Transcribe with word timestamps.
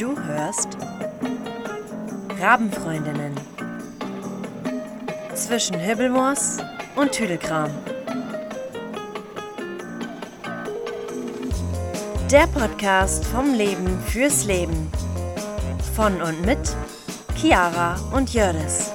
Du 0.00 0.16
hörst 0.18 0.78
Rabenfreundinnen 2.40 3.34
zwischen 5.34 5.78
Hibbelmoos 5.78 6.56
und 6.96 7.12
Tüdelkram. 7.12 7.68
Der 12.32 12.46
Podcast 12.46 13.26
vom 13.26 13.52
Leben 13.52 14.00
fürs 14.06 14.46
Leben. 14.46 14.90
Von 15.94 16.22
und 16.22 16.46
mit 16.46 16.74
Chiara 17.36 17.96
und 18.14 18.32
Jördis. 18.32 18.94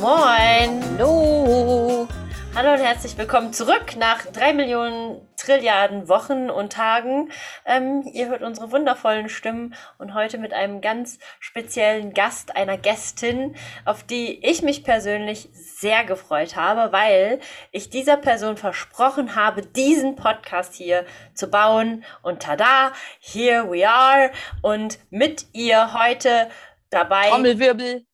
Moin! 0.00 0.80
Hallo! 0.96 2.06
Hallo 2.54 2.72
und 2.72 2.80
herzlich 2.80 3.18
willkommen 3.18 3.52
zurück 3.52 3.96
nach 3.98 4.26
drei 4.32 4.54
Millionen 4.54 5.20
Trilliarden 5.36 6.08
Wochen 6.08 6.50
und 6.50 6.72
Tagen. 6.72 7.30
Ähm, 7.66 8.08
ihr 8.12 8.28
hört 8.28 8.42
unsere 8.42 8.70
wundervollen 8.70 9.28
Stimmen 9.28 9.74
und 9.98 10.14
heute 10.14 10.38
mit 10.38 10.54
einem 10.54 10.80
ganz 10.80 11.18
speziellen 11.40 12.14
Gast, 12.14 12.56
einer 12.56 12.78
Gästin, 12.78 13.56
auf 13.84 14.04
die 14.04 14.44
ich 14.46 14.62
mich 14.62 14.84
persönlich 14.84 15.48
sehr 15.52 16.04
gefreut 16.04 16.54
habe, 16.54 16.92
weil 16.92 17.40
ich 17.72 17.90
dieser 17.90 18.16
Person 18.16 18.56
versprochen 18.56 19.34
habe, 19.34 19.62
diesen 19.62 20.14
Podcast 20.14 20.74
hier 20.74 21.04
zu 21.34 21.48
bauen. 21.48 22.04
Und 22.22 22.42
tada, 22.42 22.92
here 23.18 23.68
we 23.68 23.88
are. 23.88 24.30
Und 24.62 25.00
mit 25.10 25.46
ihr 25.52 25.92
heute 25.92 26.48
dabei. 26.90 27.30
Trommelwirbel. 27.30 28.06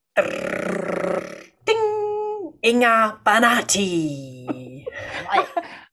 Ding! 1.69 2.59
Inga 2.63 3.21
Banati. 3.23 4.87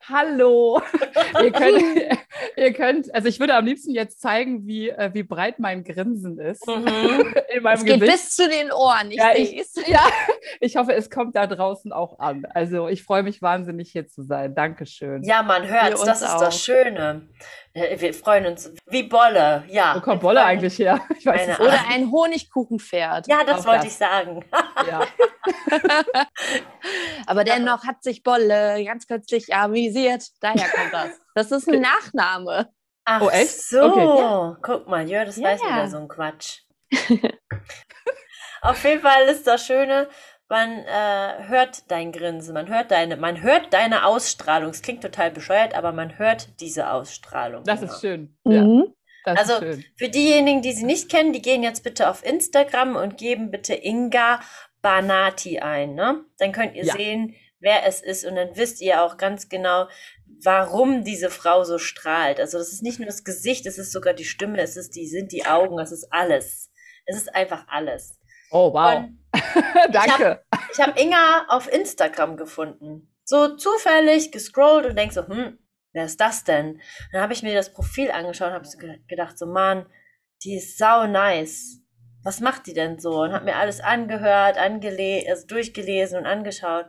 Hallo. 0.10 0.82
ihr, 1.42 1.52
könnt, 1.54 1.84
ihr 2.58 2.74
könnt, 2.74 3.14
also 3.14 3.28
ich 3.28 3.40
würde 3.40 3.54
am 3.56 3.66
liebsten 3.66 3.92
jetzt 3.92 4.22
zeigen, 4.22 4.66
wie, 4.66 4.90
äh, 4.90 5.12
wie 5.14 5.24
breit 5.24 5.60
mein 5.60 5.84
Grinsen 5.84 6.40
ist. 6.40 6.66
Mhm. 6.68 7.36
In 7.54 7.64
meinem 7.64 7.76
Es 7.78 7.86
geht 7.86 8.00
Gesicht. 8.00 8.12
bis 8.12 8.36
zu 8.36 8.50
den 8.50 8.72
Ohren. 8.72 9.12
Ich 9.12 9.18
ja, 9.18 9.34
sehe 9.34 9.44
ich, 9.44 9.58
es. 9.60 9.76
ja, 9.88 10.02
ich 10.60 10.76
hoffe, 10.78 10.94
es 10.94 11.10
kommt 11.10 11.36
da 11.36 11.46
draußen 11.48 11.92
auch 11.94 12.18
an. 12.20 12.46
Also 12.54 12.88
ich 12.88 13.04
freue 13.04 13.24
mich 13.24 13.42
wahnsinnig, 13.42 13.92
hier 13.92 14.08
zu 14.08 14.24
sein. 14.24 14.56
Dankeschön. 14.56 15.24
Ja, 15.24 15.44
man 15.44 15.68
hört's, 15.68 16.02
Wir 16.02 16.06
das 16.06 16.22
ist 16.22 16.30
auch. 16.30 16.40
das 16.40 16.60
Schöne. 16.64 17.28
Äh, 17.74 18.00
Wir 18.00 18.14
freuen 18.14 18.48
uns 18.48 18.74
wie 18.88 19.04
Bolle, 19.04 19.64
ja. 19.70 19.94
Wo 19.96 20.02
kommt 20.02 20.22
Bolle 20.22 20.44
eigentlich 20.44 20.80
her? 20.80 21.02
Ich 21.18 21.26
weiß 21.26 21.42
Keine 21.42 21.54
es 21.54 21.60
Oder 21.60 21.80
ein 21.92 22.12
Honigkuchenpferd. 22.12 23.28
Ja, 23.28 23.44
das 23.46 23.62
Auch 23.62 23.68
wollte 23.68 23.84
das. 23.86 23.94
ich 23.94 23.98
sagen. 23.98 24.44
Ja. 24.90 25.02
Aber 27.28 27.44
dennoch 27.44 27.86
hat 27.86 28.02
sich 28.04 28.24
Bolle 28.24 28.84
ganz 28.86 29.06
kürzlich 29.08 29.54
amüsiert. 29.54 29.99
Daher 30.42 30.68
kommt 30.70 30.94
das. 30.94 31.10
Das 31.36 31.52
ist 31.52 31.68
ein 31.70 31.82
Nachname. 31.82 32.70
Ach 33.06 33.22
Oh, 33.22 33.30
echt? 33.30 33.62
so. 33.68 33.82
Okay. 33.84 34.58
Guck 34.62 34.88
mal, 34.88 35.10
Jörg, 35.10 35.26
das 35.28 35.38
Ja, 35.38 35.50
weiß 35.50 35.62
ja. 35.62 35.68
wieder 35.76 35.88
so 35.90 35.98
ein 35.98 36.08
Quatsch. 36.08 36.60
Auf 38.62 38.84
jeden 38.84 39.02
Fall 39.02 39.24
ist 39.30 39.48
das 39.48 39.66
Schöne, 39.66 40.10
man 40.50 40.80
äh, 40.80 41.48
hört 41.48 41.90
dein 41.92 42.12
Grinsen, 42.12 42.54
man 42.54 42.68
hört 42.68 42.92
deine, 42.92 43.16
man 43.18 43.42
hört 43.42 43.72
deine 43.74 44.06
Ausstrahlung. 44.06 44.72
Es 44.72 44.82
klingt 44.82 45.02
total 45.02 45.32
bescheuert, 45.32 45.76
aber 45.76 45.92
man 45.92 46.18
hört 46.18 46.60
diese 46.60 46.90
Ausstrahlung. 46.92 47.64
Das 47.64 47.82
Inga. 47.82 47.92
ist 47.94 48.02
schön. 48.02 48.38
Ja, 48.46 48.62
Mhm. 48.64 48.94
das 49.26 49.38
Also, 49.40 49.54
ist 49.54 49.60
schön. 49.60 49.86
Für 49.98 50.10
diejenigen, 50.10 50.62
die 50.62 50.74
sie 50.74 50.86
nicht 50.86 51.10
kennen, 51.10 51.34
die 51.34 51.42
gehen 51.42 51.64
jetzt 51.64 51.84
bitte 51.84 52.10
auf 52.10 52.26
Instagram 52.26 52.96
und 52.96 53.18
geben 53.18 53.52
bitte 53.52 53.76
Inga 53.76 54.42
Banati 54.82 55.60
ein. 55.60 55.94
Ne? 55.94 56.26
Dann 56.40 56.52
könnt 56.52 56.76
ihr 56.76 56.84
Ja. 56.86 56.94
sehen, 56.94 57.36
wer 57.60 57.86
es 57.86 58.02
ist 58.02 58.26
und 58.26 58.36
dann 58.36 58.56
wisst 58.56 58.82
ihr 58.82 59.04
auch 59.04 59.18
ganz 59.18 59.50
genau, 59.50 59.88
warum 60.44 61.04
diese 61.04 61.30
Frau 61.30 61.64
so 61.64 61.78
strahlt. 61.78 62.40
Also 62.40 62.58
das 62.58 62.72
ist 62.72 62.84
nicht 62.84 63.00
nur 63.00 63.06
das 63.08 63.24
Gesicht, 63.24 63.66
es 63.66 63.78
ist 63.78 63.92
sogar 63.92 64.14
die 64.14 64.26
Stimme, 64.26 64.62
es 64.62 64.78
ist 64.78 64.96
die, 64.96 65.08
sind 65.08 65.32
die 65.32 65.46
Augen, 65.46 65.80
es 65.80 65.92
ist 65.92 66.08
alles. 66.12 66.72
Es 67.06 67.18
ist 67.18 67.34
einfach 67.36 67.66
alles. 67.68 68.20
Oh, 68.52 68.74
wow. 68.74 69.06
Danke. 69.92 70.44
ich 70.72 70.80
habe 70.80 71.00
Inga 71.00 71.46
auf 71.50 71.72
Instagram 71.72 72.38
gefunden. 72.38 73.14
So 73.26 73.56
zufällig 73.56 74.32
gescrollt 74.32 74.86
und 74.86 74.96
denk 74.98 75.14
so, 75.14 75.28
hm, 75.28 75.60
wer 75.94 76.06
ist 76.06 76.20
das 76.20 76.44
denn? 76.44 76.82
Dann 77.12 77.22
habe 77.22 77.34
ich 77.34 77.44
mir 77.44 77.54
das 77.54 77.74
Profil 77.74 78.10
angeschaut 78.12 78.50
und 78.50 78.54
habe 78.56 78.66
so 78.68 78.78
ge- 78.78 79.00
gedacht, 79.08 79.38
so 79.38 79.46
Mann, 79.46 79.86
die 80.44 80.56
ist 80.58 80.78
sau 80.78 81.06
nice. 81.06 81.82
Was 82.24 82.40
macht 82.40 82.66
die 82.68 82.74
denn 82.74 83.00
so? 83.00 83.22
Und 83.22 83.34
habe 83.34 83.46
mir 83.46 83.56
alles 83.56 83.82
angehört, 83.82 84.58
angele 84.58 85.24
also 85.30 85.46
durchgelesen 85.48 86.18
und 86.20 86.26
angeschaut 86.26 86.86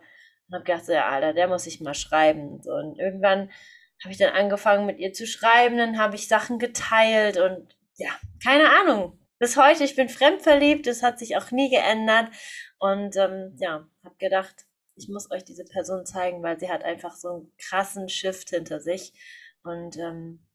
und 0.51 0.55
habe 0.57 0.65
gedacht, 0.65 0.85
so, 0.85 0.93
ja, 0.93 1.09
Alter, 1.09 1.33
der 1.33 1.49
muss 1.49 1.67
ich 1.67 1.81
mal 1.81 1.95
schreiben. 1.95 2.61
So, 2.63 2.73
und 2.73 2.99
irgendwann 2.99 3.51
habe 4.03 4.13
ich 4.13 4.19
dann 4.19 4.35
angefangen 4.35 4.87
mit 4.87 4.99
ihr 4.99 5.13
zu 5.13 5.27
schreiben, 5.27 5.77
dann 5.79 5.99
habe 5.99 6.17
ich 6.17 6.27
Sachen 6.29 6.59
geteilt 6.59 7.39
und 7.39 7.77
ja, 7.97 8.11
keine 8.43 8.71
Ahnung. 8.81 9.19
Bis 9.39 9.57
heute, 9.57 9.85
ich 9.85 9.97
bin 9.97 10.09
fremdverliebt, 10.09 10.87
das 10.87 11.03
hat 11.03 11.19
sich 11.19 11.37
auch 11.37 11.51
nie 11.51 11.71
geändert. 11.71 12.29
Und 12.79 13.17
ähm, 13.17 13.57
ja, 13.59 13.87
habe 14.05 14.17
gedacht, 14.19 14.67
ich 14.97 15.09
muss 15.09 15.31
euch 15.31 15.45
diese 15.45 15.65
Person 15.65 16.05
zeigen, 16.05 16.43
weil 16.43 16.59
sie 16.59 16.71
hat 16.71 16.83
einfach 16.83 17.15
so 17.15 17.29
einen 17.29 17.53
krassen 17.59 18.09
Shift 18.09 18.51
hinter 18.51 18.81
sich. 18.81 19.13
Und 19.63 19.97
ähm, 19.97 20.47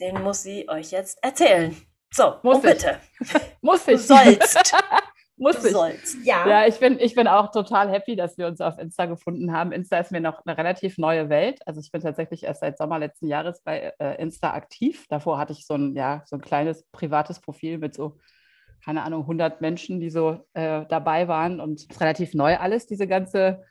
den 0.00 0.22
muss 0.22 0.42
sie 0.42 0.68
euch 0.68 0.90
jetzt 0.90 1.22
erzählen. 1.22 1.76
So, 2.12 2.38
Muss 2.42 2.58
oh, 2.58 2.60
bitte. 2.60 3.00
Muss 3.60 3.84
Du 3.84 3.92
ich. 3.92 4.00
sollst. 4.06 4.74
Muss 5.44 5.60
Du 5.60 5.66
ich. 5.66 5.72
sollst. 5.74 6.16
Ja. 6.24 6.48
Ja, 6.48 6.66
ich 6.66 6.80
bin, 6.80 6.98
ich 6.98 7.14
bin 7.14 7.28
auch 7.28 7.50
total 7.50 7.90
happy, 7.90 8.16
dass 8.16 8.38
wir 8.38 8.46
uns 8.46 8.62
auf 8.62 8.78
Insta 8.78 9.04
gefunden 9.04 9.52
haben. 9.52 9.72
Insta 9.72 9.98
ist 9.98 10.10
mir 10.10 10.20
noch 10.22 10.44
eine 10.46 10.56
relativ 10.56 10.96
neue 10.96 11.28
Welt. 11.28 11.60
Also 11.66 11.80
ich 11.80 11.92
bin 11.92 12.00
tatsächlich 12.00 12.44
erst 12.44 12.60
seit 12.60 12.78
Sommer 12.78 12.98
letzten 12.98 13.26
Jahres 13.26 13.60
bei 13.62 13.92
äh, 13.98 14.20
Insta 14.22 14.54
aktiv. 14.54 15.04
Davor 15.10 15.36
hatte 15.38 15.52
ich 15.52 15.66
so 15.66 15.74
ein, 15.74 15.94
ja, 15.94 16.22
so 16.24 16.36
ein 16.36 16.40
kleines 16.40 16.84
privates 16.92 17.40
Profil 17.40 17.76
mit 17.76 17.92
so, 17.94 18.16
keine 18.82 19.02
Ahnung, 19.02 19.20
100 19.22 19.60
Menschen, 19.60 20.00
die 20.00 20.08
so 20.08 20.46
äh, 20.54 20.86
dabei 20.88 21.28
waren. 21.28 21.60
Und 21.60 21.80
es 21.80 21.86
ist 21.90 22.00
relativ 22.00 22.32
neu 22.32 22.56
alles, 22.56 22.86
diese 22.86 23.06
ganze 23.06 23.62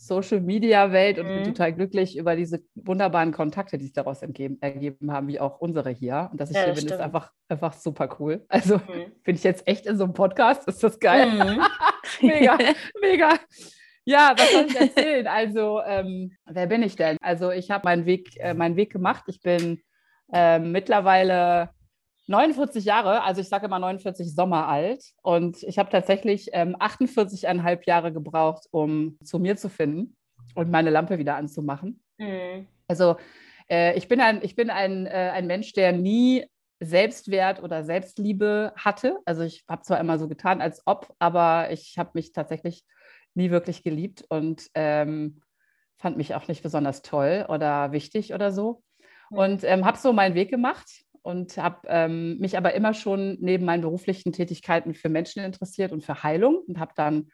Social-Media-Welt. 0.00 1.18
Und 1.18 1.26
bin 1.28 1.38
Mhm. 1.42 1.44
total 1.44 1.72
glücklich 1.74 2.16
über 2.16 2.36
diese 2.36 2.62
wunderbaren 2.74 3.32
Kontakte, 3.32 3.78
die 3.78 3.84
sich 3.84 3.92
daraus 3.92 4.22
entgeben, 4.22 4.58
ergeben 4.60 5.12
haben, 5.12 5.28
wie 5.28 5.40
auch 5.40 5.58
unsere 5.60 5.90
hier. 5.90 6.28
Und 6.32 6.40
dass 6.40 6.50
ich 6.50 6.56
Ja, 6.56 6.64
hier 6.64 6.72
das 6.74 6.84
bin, 6.84 6.92
ist 6.92 7.00
einfach, 7.00 7.32
einfach 7.48 7.72
super 7.74 8.16
cool. 8.18 8.44
Also 8.48 8.76
Mhm. 8.78 9.12
bin 9.24 9.34
ich 9.36 9.44
jetzt 9.44 9.66
echt 9.68 9.86
in 9.86 9.96
so 9.96 10.04
einem 10.04 10.12
Podcast? 10.14 10.66
Ist 10.68 10.82
das 10.82 10.98
geil? 10.98 11.26
Mhm. 11.26 11.60
Mega, 12.22 12.58
mega. 13.00 13.34
Ja, 14.04 14.32
was 14.36 14.50
soll 14.50 14.66
ich 14.66 14.74
erzählen? 14.80 15.26
Also, 15.26 15.80
ähm, 15.86 16.32
wer 16.46 16.66
bin 16.66 16.82
ich 16.82 16.96
denn? 16.96 17.16
Also, 17.20 17.50
ich 17.52 17.70
habe 17.70 17.84
meinen 17.86 18.06
Weg, 18.06 18.36
äh, 18.38 18.54
meinen 18.54 18.76
Weg 18.76 18.90
gemacht. 18.92 19.24
Ich 19.28 19.40
bin 19.42 19.80
ähm, 20.32 20.72
mittlerweile 20.72 21.70
49 22.30 22.84
Jahre, 22.84 23.24
also 23.24 23.40
ich 23.40 23.48
sage 23.48 23.66
immer 23.66 23.80
49 23.80 24.32
Sommer 24.32 24.68
alt. 24.68 25.04
Und 25.20 25.64
ich 25.64 25.80
habe 25.80 25.90
tatsächlich 25.90 26.50
ähm, 26.52 26.76
48,5 26.76 27.86
Jahre 27.86 28.12
gebraucht, 28.12 28.68
um 28.70 29.18
zu 29.24 29.40
mir 29.40 29.56
zu 29.56 29.68
finden 29.68 30.16
und 30.54 30.70
meine 30.70 30.90
Lampe 30.90 31.18
wieder 31.18 31.34
anzumachen. 31.34 32.00
Mhm. 32.18 32.68
Also 32.86 33.16
äh, 33.68 33.98
ich 33.98 34.06
bin, 34.06 34.20
ein, 34.20 34.40
ich 34.42 34.54
bin 34.54 34.70
ein, 34.70 35.06
äh, 35.06 35.32
ein 35.34 35.48
Mensch, 35.48 35.72
der 35.72 35.90
nie 35.90 36.46
Selbstwert 36.78 37.62
oder 37.64 37.82
Selbstliebe 37.82 38.72
hatte. 38.76 39.18
Also 39.24 39.42
ich 39.42 39.64
habe 39.68 39.82
zwar 39.82 39.98
immer 39.98 40.16
so 40.18 40.28
getan, 40.28 40.60
als 40.60 40.82
ob, 40.86 41.12
aber 41.18 41.72
ich 41.72 41.98
habe 41.98 42.10
mich 42.14 42.32
tatsächlich 42.32 42.84
nie 43.34 43.50
wirklich 43.50 43.82
geliebt 43.82 44.24
und 44.28 44.68
ähm, 44.74 45.42
fand 45.98 46.16
mich 46.16 46.36
auch 46.36 46.46
nicht 46.46 46.62
besonders 46.62 47.02
toll 47.02 47.46
oder 47.48 47.90
wichtig 47.90 48.34
oder 48.34 48.52
so. 48.52 48.82
Und 49.30 49.64
ähm, 49.64 49.84
habe 49.84 49.98
so 49.98 50.12
meinen 50.12 50.34
Weg 50.36 50.50
gemacht 50.50 51.04
und 51.22 51.56
habe 51.56 51.86
ähm, 51.88 52.38
mich 52.38 52.56
aber 52.56 52.74
immer 52.74 52.94
schon 52.94 53.36
neben 53.40 53.64
meinen 53.64 53.82
beruflichen 53.82 54.32
Tätigkeiten 54.32 54.94
für 54.94 55.08
Menschen 55.08 55.42
interessiert 55.42 55.92
und 55.92 56.04
für 56.04 56.22
Heilung 56.22 56.62
und 56.66 56.78
habe 56.78 56.92
dann 56.96 57.30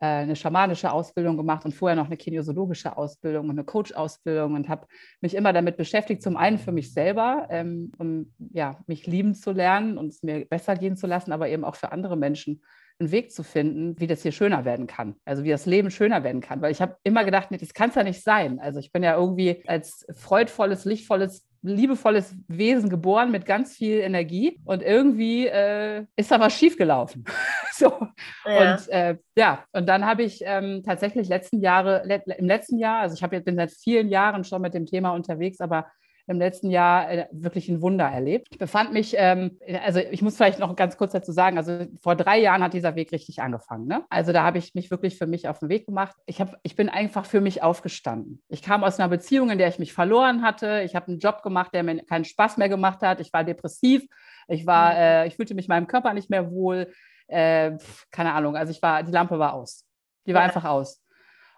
äh, 0.00 0.06
eine 0.06 0.36
schamanische 0.36 0.92
Ausbildung 0.92 1.36
gemacht 1.36 1.64
und 1.64 1.72
vorher 1.72 1.96
noch 1.96 2.06
eine 2.06 2.16
kinesiologische 2.16 2.96
Ausbildung 2.96 3.44
und 3.44 3.52
eine 3.52 3.64
Coach-Ausbildung 3.64 4.54
und 4.54 4.68
habe 4.68 4.86
mich 5.20 5.34
immer 5.34 5.52
damit 5.52 5.76
beschäftigt, 5.76 6.22
zum 6.22 6.36
einen 6.36 6.58
für 6.58 6.72
mich 6.72 6.92
selber, 6.92 7.46
ähm, 7.50 7.92
um 7.98 8.32
ja, 8.52 8.80
mich 8.86 9.06
lieben 9.06 9.34
zu 9.34 9.52
lernen 9.52 9.96
und 9.96 10.08
es 10.08 10.22
mir 10.22 10.46
besser 10.46 10.74
gehen 10.74 10.96
zu 10.96 11.06
lassen, 11.06 11.32
aber 11.32 11.48
eben 11.48 11.64
auch 11.64 11.76
für 11.76 11.92
andere 11.92 12.16
Menschen 12.16 12.62
einen 12.98 13.10
Weg 13.10 13.32
zu 13.32 13.42
finden, 13.42 13.98
wie 13.98 14.06
das 14.06 14.22
hier 14.22 14.32
schöner 14.32 14.64
werden 14.64 14.86
kann. 14.86 15.16
Also 15.24 15.44
wie 15.44 15.50
das 15.50 15.66
Leben 15.66 15.90
schöner 15.90 16.22
werden 16.22 16.40
kann. 16.40 16.60
Weil 16.62 16.72
ich 16.72 16.80
habe 16.80 16.96
immer 17.02 17.24
gedacht, 17.24 17.50
nee, 17.50 17.56
das 17.56 17.74
kann 17.74 17.90
es 17.90 17.96
ja 17.96 18.04
nicht 18.04 18.22
sein. 18.22 18.60
Also 18.60 18.78
ich 18.78 18.92
bin 18.92 19.02
ja 19.02 19.16
irgendwie 19.16 19.62
als 19.66 20.06
freudvolles, 20.14 20.84
lichtvolles, 20.84 21.46
liebevolles 21.64 22.36
Wesen 22.46 22.90
geboren 22.90 23.30
mit 23.30 23.46
ganz 23.46 23.76
viel 23.76 24.00
Energie 24.00 24.60
und 24.64 24.82
irgendwie 24.82 25.46
äh, 25.46 26.04
ist 26.14 26.30
da 26.30 26.38
was 26.38 26.56
schiefgelaufen. 26.56 27.24
so. 27.72 28.06
Ja. 28.44 28.74
Und 28.74 28.88
äh, 28.88 29.16
ja, 29.36 29.64
und 29.72 29.88
dann 29.88 30.04
habe 30.04 30.22
ich 30.22 30.42
ähm, 30.44 30.82
tatsächlich 30.84 31.28
letzten 31.28 31.60
Jahre, 31.60 32.02
le 32.04 32.22
im 32.36 32.46
letzten 32.46 32.78
Jahr, 32.78 33.00
also 33.00 33.14
ich 33.14 33.22
habe 33.22 33.34
jetzt 33.36 33.46
bin 33.46 33.56
seit 33.56 33.72
vielen 33.72 34.08
Jahren 34.08 34.44
schon 34.44 34.60
mit 34.60 34.74
dem 34.74 34.86
Thema 34.86 35.12
unterwegs, 35.12 35.60
aber 35.60 35.86
im 36.26 36.38
letzten 36.38 36.70
Jahr 36.70 37.10
äh, 37.10 37.26
wirklich 37.32 37.68
ein 37.68 37.82
Wunder 37.82 38.06
erlebt. 38.06 38.48
Ich 38.50 38.58
befand 38.58 38.92
mich, 38.92 39.14
ähm, 39.16 39.58
also 39.84 40.00
ich 40.00 40.22
muss 40.22 40.36
vielleicht 40.36 40.58
noch 40.58 40.74
ganz 40.76 40.96
kurz 40.96 41.12
dazu 41.12 41.32
sagen, 41.32 41.58
also 41.58 41.86
vor 42.00 42.16
drei 42.16 42.38
Jahren 42.38 42.62
hat 42.62 42.72
dieser 42.72 42.94
Weg 42.94 43.12
richtig 43.12 43.42
angefangen. 43.42 43.86
Ne? 43.86 44.04
Also 44.08 44.32
da 44.32 44.42
habe 44.42 44.58
ich 44.58 44.74
mich 44.74 44.90
wirklich 44.90 45.18
für 45.18 45.26
mich 45.26 45.48
auf 45.48 45.58
den 45.58 45.68
Weg 45.68 45.86
gemacht. 45.86 46.16
Ich, 46.26 46.40
hab, 46.40 46.56
ich 46.62 46.76
bin 46.76 46.88
einfach 46.88 47.26
für 47.26 47.40
mich 47.40 47.62
aufgestanden. 47.62 48.42
Ich 48.48 48.62
kam 48.62 48.84
aus 48.84 48.98
einer 48.98 49.08
Beziehung, 49.08 49.50
in 49.50 49.58
der 49.58 49.68
ich 49.68 49.78
mich 49.78 49.92
verloren 49.92 50.42
hatte. 50.42 50.82
Ich 50.84 50.96
habe 50.96 51.08
einen 51.08 51.18
Job 51.18 51.42
gemacht, 51.42 51.74
der 51.74 51.82
mir 51.82 52.02
keinen 52.04 52.24
Spaß 52.24 52.56
mehr 52.56 52.68
gemacht 52.68 53.02
hat. 53.02 53.20
Ich 53.20 53.32
war 53.32 53.44
depressiv. 53.44 54.04
Ich 54.48 54.66
war, 54.66 54.92
mhm. 54.92 54.98
äh, 54.98 55.26
ich 55.26 55.36
fühlte 55.36 55.54
mich 55.54 55.68
meinem 55.68 55.86
Körper 55.86 56.14
nicht 56.14 56.30
mehr 56.30 56.50
wohl. 56.50 56.92
Äh, 57.26 57.72
keine 58.10 58.32
Ahnung, 58.32 58.56
also 58.56 58.70
ich 58.70 58.82
war, 58.82 59.02
die 59.02 59.12
Lampe 59.12 59.38
war 59.38 59.54
aus. 59.54 59.84
Die 60.26 60.34
war 60.34 60.42
ja. 60.42 60.46
einfach 60.46 60.64
aus. 60.64 61.03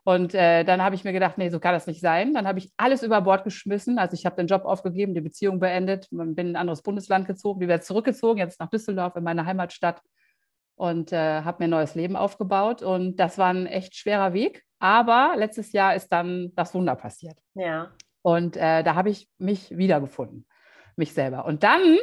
Und 0.06 0.34
äh, 0.34 0.62
dann 0.62 0.82
habe 0.82 0.94
ich 0.94 1.02
mir 1.02 1.12
gedacht, 1.12 1.36
nee, 1.36 1.48
so 1.48 1.58
kann 1.58 1.74
das 1.74 1.88
nicht 1.88 2.00
sein. 2.00 2.32
Dann 2.32 2.46
habe 2.46 2.60
ich 2.60 2.70
alles 2.76 3.02
über 3.02 3.20
Bord 3.22 3.42
geschmissen. 3.42 3.98
Also 3.98 4.14
ich 4.14 4.24
habe 4.24 4.36
den 4.36 4.46
Job 4.46 4.64
aufgegeben, 4.64 5.14
die 5.14 5.20
Beziehung 5.20 5.58
beendet, 5.58 6.06
bin 6.10 6.36
in 6.36 6.52
ein 6.52 6.56
anderes 6.56 6.82
Bundesland 6.82 7.26
gezogen, 7.26 7.58
bin 7.58 7.68
wieder 7.68 7.80
zurückgezogen, 7.80 8.38
jetzt 8.38 8.60
nach 8.60 8.70
Düsseldorf 8.70 9.16
in 9.16 9.24
meine 9.24 9.46
Heimatstadt 9.46 10.00
und 10.76 11.12
äh, 11.12 11.42
habe 11.42 11.56
mir 11.58 11.66
ein 11.66 11.70
neues 11.70 11.96
Leben 11.96 12.14
aufgebaut. 12.14 12.82
Und 12.82 13.16
das 13.16 13.36
war 13.36 13.52
ein 13.52 13.66
echt 13.66 13.96
schwerer 13.96 14.32
Weg. 14.32 14.62
Aber 14.78 15.34
letztes 15.36 15.72
Jahr 15.72 15.96
ist 15.96 16.12
dann 16.12 16.52
das 16.54 16.72
Wunder 16.72 16.94
passiert. 16.94 17.40
Ja. 17.54 17.90
Und 18.22 18.56
äh, 18.56 18.84
da 18.84 18.94
habe 18.94 19.10
ich 19.10 19.28
mich 19.38 19.76
wiedergefunden, 19.76 20.46
mich 20.94 21.14
selber. 21.14 21.46
Und 21.46 21.64
dann, 21.64 21.98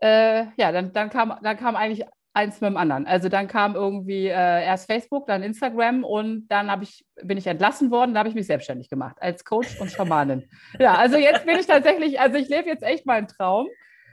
äh, 0.00 0.46
ja, 0.56 0.72
dann, 0.72 0.94
dann, 0.94 1.10
kam, 1.10 1.38
dann 1.42 1.58
kam 1.58 1.76
eigentlich 1.76 2.06
eins 2.34 2.60
mit 2.60 2.68
dem 2.68 2.76
anderen. 2.76 3.06
Also 3.06 3.28
dann 3.28 3.46
kam 3.48 3.76
irgendwie 3.76 4.26
äh, 4.26 4.64
erst 4.64 4.90
Facebook, 4.90 5.26
dann 5.26 5.42
Instagram 5.42 6.04
und 6.04 6.48
dann 6.48 6.82
ich, 6.82 7.06
bin 7.22 7.38
ich 7.38 7.46
entlassen 7.46 7.90
worden, 7.90 8.12
da 8.12 8.18
habe 8.18 8.28
ich 8.28 8.34
mich 8.34 8.46
selbstständig 8.46 8.90
gemacht 8.90 9.16
als 9.20 9.44
Coach 9.44 9.80
und 9.80 9.90
Schamanin. 9.90 10.44
ja, 10.78 10.96
also 10.96 11.16
jetzt 11.16 11.46
bin 11.46 11.58
ich 11.58 11.66
tatsächlich, 11.66 12.20
also 12.20 12.36
ich 12.36 12.48
lebe 12.48 12.68
jetzt 12.68 12.82
echt 12.82 13.06
meinen 13.06 13.28
Traum 13.28 13.68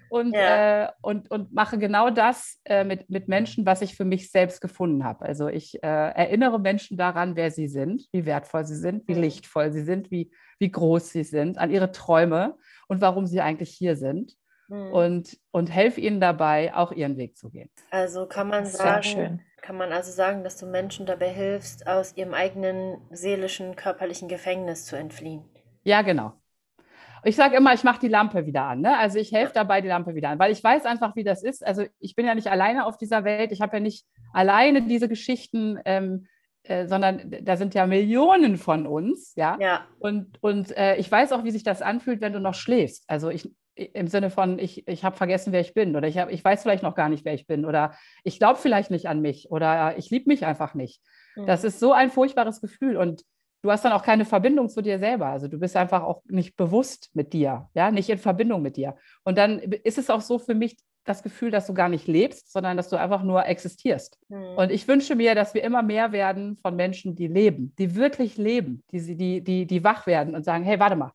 und, 0.09 0.35
ja. 0.35 0.83
äh, 0.83 0.91
und, 1.01 1.31
und 1.31 1.51
mache 1.51 1.79
genau 1.79 2.11
das 2.11 2.59
äh, 2.65 2.83
mit, 2.83 3.09
mit 3.09 3.27
Menschen, 3.27 3.65
was 3.65 3.81
ich 3.81 3.95
für 3.95 4.05
mich 4.05 4.29
selbst 4.29 4.61
gefunden 4.61 5.03
habe. 5.03 5.25
Also 5.25 5.47
ich 5.47 5.81
äh, 5.83 5.87
erinnere 5.87 6.59
Menschen 6.59 6.97
daran, 6.97 7.35
wer 7.35 7.49
sie 7.49 7.67
sind, 7.67 8.07
wie 8.11 8.25
wertvoll 8.25 8.65
sie 8.65 8.75
sind, 8.75 9.07
wie 9.07 9.15
mhm. 9.15 9.21
lichtvoll 9.21 9.71
sie 9.71 9.83
sind, 9.83 10.11
wie, 10.11 10.31
wie 10.59 10.71
groß 10.71 11.09
sie 11.09 11.23
sind, 11.23 11.57
an 11.57 11.71
ihre 11.71 11.91
Träume 11.91 12.55
und 12.87 13.01
warum 13.01 13.25
sie 13.25 13.41
eigentlich 13.41 13.71
hier 13.71 13.95
sind 13.95 14.35
mhm. 14.71 14.93
und, 14.93 15.37
und 15.51 15.67
helfe 15.67 16.01
ihnen 16.01 16.19
dabei, 16.19 16.73
auch 16.73 16.91
ihren 16.91 17.17
Weg 17.17 17.37
zu 17.37 17.49
gehen. 17.49 17.69
Also 17.91 18.25
kann 18.25 18.47
man 18.47 18.65
sagen, 18.65 19.41
kann 19.61 19.77
man 19.77 19.91
also 19.91 20.11
sagen, 20.11 20.43
dass 20.43 20.57
du 20.57 20.65
Menschen 20.65 21.05
dabei 21.05 21.29
hilfst, 21.29 21.85
aus 21.87 22.17
ihrem 22.17 22.33
eigenen 22.33 22.97
seelischen, 23.11 23.75
körperlichen 23.75 24.27
Gefängnis 24.27 24.85
zu 24.85 24.95
entfliehen. 24.95 25.43
Ja, 25.83 26.01
genau. 26.01 26.33
Ich 27.23 27.35
sage 27.35 27.55
immer, 27.55 27.73
ich 27.73 27.83
mache 27.83 27.99
die 27.99 28.07
Lampe 28.07 28.47
wieder 28.47 28.63
an. 28.63 28.81
Ne? 28.81 28.97
Also 28.97 29.19
ich 29.19 29.31
helfe 29.31 29.53
dabei, 29.53 29.81
die 29.81 29.87
Lampe 29.87 30.15
wieder 30.15 30.29
an, 30.29 30.39
weil 30.39 30.51
ich 30.51 30.63
weiß 30.63 30.85
einfach, 30.85 31.15
wie 31.15 31.23
das 31.23 31.43
ist. 31.43 31.65
Also 31.65 31.85
ich 31.99 32.15
bin 32.15 32.25
ja 32.25 32.33
nicht 32.33 32.47
alleine 32.47 32.85
auf 32.85 32.97
dieser 32.97 33.23
Welt. 33.23 33.51
Ich 33.51 33.61
habe 33.61 33.77
ja 33.77 33.79
nicht 33.79 34.05
alleine 34.33 34.81
diese 34.81 35.07
Geschichten, 35.07 35.77
ähm, 35.85 36.25
äh, 36.63 36.87
sondern 36.87 37.35
da 37.43 37.57
sind 37.57 37.75
ja 37.75 37.85
Millionen 37.85 38.57
von 38.57 38.87
uns. 38.87 39.35
Ja. 39.35 39.57
ja. 39.59 39.85
Und, 39.99 40.41
und 40.41 40.75
äh, 40.75 40.95
ich 40.95 41.11
weiß 41.11 41.31
auch, 41.33 41.43
wie 41.43 41.51
sich 41.51 41.63
das 41.63 41.83
anfühlt, 41.83 42.21
wenn 42.21 42.33
du 42.33 42.39
noch 42.39 42.55
schläfst. 42.55 43.03
Also 43.07 43.29
ich, 43.29 43.51
im 43.75 44.07
Sinne 44.07 44.29
von, 44.29 44.59
ich, 44.59 44.87
ich 44.87 45.03
habe 45.03 45.15
vergessen, 45.15 45.53
wer 45.53 45.61
ich 45.61 45.73
bin 45.73 45.95
oder 45.95 46.07
ich, 46.07 46.17
hab, 46.17 46.31
ich 46.31 46.43
weiß 46.43 46.61
vielleicht 46.61 46.83
noch 46.83 46.95
gar 46.95 47.09
nicht, 47.09 47.25
wer 47.25 47.33
ich 47.33 47.47
bin 47.47 47.65
oder 47.65 47.95
ich 48.23 48.39
glaube 48.39 48.59
vielleicht 48.59 48.91
nicht 48.91 49.07
an 49.07 49.21
mich 49.21 49.49
oder 49.49 49.97
ich 49.97 50.09
liebe 50.09 50.29
mich 50.29 50.45
einfach 50.45 50.73
nicht. 50.73 51.01
Mhm. 51.35 51.45
Das 51.45 51.63
ist 51.63 51.79
so 51.79 51.93
ein 51.93 52.11
furchtbares 52.11 52.61
Gefühl 52.61 52.97
und 52.97 53.23
du 53.61 53.71
hast 53.71 53.85
dann 53.85 53.93
auch 53.93 54.03
keine 54.03 54.25
Verbindung 54.25 54.69
zu 54.69 54.81
dir 54.81 54.99
selber. 54.99 55.27
Also 55.27 55.47
du 55.47 55.57
bist 55.57 55.75
einfach 55.77 56.03
auch 56.03 56.21
nicht 56.27 56.55
bewusst 56.55 57.09
mit 57.13 57.33
dir, 57.33 57.69
ja, 57.73 57.91
nicht 57.91 58.09
in 58.09 58.17
Verbindung 58.17 58.61
mit 58.61 58.75
dir. 58.75 58.95
Und 59.23 59.37
dann 59.37 59.59
ist 59.59 59.97
es 59.97 60.09
auch 60.09 60.21
so 60.21 60.39
für 60.39 60.55
mich 60.55 60.77
das 61.03 61.23
Gefühl, 61.23 61.49
dass 61.49 61.65
du 61.65 61.73
gar 61.73 61.89
nicht 61.89 62.07
lebst, 62.07 62.51
sondern 62.51 62.77
dass 62.77 62.89
du 62.89 62.95
einfach 62.95 63.23
nur 63.23 63.45
existierst. 63.45 64.19
Mhm. 64.29 64.55
Und 64.57 64.71
ich 64.71 64.87
wünsche 64.87 65.15
mir, 65.15 65.33
dass 65.33 65.53
wir 65.53 65.63
immer 65.63 65.81
mehr 65.81 66.11
werden 66.11 66.57
von 66.61 66.75
Menschen, 66.75 67.15
die 67.15 67.27
leben, 67.27 67.73
die 67.79 67.95
wirklich 67.95 68.37
leben, 68.37 68.83
die, 68.91 69.15
die, 69.15 69.41
die, 69.41 69.65
die 69.65 69.83
wach 69.83 70.05
werden 70.05 70.35
und 70.35 70.43
sagen, 70.43 70.63
hey, 70.63 70.79
warte 70.79 70.95
mal, 70.95 71.11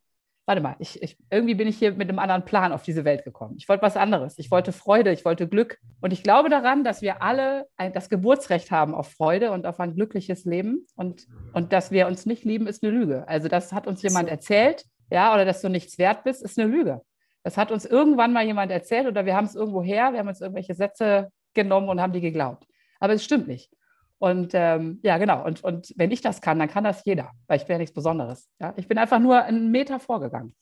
warte 0.47 0.61
mal, 0.63 0.77
ich, 0.79 1.03
ich, 1.03 1.19
irgendwie 1.29 1.57
bin 1.57 1.67
ich 1.67 1.77
hier 1.77 1.93
mit 1.93 2.09
einem 2.09 2.21
anderen 2.21 2.45
Plan 2.45 2.73
auf 2.73 2.83
diese 2.83 3.05
Welt 3.05 3.25
gekommen. 3.25 3.57
Ich 3.59 3.69
wollte 3.69 3.83
was 3.83 3.97
anderes. 3.97 4.39
Ich 4.39 4.51
wollte 4.53 4.73
Freude, 4.73 5.13
ich 5.13 5.25
wollte 5.25 5.49
Glück. 5.49 5.79
Und 6.01 6.13
ich 6.13 6.23
glaube 6.23 6.49
daran, 6.49 6.85
dass 6.85 7.03
wir 7.03 7.21
alle 7.21 7.67
ein, 7.77 7.93
das 7.93 8.09
Geburtsrecht 8.09 8.71
haben 8.71 8.95
auf 8.95 9.11
Freude 9.11 9.51
und 9.51 9.67
auf 9.67 9.81
ein 9.81 9.95
glückliches 9.95 10.45
Leben. 10.45 10.87
Und, 10.95 11.27
und 11.53 11.73
dass 11.73 11.91
wir 11.91 12.07
uns 12.07 12.27
nicht 12.27 12.45
lieben, 12.45 12.69
ist 12.69 12.85
eine 12.85 12.93
Lüge. 12.93 13.27
Also 13.27 13.49
das 13.49 13.73
hat 13.73 13.89
uns 13.89 14.03
jemand 14.03 14.29
erzählt, 14.29 14.85
ja, 15.11 15.35
oder 15.35 15.45
dass 15.45 15.63
du 15.63 15.69
nichts 15.69 15.99
wert 15.99 16.23
bist, 16.23 16.43
ist 16.43 16.59
eine 16.59 16.71
Lüge. 16.71 17.03
Das 17.43 17.57
hat 17.57 17.73
uns 17.73 17.85
irgendwann 17.85 18.33
mal 18.33 18.45
jemand 18.45 18.71
erzählt 18.71 19.09
oder 19.09 19.27
wir 19.27 19.37
haben 19.37 19.47
es 19.47 19.55
irgendwo 19.57 19.83
her, 19.83 20.13
wir 20.13 20.21
haben 20.21 20.29
uns 20.29 20.41
irgendwelche 20.41 20.75
Sätze 20.75 21.31
genommen 21.55 21.89
und 21.89 22.01
haben 22.01 22.13
die 22.13 22.21
geglaubt. 22.21 22.67
Aber 23.01 23.13
es 23.15 23.25
stimmt 23.25 23.49
nicht. 23.49 23.71
Und 24.19 24.53
ähm, 24.55 25.01
ja, 25.03 25.19
genau. 25.19 25.45
Und, 25.45 25.63
und 25.63 25.93
wenn 25.97 26.11
ich 26.11 26.21
das 26.21 26.41
kann, 26.41 26.59
dann 26.59 26.69
kann 26.69 26.85
das 26.85 27.03
jeder, 27.05 27.31
weil 27.47 27.59
ich 27.59 27.67
bin 27.67 27.75
ja 27.75 27.79
nichts 27.79 27.95
Besonderes. 27.95 28.49
Ja? 28.61 28.73
Ich 28.77 28.89
bin 28.89 28.99
einfach 28.99 29.19
nur 29.19 29.43
einen 29.43 29.71
Meter 29.71 30.01
vorgegangen. 30.01 30.55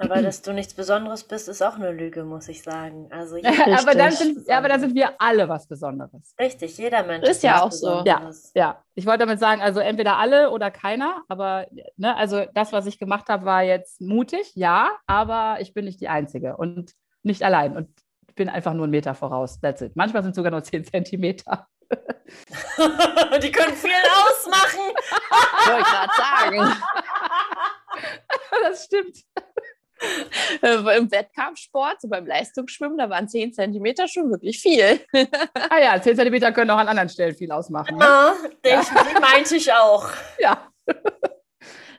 Aber 0.00 0.22
dass 0.22 0.42
du 0.42 0.52
nichts 0.52 0.74
Besonderes 0.74 1.24
bist, 1.24 1.48
ist 1.48 1.60
auch 1.60 1.74
eine 1.74 1.90
Lüge, 1.90 2.22
muss 2.22 2.48
ich 2.48 2.62
sagen. 2.62 3.08
Also 3.10 3.36
aber, 3.76 3.94
dann 3.94 4.12
sind, 4.12 4.46
ja, 4.46 4.58
aber 4.58 4.68
dann 4.68 4.80
sind 4.80 4.94
wir 4.94 5.20
alle 5.20 5.48
was 5.48 5.66
Besonderes. 5.66 6.34
Richtig, 6.40 6.78
jeder 6.78 7.02
Mensch 7.02 7.24
ist, 7.24 7.38
ist 7.38 7.42
ja 7.42 7.62
auch 7.62 7.72
so. 7.72 8.04
Ja, 8.04 8.30
ja, 8.54 8.84
ich 8.94 9.06
wollte 9.06 9.20
damit 9.20 9.40
sagen, 9.40 9.60
also 9.60 9.80
entweder 9.80 10.16
alle 10.18 10.50
oder 10.50 10.70
keiner. 10.70 11.24
Aber 11.28 11.66
ne, 11.96 12.16
also 12.16 12.44
das, 12.54 12.72
was 12.72 12.86
ich 12.86 13.00
gemacht 13.00 13.28
habe, 13.28 13.44
war 13.44 13.64
jetzt 13.64 14.00
mutig, 14.00 14.52
ja, 14.54 14.90
aber 15.08 15.56
ich 15.60 15.74
bin 15.74 15.84
nicht 15.84 16.00
die 16.00 16.08
Einzige 16.08 16.56
und 16.56 16.92
nicht 17.24 17.42
allein. 17.42 17.76
Und 17.76 17.88
ich 18.28 18.36
bin 18.36 18.48
einfach 18.48 18.74
nur 18.74 18.84
einen 18.84 18.92
Meter 18.92 19.14
voraus. 19.14 19.58
That's 19.60 19.82
it. 19.82 19.96
Manchmal 19.96 20.22
sind 20.22 20.30
es 20.30 20.36
sogar 20.36 20.52
nur 20.52 20.62
zehn 20.62 20.84
Zentimeter. 20.84 21.66
Die 23.42 23.52
können 23.52 23.74
viel 23.74 23.90
ausmachen. 23.90 24.92
Wollte 25.66 25.80
ich 25.80 25.86
gerade 25.86 26.12
sagen. 26.16 26.82
Das 28.62 28.84
stimmt. 28.84 29.16
Äh, 30.62 30.96
Im 30.96 31.10
Wettkampfsport, 31.10 32.00
so 32.00 32.08
beim 32.08 32.26
Leistungsschwimmen, 32.26 32.98
da 32.98 33.10
waren 33.10 33.28
10 33.28 33.52
Zentimeter 33.52 34.06
schon 34.06 34.30
wirklich 34.30 34.60
viel. 34.60 35.00
ah 35.70 35.78
ja, 35.78 36.00
10 36.00 36.16
Zentimeter 36.16 36.52
können 36.52 36.70
auch 36.70 36.78
an 36.78 36.88
anderen 36.88 37.08
Stellen 37.08 37.34
viel 37.34 37.50
ausmachen. 37.50 37.96
Ne? 37.96 38.04
Ja, 38.04 38.34
den, 38.64 38.72
ja. 38.72 39.20
meinte 39.20 39.56
ich 39.56 39.72
auch. 39.72 40.08
Ja. 40.38 40.70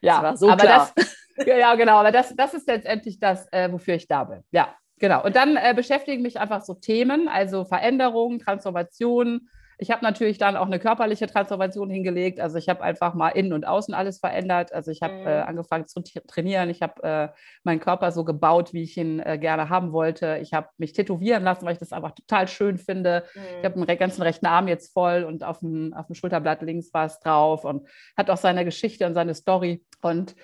Ja, 0.02 0.22
das 0.22 0.40
so 0.40 0.50
aber 0.50 0.64
klar. 0.64 0.94
das. 0.96 1.16
Ja, 1.46 1.76
genau, 1.76 1.98
aber 1.98 2.14
das, 2.14 2.34
das 2.36 2.54
ist 2.54 2.68
letztendlich 2.68 3.20
das, 3.20 3.52
äh, 3.52 3.70
wofür 3.70 3.96
ich 3.96 4.08
da 4.08 4.24
bin. 4.24 4.44
Ja, 4.52 4.76
genau. 4.98 5.24
Und 5.26 5.36
dann 5.36 5.58
äh, 5.58 5.74
beschäftigen 5.76 6.22
mich 6.22 6.40
einfach 6.40 6.62
so 6.62 6.74
Themen, 6.74 7.28
also 7.28 7.66
Veränderungen, 7.66 8.40
Transformationen, 8.40 9.50
ich 9.82 9.92
habe 9.92 10.04
natürlich 10.04 10.38
dann 10.38 10.58
auch 10.58 10.66
eine 10.66 10.78
körperliche 10.78 11.26
Transformation 11.26 11.90
hingelegt. 11.90 12.42
Also 12.42 12.58
ich 12.58 12.68
habe 12.68 12.84
einfach 12.84 13.14
mal 13.14 13.30
innen 13.30 13.54
und 13.54 13.66
außen 13.66 13.94
alles 13.94 14.20
verändert. 14.20 14.74
Also 14.74 14.92
ich 14.92 15.02
habe 15.02 15.14
mhm. 15.14 15.28
äh, 15.28 15.40
angefangen 15.40 15.88
zu 15.88 16.02
trainieren. 16.28 16.70
Ich 16.70 16.82
habe 16.82 17.02
äh, 17.02 17.30
meinen 17.64 17.80
Körper 17.80 18.12
so 18.12 18.26
gebaut, 18.26 18.74
wie 18.74 18.84
ich 18.84 18.98
ihn 18.98 19.22
äh, 19.22 19.38
gerne 19.40 19.70
haben 19.70 19.94
wollte. 19.94 20.38
Ich 20.42 20.54
habe 20.54 20.68
mich 20.78 20.92
tätowieren 20.92 21.44
lassen, 21.44 21.66
weil 21.66 21.74
ich 21.74 21.80
das 21.80 21.94
einfach 21.94 22.12
total 22.12 22.50
schön 22.50 22.78
finde. 22.78 23.24
Mhm. 23.34 23.42
Ich 23.60 23.66
habe 23.66 23.86
den 23.86 23.98
ganzen 23.98 24.22
rechten 24.22 24.48
Arm 24.48 24.68
jetzt 24.68 24.92
voll 24.92 25.24
und 25.24 25.46
auf 25.46 25.60
dem, 25.60 25.94
auf 25.94 26.08
dem 26.08 26.16
Schulterblatt 26.16 26.62
links 26.62 26.94
war 26.94 27.06
es 27.06 27.22
drauf 27.22 27.64
und 27.64 27.88
hat 28.18 28.30
auch 28.30 28.38
seine 28.38 28.66
Geschichte 28.66 29.06
und 29.06 29.14
seine 29.14 29.34
Story. 29.34 29.82
Und 30.02 30.36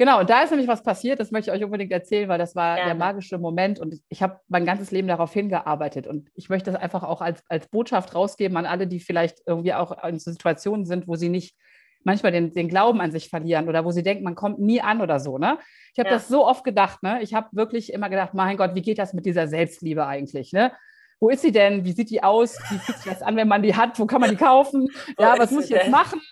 Genau, 0.00 0.20
und 0.20 0.30
da 0.30 0.42
ist 0.42 0.48
nämlich 0.48 0.66
was 0.66 0.82
passiert, 0.82 1.20
das 1.20 1.30
möchte 1.30 1.50
ich 1.50 1.58
euch 1.58 1.62
unbedingt 1.62 1.92
erzählen, 1.92 2.26
weil 2.26 2.38
das 2.38 2.56
war 2.56 2.78
ja. 2.78 2.86
der 2.86 2.94
magische 2.94 3.36
Moment 3.36 3.78
und 3.78 4.00
ich 4.08 4.22
habe 4.22 4.40
mein 4.48 4.64
ganzes 4.64 4.90
Leben 4.92 5.08
darauf 5.08 5.30
hingearbeitet 5.30 6.06
und 6.06 6.30
ich 6.34 6.48
möchte 6.48 6.72
das 6.72 6.80
einfach 6.80 7.02
auch 7.02 7.20
als, 7.20 7.42
als 7.50 7.68
Botschaft 7.68 8.14
rausgeben 8.14 8.56
an 8.56 8.64
alle, 8.64 8.86
die 8.86 8.98
vielleicht 8.98 9.42
irgendwie 9.44 9.74
auch 9.74 10.02
in 10.02 10.18
Situationen 10.18 10.86
sind, 10.86 11.06
wo 11.06 11.16
sie 11.16 11.28
nicht 11.28 11.54
manchmal 12.02 12.32
den, 12.32 12.54
den 12.54 12.68
Glauben 12.68 13.02
an 13.02 13.12
sich 13.12 13.28
verlieren 13.28 13.68
oder 13.68 13.84
wo 13.84 13.90
sie 13.90 14.02
denken, 14.02 14.24
man 14.24 14.36
kommt 14.36 14.58
nie 14.58 14.80
an 14.80 15.02
oder 15.02 15.20
so. 15.20 15.36
Ne? 15.36 15.58
Ich 15.92 15.98
habe 15.98 16.08
ja. 16.08 16.14
das 16.14 16.28
so 16.28 16.46
oft 16.46 16.64
gedacht, 16.64 17.02
ne? 17.02 17.20
ich 17.20 17.34
habe 17.34 17.48
wirklich 17.52 17.92
immer 17.92 18.08
gedacht, 18.08 18.32
mein 18.32 18.56
Gott, 18.56 18.74
wie 18.74 18.80
geht 18.80 18.98
das 18.98 19.12
mit 19.12 19.26
dieser 19.26 19.48
Selbstliebe 19.48 20.06
eigentlich? 20.06 20.54
Ne? 20.54 20.72
wo 21.20 21.28
ist 21.28 21.42
sie 21.42 21.52
denn? 21.52 21.84
Wie 21.84 21.92
sieht 21.92 22.08
die 22.08 22.22
aus? 22.22 22.58
Wie 22.70 22.78
fühlt 22.78 22.96
sich 22.96 23.12
das 23.12 23.20
an, 23.20 23.36
wenn 23.36 23.46
man 23.46 23.62
die 23.62 23.76
hat? 23.76 23.98
Wo 23.98 24.06
kann 24.06 24.22
man 24.22 24.30
die 24.30 24.36
kaufen? 24.36 24.88
Ja, 25.18 25.38
was 25.38 25.50
muss 25.50 25.64
ich 25.64 25.70
jetzt 25.70 25.90
machen? 25.90 26.22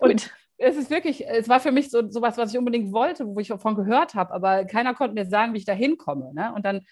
Und 0.00 0.32
es 0.58 0.76
ist 0.76 0.90
wirklich, 0.90 1.26
es 1.26 1.48
war 1.48 1.60
für 1.60 1.72
mich 1.72 1.90
so 1.90 2.08
sowas, 2.10 2.38
was 2.38 2.52
ich 2.52 2.58
unbedingt 2.58 2.92
wollte, 2.92 3.26
wo 3.26 3.38
ich 3.40 3.48
davon 3.48 3.74
gehört 3.74 4.14
habe, 4.14 4.32
aber 4.32 4.64
keiner 4.64 4.94
konnte 4.94 5.14
mir 5.14 5.26
sagen, 5.26 5.52
wie 5.52 5.58
ich 5.58 5.64
da 5.64 5.72
hinkomme. 5.72 6.32
Ne? 6.34 6.52
Und 6.54 6.64
dann 6.64 6.82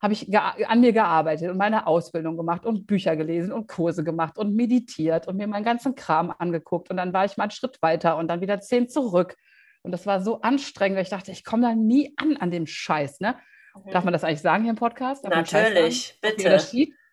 habe 0.00 0.14
ich 0.14 0.34
an 0.34 0.80
mir 0.80 0.92
gearbeitet 0.92 1.50
und 1.50 1.58
meine 1.58 1.86
Ausbildung 1.86 2.36
gemacht 2.36 2.64
und 2.64 2.86
Bücher 2.86 3.16
gelesen 3.16 3.52
und 3.52 3.68
Kurse 3.68 4.02
gemacht 4.02 4.38
und 4.38 4.54
meditiert 4.54 5.28
und 5.28 5.36
mir 5.36 5.46
meinen 5.46 5.64
ganzen 5.64 5.94
Kram 5.94 6.32
angeguckt. 6.38 6.88
Und 6.90 6.96
dann 6.96 7.12
war 7.12 7.26
ich 7.26 7.36
mal 7.36 7.44
einen 7.44 7.50
Schritt 7.50 7.82
weiter 7.82 8.16
und 8.16 8.28
dann 8.28 8.40
wieder 8.40 8.60
zehn 8.60 8.88
zurück. 8.88 9.36
Und 9.82 9.92
das 9.92 10.06
war 10.06 10.22
so 10.22 10.40
anstrengend, 10.40 10.96
weil 10.96 11.02
ich 11.02 11.10
dachte, 11.10 11.32
ich 11.32 11.44
komme 11.44 11.62
da 11.62 11.74
nie 11.74 12.14
an 12.16 12.36
an 12.38 12.50
dem 12.50 12.66
Scheiß. 12.66 13.20
Ne? 13.20 13.36
Mhm. 13.74 13.90
Darf 13.90 14.04
man 14.04 14.12
das 14.12 14.24
eigentlich 14.24 14.40
sagen 14.40 14.62
hier 14.62 14.70
im 14.70 14.76
Podcast? 14.76 15.24
Darf 15.24 15.34
Natürlich, 15.34 16.18
bitte. 16.22 16.44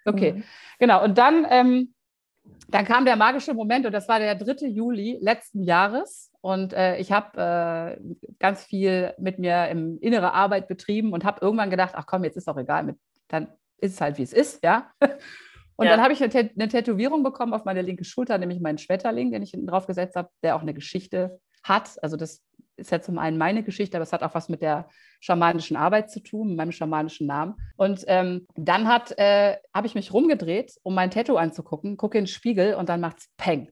Okay. 0.05 0.33
Mhm. 0.33 0.43
genau. 0.79 1.03
Und 1.03 1.17
dann 1.17 1.45
ähm, 1.49 1.93
dann 2.69 2.85
kam 2.85 3.05
der 3.05 3.15
magische 3.15 3.53
Moment 3.53 3.85
und 3.85 3.91
das 3.93 4.07
war 4.09 4.19
der 4.19 4.35
3. 4.35 4.67
Juli 4.67 5.17
letzten 5.21 5.63
Jahres. 5.63 6.31
Und 6.41 6.73
äh, 6.73 6.97
ich 6.97 7.11
habe 7.11 7.97
äh, 7.99 8.01
ganz 8.39 8.63
viel 8.63 9.13
mit 9.17 9.39
mir 9.39 9.67
im 9.69 9.97
innere 9.99 10.33
Arbeit 10.33 10.67
betrieben 10.67 11.13
und 11.13 11.25
habe 11.25 11.39
irgendwann 11.41 11.69
gedacht, 11.69 11.93
ach 11.95 12.05
komm, 12.05 12.23
jetzt 12.23 12.37
ist 12.37 12.47
doch 12.47 12.57
egal, 12.57 12.83
mit, 12.83 12.97
dann 13.27 13.47
ist 13.79 13.93
es 13.93 14.01
halt, 14.01 14.17
wie 14.17 14.23
es 14.23 14.33
ist, 14.33 14.63
ja. 14.63 14.91
Und 15.79 15.85
Ja. 15.85 15.91
dann 15.91 16.01
habe 16.01 16.11
ich 16.11 16.23
eine, 16.23 16.31
Tät- 16.33 16.59
eine 16.59 16.67
Tätowierung 16.69 17.21
bekommen 17.21 17.53
auf 17.53 17.63
meine 17.63 17.83
linke 17.83 18.03
Schulter, 18.03 18.39
nämlich 18.39 18.59
meinen 18.59 18.79
Schmetterling, 18.79 19.31
den 19.31 19.43
ich 19.43 19.51
hinten 19.51 19.67
drauf 19.67 19.85
gesetzt 19.85 20.15
habe, 20.15 20.29
der 20.41 20.55
auch 20.55 20.63
eine 20.63 20.73
Geschichte 20.73 21.39
hat. 21.63 22.01
Also 22.01 22.17
das 22.17 22.41
ist 22.77 22.91
ja 22.91 23.01
zum 23.01 23.17
einen 23.17 23.38
meine 23.38 23.63
Geschichte, 23.63 23.98
aber 23.98 24.03
es 24.03 24.13
hat 24.13 24.24
auch 24.24 24.34
was 24.36 24.50
mit 24.50 24.62
der 24.62 24.88
schamanischen 25.19 25.75
Arbeit 25.75 26.10
zu 26.12 26.19
tun, 26.22 26.50
mit 26.50 26.57
meinem 26.57 26.72
schamanischen 26.72 27.27
Namen. 27.27 27.55
Und 27.75 28.03
ähm, 28.07 28.48
dann 28.55 28.88
hat, 28.88 29.17
äh, 29.17 29.57
habe 29.74 29.88
ich 29.88 29.96
mich 29.96 30.13
rumgedreht, 30.13 30.74
um 30.84 30.93
mein 30.93 31.12
Tattoo 31.12 31.36
anzugucken, 31.38 31.98
gucke 31.98 32.17
in 32.17 32.24
den 32.24 32.27
Spiegel 32.27 32.75
und 32.75 32.88
dann 32.89 33.01
macht 33.01 33.17
es 33.19 33.29
Peng. 33.38 33.69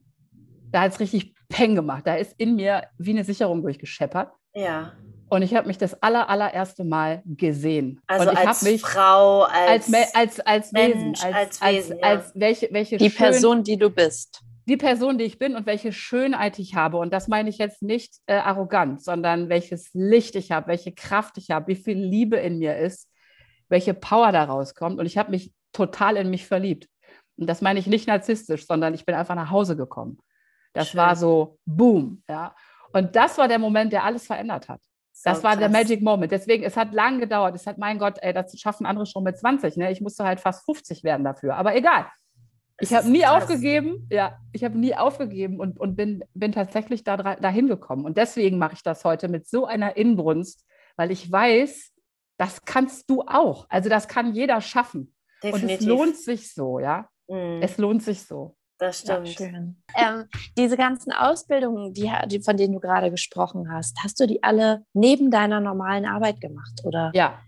Da 0.72 0.82
hat 0.82 0.92
es 0.92 1.00
richtig 1.00 1.34
Peng 1.48 1.74
gemacht. 1.76 2.06
Da 2.06 2.16
ist 2.16 2.34
in 2.38 2.56
mir 2.56 2.82
wie 2.98 3.10
eine 3.12 3.24
Sicherung 3.24 3.62
durchgescheppert. 3.62 4.32
Ja. 4.54 4.92
Und 5.28 5.42
ich 5.42 5.54
habe 5.54 5.66
mich 5.66 5.78
das 5.78 6.00
aller, 6.02 6.28
allererste 6.28 6.84
Mal 6.84 7.22
gesehen. 7.24 8.00
Also 8.06 8.28
und 8.30 8.32
ich 8.38 8.46
als 8.46 8.60
habe 8.62 8.70
mich 8.72 8.80
Frau, 8.82 9.42
als, 9.42 9.92
als, 9.92 10.14
als, 10.14 10.40
als 10.40 10.72
Wesen, 10.74 11.02
Mensch, 11.02 11.24
als, 11.24 11.34
als 11.34 11.62
als, 11.62 11.74
Wesen, 11.76 12.02
als, 12.02 12.26
ja. 12.26 12.32
welche, 12.40 12.68
welche 12.72 12.96
Die 12.96 13.10
schön- 13.10 13.16
Person, 13.16 13.62
die 13.64 13.76
du 13.76 13.90
bist. 13.90 14.42
Die 14.68 14.76
Person, 14.76 15.16
die 15.16 15.24
ich 15.24 15.38
bin 15.38 15.54
und 15.54 15.66
welche 15.66 15.92
Schönheit 15.92 16.58
ich 16.58 16.74
habe. 16.74 16.98
Und 16.98 17.12
das 17.12 17.28
meine 17.28 17.48
ich 17.48 17.58
jetzt 17.58 17.82
nicht 17.82 18.16
äh, 18.26 18.34
arrogant, 18.34 19.02
sondern 19.02 19.48
welches 19.48 19.90
Licht 19.94 20.34
ich 20.34 20.50
habe, 20.50 20.66
welche 20.68 20.92
Kraft 20.92 21.38
ich 21.38 21.50
habe, 21.50 21.68
wie 21.68 21.76
viel 21.76 21.98
Liebe 21.98 22.36
in 22.36 22.58
mir 22.58 22.76
ist, 22.76 23.08
welche 23.68 23.94
Power 23.94 24.32
da 24.32 24.44
rauskommt. 24.44 24.98
Und 24.98 25.06
ich 25.06 25.18
habe 25.18 25.30
mich 25.30 25.52
total 25.72 26.16
in 26.16 26.30
mich 26.30 26.46
verliebt. 26.46 26.88
Und 27.36 27.46
das 27.46 27.60
meine 27.62 27.78
ich 27.78 27.86
nicht 27.86 28.08
narzisstisch, 28.08 28.66
sondern 28.66 28.94
ich 28.94 29.04
bin 29.04 29.14
einfach 29.14 29.34
nach 29.36 29.50
Hause 29.50 29.76
gekommen. 29.76 30.18
Das 30.72 30.88
Schön. 30.88 30.98
war 30.98 31.16
so 31.16 31.58
Boom, 31.64 32.22
ja. 32.28 32.54
Und 32.92 33.14
das 33.14 33.38
war 33.38 33.46
der 33.46 33.58
Moment, 33.58 33.92
der 33.92 34.04
alles 34.04 34.26
verändert 34.26 34.68
hat. 34.68 34.80
Das 35.22 35.38
So 35.38 35.44
war 35.44 35.56
der 35.56 35.68
krass. 35.68 35.82
Magic 35.82 36.02
Moment. 36.02 36.32
Deswegen, 36.32 36.64
es 36.64 36.76
hat 36.76 36.92
lang 36.92 37.20
gedauert. 37.20 37.54
Es 37.54 37.66
hat, 37.66 37.78
mein 37.78 37.98
Gott, 37.98 38.18
ey, 38.20 38.32
das 38.32 38.58
schaffen 38.58 38.84
andere 38.84 39.06
schon 39.06 39.22
mit 39.22 39.38
20. 39.38 39.76
Ne? 39.76 39.90
Ich 39.90 40.00
musste 40.00 40.24
halt 40.24 40.40
fast 40.40 40.64
50 40.64 41.04
werden 41.04 41.24
dafür. 41.24 41.56
Aber 41.56 41.74
egal. 41.74 42.06
Ich 42.78 42.92
habe 42.92 43.08
nie 43.08 43.20
krass. 43.20 43.42
aufgegeben. 43.44 44.06
Ja, 44.10 44.38
ich 44.52 44.62
habe 44.64 44.78
nie 44.78 44.94
aufgegeben 44.94 45.58
und, 45.60 45.80
und 45.80 45.96
bin, 45.96 46.22
bin 46.34 46.52
tatsächlich 46.52 47.04
da, 47.04 47.16
dahin 47.16 47.68
gekommen. 47.68 48.04
Und 48.04 48.18
deswegen 48.18 48.58
mache 48.58 48.74
ich 48.74 48.82
das 48.82 49.04
heute 49.04 49.28
mit 49.28 49.48
so 49.48 49.64
einer 49.66 49.96
Inbrunst, 49.96 50.64
weil 50.96 51.10
ich 51.10 51.30
weiß, 51.30 51.92
das 52.38 52.64
kannst 52.64 53.08
du 53.08 53.22
auch. 53.22 53.66
Also 53.70 53.88
das 53.88 54.08
kann 54.08 54.34
jeder 54.34 54.60
schaffen. 54.60 55.14
Und 55.42 55.52
Definitiv. 55.54 55.80
es 55.80 55.86
lohnt 55.86 56.16
sich 56.16 56.52
so, 56.52 56.78
ja. 56.78 57.08
Mhm, 57.28 57.60
Es 57.62 57.78
lohnt 57.78 58.02
sich 58.02 58.22
so. 58.26 58.56
das 58.78 59.02
Ja, 59.04 59.24
stimmt. 59.24 59.28
schön. 59.50 59.82
Ähm, 59.96 60.24
diese 60.58 60.76
ganzen 60.76 61.12
Ausbildungen, 61.12 61.94
die, 61.94 62.12
die, 62.26 62.42
von 62.42 62.56
denen 62.58 62.74
du 62.74 62.80
gerade 62.80 63.10
gesprochen 63.10 63.72
hast, 63.72 63.96
hast 64.04 64.20
du 64.20 64.26
die 64.26 64.42
alle 64.42 64.84
neben 64.92 65.30
deiner 65.30 65.60
normalen 65.60 66.04
Arbeit 66.04 66.40
gemacht? 66.42 66.82
Oder 66.84 67.10
Ja. 67.14 67.38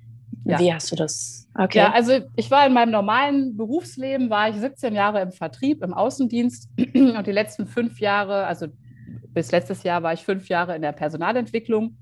Ja. 0.44 0.58
wie 0.58 0.72
hast 0.72 0.90
du 0.92 0.96
das? 0.96 1.48
Okay. 1.58 1.78
Ja, 1.78 1.92
also 1.92 2.20
ich 2.36 2.50
war 2.50 2.66
in 2.66 2.72
meinem 2.72 2.90
normalen 2.90 3.56
Berufsleben, 3.56 4.30
war 4.30 4.48
ich 4.48 4.56
17 4.56 4.94
Jahre 4.94 5.20
im 5.20 5.32
Vertrieb, 5.32 5.82
im 5.82 5.94
Außendienst 5.94 6.70
und 6.78 7.26
die 7.26 7.32
letzten 7.32 7.66
fünf 7.66 8.00
Jahre, 8.00 8.46
also 8.46 8.66
bis 9.28 9.50
letztes 9.50 9.82
Jahr 9.82 10.02
war 10.02 10.12
ich 10.12 10.24
fünf 10.24 10.48
Jahre 10.48 10.76
in 10.76 10.82
der 10.82 10.92
Personalentwicklung 10.92 11.96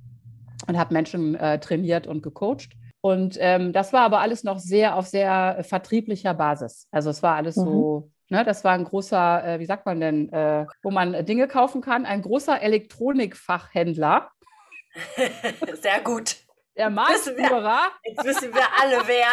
und 0.66 0.78
habe 0.78 0.92
Menschen 0.92 1.34
äh, 1.34 1.58
trainiert 1.58 2.06
und 2.06 2.22
gecoacht. 2.22 2.70
Und 3.00 3.36
ähm, 3.40 3.72
das 3.72 3.92
war 3.92 4.02
aber 4.02 4.20
alles 4.20 4.42
noch 4.42 4.58
sehr 4.58 4.96
auf 4.96 5.06
sehr 5.06 5.58
äh, 5.58 5.62
vertrieblicher 5.62 6.34
Basis. 6.34 6.88
Also 6.90 7.10
es 7.10 7.22
war 7.22 7.36
alles 7.36 7.54
so, 7.54 8.10
ne, 8.28 8.44
das 8.44 8.64
war 8.64 8.72
ein 8.72 8.84
großer, 8.84 9.46
äh, 9.46 9.60
wie 9.60 9.66
sagt 9.66 9.86
man 9.86 10.00
denn, 10.00 10.32
äh, 10.32 10.66
wo 10.82 10.90
man 10.90 11.24
Dinge 11.24 11.46
kaufen 11.46 11.82
kann, 11.82 12.04
ein 12.04 12.22
großer 12.22 12.60
Elektronikfachhändler, 12.60 14.28
Sehr 15.80 16.00
gut. 16.02 16.36
Der. 16.76 16.90
Marktführer. 16.90 17.80
Jetzt 18.04 18.24
wissen 18.24 18.54
wir 18.54 18.64
alle, 18.80 19.02
wer. 19.06 19.28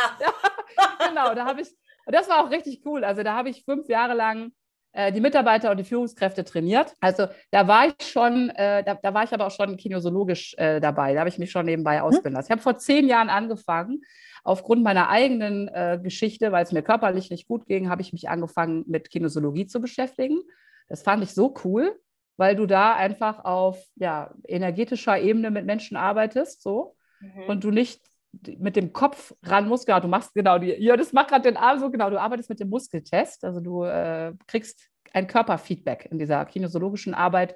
genau, 1.09 1.33
da 1.33 1.45
habe 1.45 1.61
ich, 1.61 1.69
und 2.05 2.15
das 2.15 2.29
war 2.29 2.43
auch 2.43 2.51
richtig 2.51 2.81
cool. 2.85 3.03
Also 3.03 3.23
da 3.23 3.35
habe 3.35 3.49
ich 3.49 3.63
fünf 3.65 3.87
Jahre 3.89 4.13
lang 4.13 4.51
äh, 4.93 5.11
die 5.11 5.21
Mitarbeiter 5.21 5.71
und 5.71 5.77
die 5.77 5.83
Führungskräfte 5.83 6.43
trainiert. 6.43 6.93
Also 6.99 7.27
da 7.51 7.67
war 7.67 7.87
ich 7.87 7.95
schon, 8.07 8.49
äh, 8.51 8.83
da, 8.83 8.95
da 8.95 9.13
war 9.13 9.23
ich 9.23 9.33
aber 9.33 9.47
auch 9.47 9.51
schon 9.51 9.75
kinesiologisch 9.75 10.55
äh, 10.57 10.79
dabei. 10.79 11.13
Da 11.13 11.19
habe 11.19 11.29
ich 11.29 11.39
mich 11.39 11.51
schon 11.51 11.65
nebenbei 11.65 12.01
ausbilden 12.01 12.33
lassen. 12.33 12.47
Ich 12.47 12.51
habe 12.51 12.61
vor 12.61 12.77
zehn 12.77 13.07
Jahren 13.07 13.29
angefangen. 13.29 14.01
Aufgrund 14.45 14.83
meiner 14.83 15.09
eigenen 15.09 15.69
äh, 15.69 15.99
Geschichte, 16.03 16.51
weil 16.51 16.63
es 16.63 16.73
mir 16.73 16.81
körperlich 16.81 17.29
nicht 17.29 17.47
gut 17.47 17.65
ging, 17.65 17.89
habe 17.89 18.01
ich 18.01 18.11
mich 18.11 18.27
angefangen, 18.27 18.83
mit 18.87 19.09
Kinesiologie 19.09 19.67
zu 19.67 19.79
beschäftigen. 19.79 20.41
Das 20.89 21.01
fand 21.01 21.23
ich 21.23 21.33
so 21.33 21.55
cool, 21.63 21.97
weil 22.35 22.55
du 22.55 22.65
da 22.65 22.93
einfach 22.93 23.45
auf 23.45 23.81
ja, 23.95 24.33
energetischer 24.45 25.17
Ebene 25.17 25.49
mit 25.49 25.65
Menschen 25.65 25.95
arbeitest, 25.95 26.61
so 26.61 26.97
Mhm. 27.23 27.43
und 27.47 27.63
du 27.63 27.71
nicht 27.71 28.01
mit 28.57 28.75
dem 28.75 28.93
Kopf 28.93 29.33
ran 29.43 29.67
musst, 29.67 29.85
genau, 29.85 29.99
du 29.99 30.07
machst 30.07 30.33
genau 30.33 30.57
die, 30.57 30.73
ja, 30.73 30.97
das 30.97 31.13
macht 31.13 31.29
gerade 31.29 31.43
den 31.43 31.57
Arm 31.57 31.79
so, 31.79 31.89
genau, 31.91 32.09
du 32.09 32.19
arbeitest 32.19 32.49
mit 32.49 32.59
dem 32.59 32.69
Muskeltest, 32.69 33.45
also 33.45 33.59
du 33.59 33.83
äh, 33.83 34.33
kriegst 34.47 34.89
ein 35.13 35.27
Körperfeedback 35.27 36.07
in 36.11 36.17
dieser 36.17 36.43
kinesiologischen 36.45 37.13
Arbeit, 37.13 37.55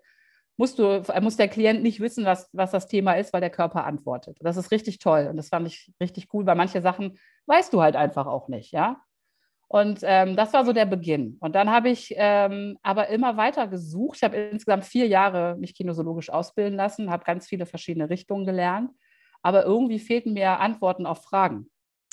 musst 0.56 0.78
du, 0.80 1.04
muss 1.22 1.38
der 1.38 1.48
Klient 1.48 1.82
nicht 1.82 2.00
wissen, 2.00 2.26
was, 2.26 2.50
was 2.54 2.72
das 2.72 2.88
Thema 2.88 3.14
ist, 3.14 3.34
weil 3.34 3.42
der 3.42 3.50
Körper 3.50 3.86
antwortet. 3.86 4.38
Das 4.42 4.58
ist 4.58 4.72
richtig 4.72 5.00
toll 5.00 5.28
und 5.30 5.38
das 5.38 5.50
fand 5.50 5.68
ich 5.68 5.92
richtig 6.00 6.28
cool, 6.34 6.46
weil 6.46 6.56
manche 6.56 6.82
Sachen 6.82 7.18
weißt 7.48 7.74
du 7.74 7.82
halt 7.82 7.96
einfach 7.96 8.28
auch 8.28 8.48
nicht, 8.48 8.72
ja. 8.72 9.02
Und 9.70 10.00
ähm, 10.04 10.38
das 10.38 10.54
war 10.54 10.64
so 10.64 10.72
der 10.72 10.86
Beginn. 10.86 11.38
Und 11.42 11.54
dann 11.54 11.70
habe 11.70 11.90
ich 11.90 12.14
ähm, 12.16 12.78
aber 12.84 13.10
immer 13.10 13.36
weiter 13.36 13.68
gesucht. 13.68 14.18
Ich 14.18 14.24
habe 14.24 14.38
insgesamt 14.38 14.86
vier 14.86 15.08
Jahre 15.08 15.58
mich 15.58 15.76
kinesiologisch 15.76 16.30
ausbilden 16.30 16.78
lassen, 16.78 17.10
habe 17.10 17.26
ganz 17.26 17.48
viele 17.48 17.66
verschiedene 17.66 18.10
Richtungen 18.10 18.46
gelernt 18.46 18.92
aber 19.42 19.64
irgendwie 19.66 20.00
fehlten 20.00 20.34
mir 20.34 20.60
Antworten 20.60 21.06
auf 21.06 21.24
Fragen. 21.24 21.70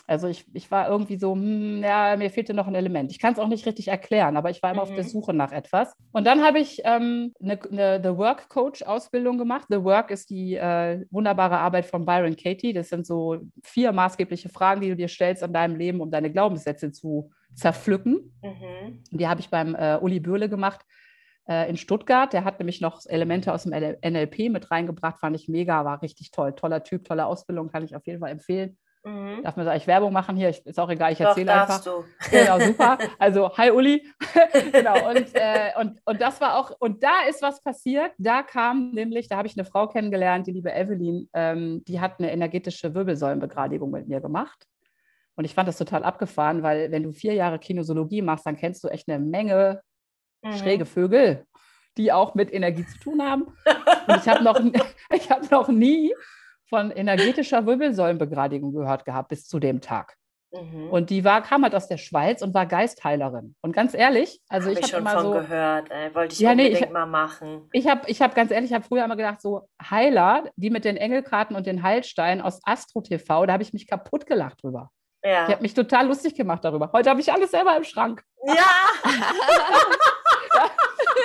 Also 0.06 0.28
ich, 0.28 0.44
ich 0.52 0.70
war 0.70 0.88
irgendwie 0.88 1.16
so, 1.16 1.32
hm, 1.32 1.82
ja, 1.82 2.14
mir 2.16 2.28
fehlte 2.28 2.52
noch 2.52 2.66
ein 2.66 2.74
Element. 2.74 3.10
Ich 3.10 3.18
kann 3.18 3.32
es 3.32 3.38
auch 3.38 3.48
nicht 3.48 3.64
richtig 3.64 3.88
erklären, 3.88 4.36
aber 4.36 4.50
ich 4.50 4.62
war 4.62 4.70
immer 4.70 4.82
auf 4.82 4.92
der 4.92 5.04
Mhm. 5.04 5.08
Suche 5.08 5.32
nach 5.32 5.50
etwas. 5.50 5.94
Und 6.12 6.26
dann 6.26 6.42
habe 6.42 6.58
ich 6.58 6.82
ähm, 6.84 7.32
eine, 7.42 7.58
eine 7.70 8.00
The 8.02 8.18
Work 8.18 8.50
Coach 8.50 8.82
Ausbildung 8.82 9.38
gemacht. 9.38 9.66
The 9.70 9.82
Work 9.82 10.10
ist 10.10 10.28
die 10.28 10.56
äh, 10.56 11.06
wunderbare 11.10 11.58
Arbeit 11.58 11.86
von 11.86 12.04
Byron 12.04 12.36
Katie. 12.36 12.74
Das 12.74 12.90
sind 12.90 13.06
so 13.06 13.38
vier 13.62 13.92
maßgebliche 13.92 14.50
Fragen, 14.50 14.82
die 14.82 14.90
du 14.90 14.96
dir 14.96 15.08
stellst 15.08 15.42
an 15.42 15.54
deinem 15.54 15.76
Leben, 15.76 16.02
um 16.02 16.10
deine 16.10 16.30
Glaubenssätze 16.30 16.92
zu 16.92 17.30
zerpflücken. 17.54 18.34
Mhm. 18.42 19.02
Die 19.10 19.26
habe 19.26 19.40
ich 19.40 19.48
beim 19.48 19.74
äh, 19.74 19.96
Uli 19.96 20.20
Bürle 20.20 20.50
gemacht 20.50 20.84
äh, 21.48 21.68
in 21.68 21.76
Stuttgart. 21.76 22.32
Der 22.32 22.44
hat 22.44 22.58
nämlich 22.58 22.80
noch 22.80 23.00
Elemente 23.06 23.52
aus 23.52 23.64
dem 23.64 23.72
NLP 23.72 24.50
mit 24.50 24.70
reingebracht, 24.70 25.20
fand 25.20 25.36
ich 25.36 25.48
mega, 25.48 25.84
war 25.84 26.02
richtig 26.02 26.30
toll. 26.30 26.54
Toller 26.54 26.82
Typ, 26.82 27.04
tolle 27.04 27.26
Ausbildung, 27.26 27.70
kann 27.70 27.84
ich 27.84 27.96
auf 27.96 28.06
jeden 28.06 28.20
Fall 28.20 28.30
empfehlen. 28.30 28.76
Mhm. 29.04 29.42
Darf 29.42 29.56
man 29.56 29.68
eigentlich 29.68 29.86
Werbung 29.86 30.14
machen 30.14 30.34
hier? 30.34 30.48
Ich, 30.48 30.64
ist 30.64 30.80
auch 30.80 30.88
egal, 30.88 31.12
ich 31.12 31.18
Doch, 31.18 31.26
erzähle 31.26 31.52
einfach. 31.52 31.82
darfst 31.82 31.86
du. 31.86 32.04
Genau, 32.30 32.58
super. 32.58 32.98
Also, 33.18 33.54
hi 33.56 33.70
Uli. 33.70 34.02
genau, 34.72 35.10
und, 35.10 35.34
äh, 35.34 35.72
und, 35.78 36.00
und 36.06 36.20
das 36.20 36.40
war 36.40 36.58
auch, 36.58 36.72
und 36.80 37.02
da 37.02 37.26
ist 37.28 37.42
was 37.42 37.62
passiert. 37.62 38.12
Da 38.16 38.42
kam 38.42 38.92
nämlich, 38.92 39.28
da 39.28 39.36
habe 39.36 39.46
ich 39.46 39.56
eine 39.58 39.66
Frau 39.66 39.88
kennengelernt, 39.88 40.46
die 40.46 40.52
liebe 40.52 40.72
Evelyn, 40.72 41.28
ähm, 41.34 41.84
die 41.86 42.00
hat 42.00 42.18
eine 42.18 42.32
energetische 42.32 42.94
Wirbelsäulenbegradigung 42.94 43.90
mit 43.90 44.08
mir 44.08 44.22
gemacht. 44.22 44.66
Und 45.36 45.44
ich 45.44 45.54
fand 45.54 45.68
das 45.68 45.76
total 45.76 46.04
abgefahren, 46.04 46.62
weil 46.62 46.90
wenn 46.90 47.02
du 47.02 47.12
vier 47.12 47.34
Jahre 47.34 47.58
Kinesiologie 47.58 48.22
machst, 48.22 48.46
dann 48.46 48.56
kennst 48.56 48.84
du 48.84 48.88
echt 48.88 49.08
eine 49.08 49.18
Menge 49.18 49.82
Mhm. 50.44 50.56
schräge 50.56 50.86
Vögel, 50.86 51.46
die 51.96 52.12
auch 52.12 52.34
mit 52.34 52.52
Energie 52.52 52.86
zu 52.86 52.98
tun 52.98 53.22
haben. 53.22 53.42
Und 54.06 54.16
ich 54.16 54.28
habe 54.28 54.42
noch, 54.44 54.58
ich 55.12 55.30
hab 55.30 55.50
noch 55.50 55.68
nie 55.68 56.14
von 56.68 56.90
energetischer 56.90 57.66
Wirbelsäulenbegradigung 57.66 58.72
gehört 58.72 59.04
gehabt 59.04 59.28
bis 59.28 59.46
zu 59.46 59.58
dem 59.58 59.80
Tag. 59.80 60.16
Mhm. 60.52 60.88
Und 60.90 61.10
die 61.10 61.24
war, 61.24 61.42
kam 61.42 61.64
halt 61.64 61.74
aus 61.74 61.88
der 61.88 61.96
Schweiz 61.98 62.40
und 62.40 62.54
war 62.54 62.66
Geistheilerin. 62.66 63.54
Und 63.60 63.72
ganz 63.72 63.92
ehrlich, 63.92 64.40
also 64.48 64.70
Hab 64.70 64.78
ich 64.78 64.84
ich 64.86 64.94
habe 64.94 65.02
schon 65.04 65.12
immer 65.12 65.22
von 65.22 65.22
so, 65.22 65.32
gehört. 65.32 65.90
Ey. 65.90 66.14
Wollte 66.14 66.32
ich 66.34 66.38
Ja, 66.40 66.54
nee, 66.54 66.66
unbedingt 66.66 66.86
ich- 66.86 66.92
mal 66.92 67.06
machen. 67.06 67.68
ich 67.72 67.88
habe 67.88 68.02
ich 68.08 68.22
hab 68.22 68.34
ganz 68.36 68.50
ehrlich, 68.52 68.70
ich 68.70 68.74
habe 68.74 68.84
früher 68.84 69.04
immer 69.04 69.16
gedacht, 69.16 69.40
so 69.42 69.68
Heiler, 69.90 70.44
die 70.56 70.70
mit 70.70 70.84
den 70.84 70.96
Engelkarten 70.96 71.56
und 71.56 71.66
den 71.66 71.82
Heilsteinen 71.82 72.40
aus 72.42 72.60
Astro 72.64 73.00
TV, 73.00 73.46
da 73.46 73.52
habe 73.54 73.62
ich 73.64 73.72
mich 73.72 73.86
kaputt 73.88 74.26
gelacht 74.26 74.62
drüber. 74.62 74.90
Ja. 75.24 75.44
Ich 75.46 75.52
habe 75.52 75.62
mich 75.62 75.74
total 75.74 76.06
lustig 76.06 76.34
gemacht 76.34 76.64
darüber. 76.64 76.90
Heute 76.92 77.10
habe 77.10 77.20
ich 77.20 77.32
alles 77.32 77.50
selber 77.50 77.76
im 77.76 77.84
Schrank. 77.84 78.22
ja. 78.46 78.54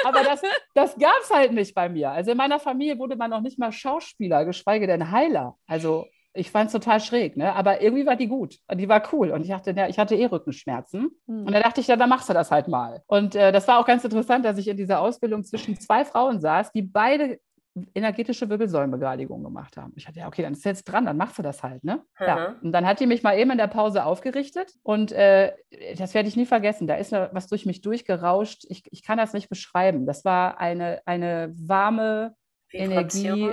Aber 0.05 0.23
das, 0.23 0.41
das 0.73 0.97
gab 0.97 1.19
es 1.21 1.29
halt 1.31 1.51
nicht 1.51 1.73
bei 1.73 1.89
mir. 1.89 2.11
Also 2.11 2.31
in 2.31 2.37
meiner 2.37 2.59
Familie 2.59 2.97
wurde 2.99 3.15
man 3.15 3.29
noch 3.29 3.41
nicht 3.41 3.59
mal 3.59 3.71
Schauspieler, 3.71 4.45
geschweige 4.45 4.87
denn 4.87 5.11
Heiler. 5.11 5.55
Also 5.67 6.07
ich 6.33 6.51
fand 6.51 6.67
es 6.67 6.73
total 6.73 6.99
schräg, 6.99 7.37
ne? 7.37 7.53
aber 7.53 7.81
irgendwie 7.81 8.05
war 8.05 8.15
die 8.15 8.27
gut. 8.27 8.57
Und 8.67 8.77
die 8.77 8.87
war 8.87 9.01
cool. 9.11 9.31
Und 9.31 9.41
ich 9.41 9.49
dachte, 9.49 9.71
ja, 9.71 9.87
ich 9.87 9.97
hatte 9.97 10.15
eh 10.15 10.25
Rückenschmerzen. 10.25 11.09
Hm. 11.27 11.45
Und 11.45 11.51
da 11.51 11.59
dachte 11.59 11.81
ich, 11.81 11.87
ja, 11.87 11.95
dann 11.95 12.09
machst 12.09 12.29
du 12.29 12.33
das 12.33 12.51
halt 12.51 12.67
mal. 12.67 13.01
Und 13.07 13.35
äh, 13.35 13.51
das 13.51 13.67
war 13.67 13.79
auch 13.79 13.85
ganz 13.85 14.03
interessant, 14.03 14.45
dass 14.45 14.57
ich 14.57 14.67
in 14.67 14.77
dieser 14.77 15.01
Ausbildung 15.01 15.43
zwischen 15.43 15.79
zwei 15.79 16.05
Frauen 16.05 16.39
saß, 16.39 16.71
die 16.71 16.83
beide 16.83 17.39
energetische 17.93 18.49
Wirbelsäulenbegradigung 18.49 19.43
gemacht 19.43 19.77
haben. 19.77 19.93
Ich 19.95 20.07
hatte, 20.07 20.19
ja, 20.19 20.27
okay, 20.27 20.41
dann 20.41 20.53
ist 20.53 20.65
jetzt 20.65 20.85
dran, 20.85 21.05
dann 21.05 21.17
machst 21.17 21.37
du 21.37 21.41
das 21.41 21.63
halt, 21.63 21.83
ne? 21.83 22.03
Ja. 22.19 22.27
Aha. 22.27 22.55
Und 22.61 22.71
dann 22.71 22.85
hat 22.85 22.99
die 22.99 23.05
mich 23.05 23.23
mal 23.23 23.37
eben 23.37 23.51
in 23.51 23.57
der 23.57 23.67
Pause 23.67 24.05
aufgerichtet 24.05 24.73
und 24.83 25.11
äh, 25.11 25.53
das 25.97 26.13
werde 26.13 26.27
ich 26.27 26.35
nie 26.35 26.45
vergessen. 26.45 26.87
Da 26.87 26.95
ist 26.95 27.11
was 27.11 27.47
durch 27.47 27.65
mich 27.65 27.81
durchgerauscht. 27.81 28.65
Ich, 28.69 28.83
ich 28.91 29.03
kann 29.03 29.17
das 29.17 29.33
nicht 29.33 29.49
beschreiben. 29.49 30.05
Das 30.05 30.25
war 30.25 30.59
eine, 30.59 31.01
eine 31.05 31.53
warme 31.55 32.35
Energie, 32.71 33.51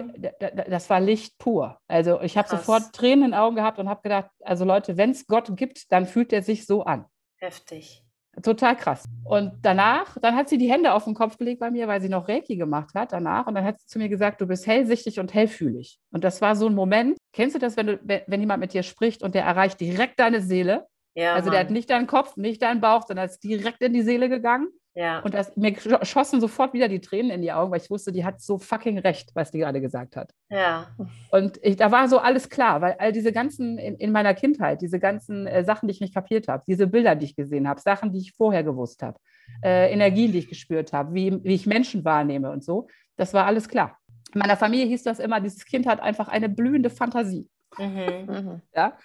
das 0.69 0.91
war 0.91 1.01
Licht 1.01 1.39
pur. 1.39 1.79
Also 1.89 2.21
ich 2.21 2.37
habe 2.37 2.49
sofort 2.49 2.93
Tränen 2.93 3.27
in 3.27 3.31
den 3.31 3.35
Augen 3.35 3.57
gehabt 3.57 3.79
und 3.79 3.89
habe 3.89 4.03
gedacht, 4.03 4.31
also 4.43 4.65
Leute, 4.65 4.97
wenn 4.97 5.11
es 5.11 5.27
Gott 5.27 5.57
gibt, 5.57 5.91
dann 5.91 6.07
fühlt 6.07 6.33
er 6.33 6.43
sich 6.43 6.67
so 6.67 6.85
an. 6.85 7.07
Heftig. 7.39 8.06
Total 8.43 8.77
krass. 8.77 9.05
Und 9.25 9.53
danach, 9.63 10.19
dann 10.21 10.37
hat 10.37 10.49
sie 10.49 10.59
die 10.59 10.71
Hände 10.71 10.93
auf 10.93 11.05
den 11.05 11.15
Kopf 11.15 11.39
gelegt 11.39 11.61
bei 11.61 11.71
mir, 11.71 11.89
weil 11.89 12.01
sie 12.01 12.09
noch 12.09 12.29
Reiki 12.29 12.57
gemacht 12.57 12.95
hat 12.95 13.13
danach. 13.13 13.47
Und 13.47 13.55
dann 13.55 13.65
hat 13.65 13.81
sie 13.81 13.87
zu 13.87 13.99
mir 13.99 14.09
gesagt, 14.09 14.41
du 14.41 14.47
bist 14.47 14.67
hellsichtig 14.67 15.19
und 15.19 15.33
hellfühlig. 15.33 15.99
Und 16.13 16.23
das 16.23 16.43
war 16.43 16.55
so 16.55 16.67
ein 16.67 16.75
Moment. 16.75 17.17
Kennst 17.33 17.55
du 17.55 17.59
das, 17.59 17.77
wenn, 17.77 17.87
du, 17.87 18.01
wenn, 18.03 18.41
jemand 18.41 18.61
mit 18.61 18.75
dir 18.75 18.83
spricht 18.83 19.23
und 19.23 19.35
der 19.35 19.45
erreicht 19.45 19.81
direkt 19.81 20.21
deine 20.21 20.43
Seele? 20.43 20.87
Ja, 21.15 21.35
also 21.35 21.51
der 21.51 21.61
hat 21.61 21.69
Mann. 21.69 21.75
nicht 21.75 21.89
deinen 21.89 22.07
Kopf, 22.07 22.37
nicht 22.37 22.61
deinen 22.61 22.83
Bauch, 22.83 23.07
sondern 23.07 23.27
ist 23.27 23.43
direkt 23.43 23.81
in 23.81 23.95
die 23.95 24.03
Seele 24.03 24.29
gegangen. 24.29 24.69
Ja. 24.97 25.21
Und 25.21 25.35
das, 25.35 25.57
mir 25.57 25.71
sch- 25.73 26.05
schossen 26.05 26.41
sofort 26.41 26.73
wieder 26.73 26.89
die 26.89 27.01
Tränen 27.01 27.31
in 27.31 27.43
die 27.43 27.53
Augen, 27.53 27.71
weil 27.71 27.81
ich 27.81 27.91
wusste, 27.91 28.11
die 28.11 28.25
hat 28.25 28.41
so 28.41 28.59
fucking 28.59 28.99
recht, 28.99 29.31
was 29.35 29.51
die 29.53 29.59
gerade 29.59 29.81
gesagt 29.81 30.17
hat. 30.17 30.33
ja. 30.49 30.89
Und 31.31 31.61
ich, 31.63 31.77
da 31.77 31.93
war 31.93 32.09
so 32.09 32.19
alles 32.19 32.49
klar, 32.49 32.81
weil 32.81 32.97
all 32.99 33.13
diese 33.13 33.31
ganzen 33.31 33.79
in, 33.79 33.95
in 33.97 34.11
meiner 34.11 34.33
Kindheit, 34.35 34.81
diese 34.81 34.99
ganzen 34.99 35.47
äh, 35.47 35.63
Sachen, 35.65 35.87
die 35.87 35.93
ich 35.93 36.01
nicht 36.01 36.15
kapiert 36.15 36.49
habe, 36.49 36.65
diese 36.67 36.87
Bilder, 36.87 37.15
die 37.15 37.27
ich 37.27 37.37
gesehen 37.37 37.69
habe, 37.69 37.81
Sachen, 37.81 38.11
die 38.13 38.19
ich 38.21 38.33
vorher 38.33 38.65
gewusst 38.65 39.03
habe, 39.03 39.19
äh, 39.63 39.93
Energien, 39.93 40.33
die 40.33 40.39
ich 40.39 40.49
gespürt 40.49 40.93
habe, 40.93 41.15
wie, 41.15 41.45
wie 41.45 41.55
ich 41.55 41.67
Menschen 41.67 42.05
wahrnehme 42.05 42.51
und 42.51 42.65
so, 42.65 42.89
das 43.17 43.33
war 43.35 43.47
alles 43.47 43.69
klar. 43.69 43.99
In 44.35 44.41
meiner 44.41 44.57
Familie 44.57 44.87
hieß 44.87 45.03
das 45.05 45.19
immer, 45.19 45.41
dieses 45.41 45.65
Kind 45.65 45.87
hat 45.87 46.01
einfach 46.01 46.29
eine 46.29 46.49
blühende 46.49 46.91
Fantasie. 46.91 47.49
Mhm. 47.79 48.27
Mhm. 48.29 48.63
Ja? 48.75 48.97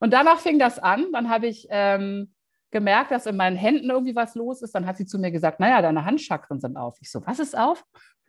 Und 0.00 0.12
danach 0.12 0.38
fing 0.38 0.58
das 0.58 0.78
an. 0.78 1.06
Dann 1.12 1.28
habe 1.28 1.46
ich 1.46 1.66
ähm, 1.70 2.32
gemerkt, 2.72 3.10
dass 3.10 3.26
in 3.26 3.36
meinen 3.36 3.56
Händen 3.56 3.90
irgendwie 3.90 4.16
was 4.16 4.34
los 4.34 4.62
ist. 4.62 4.74
Dann 4.74 4.86
hat 4.86 4.96
sie 4.96 5.06
zu 5.06 5.18
mir 5.18 5.30
gesagt, 5.30 5.60
naja, 5.60 5.80
deine 5.82 6.04
Handchakren 6.04 6.60
sind 6.60 6.76
auf. 6.76 6.98
Ich 7.00 7.10
so, 7.10 7.24
was 7.26 7.38
ist 7.38 7.56
auf? 7.56 7.84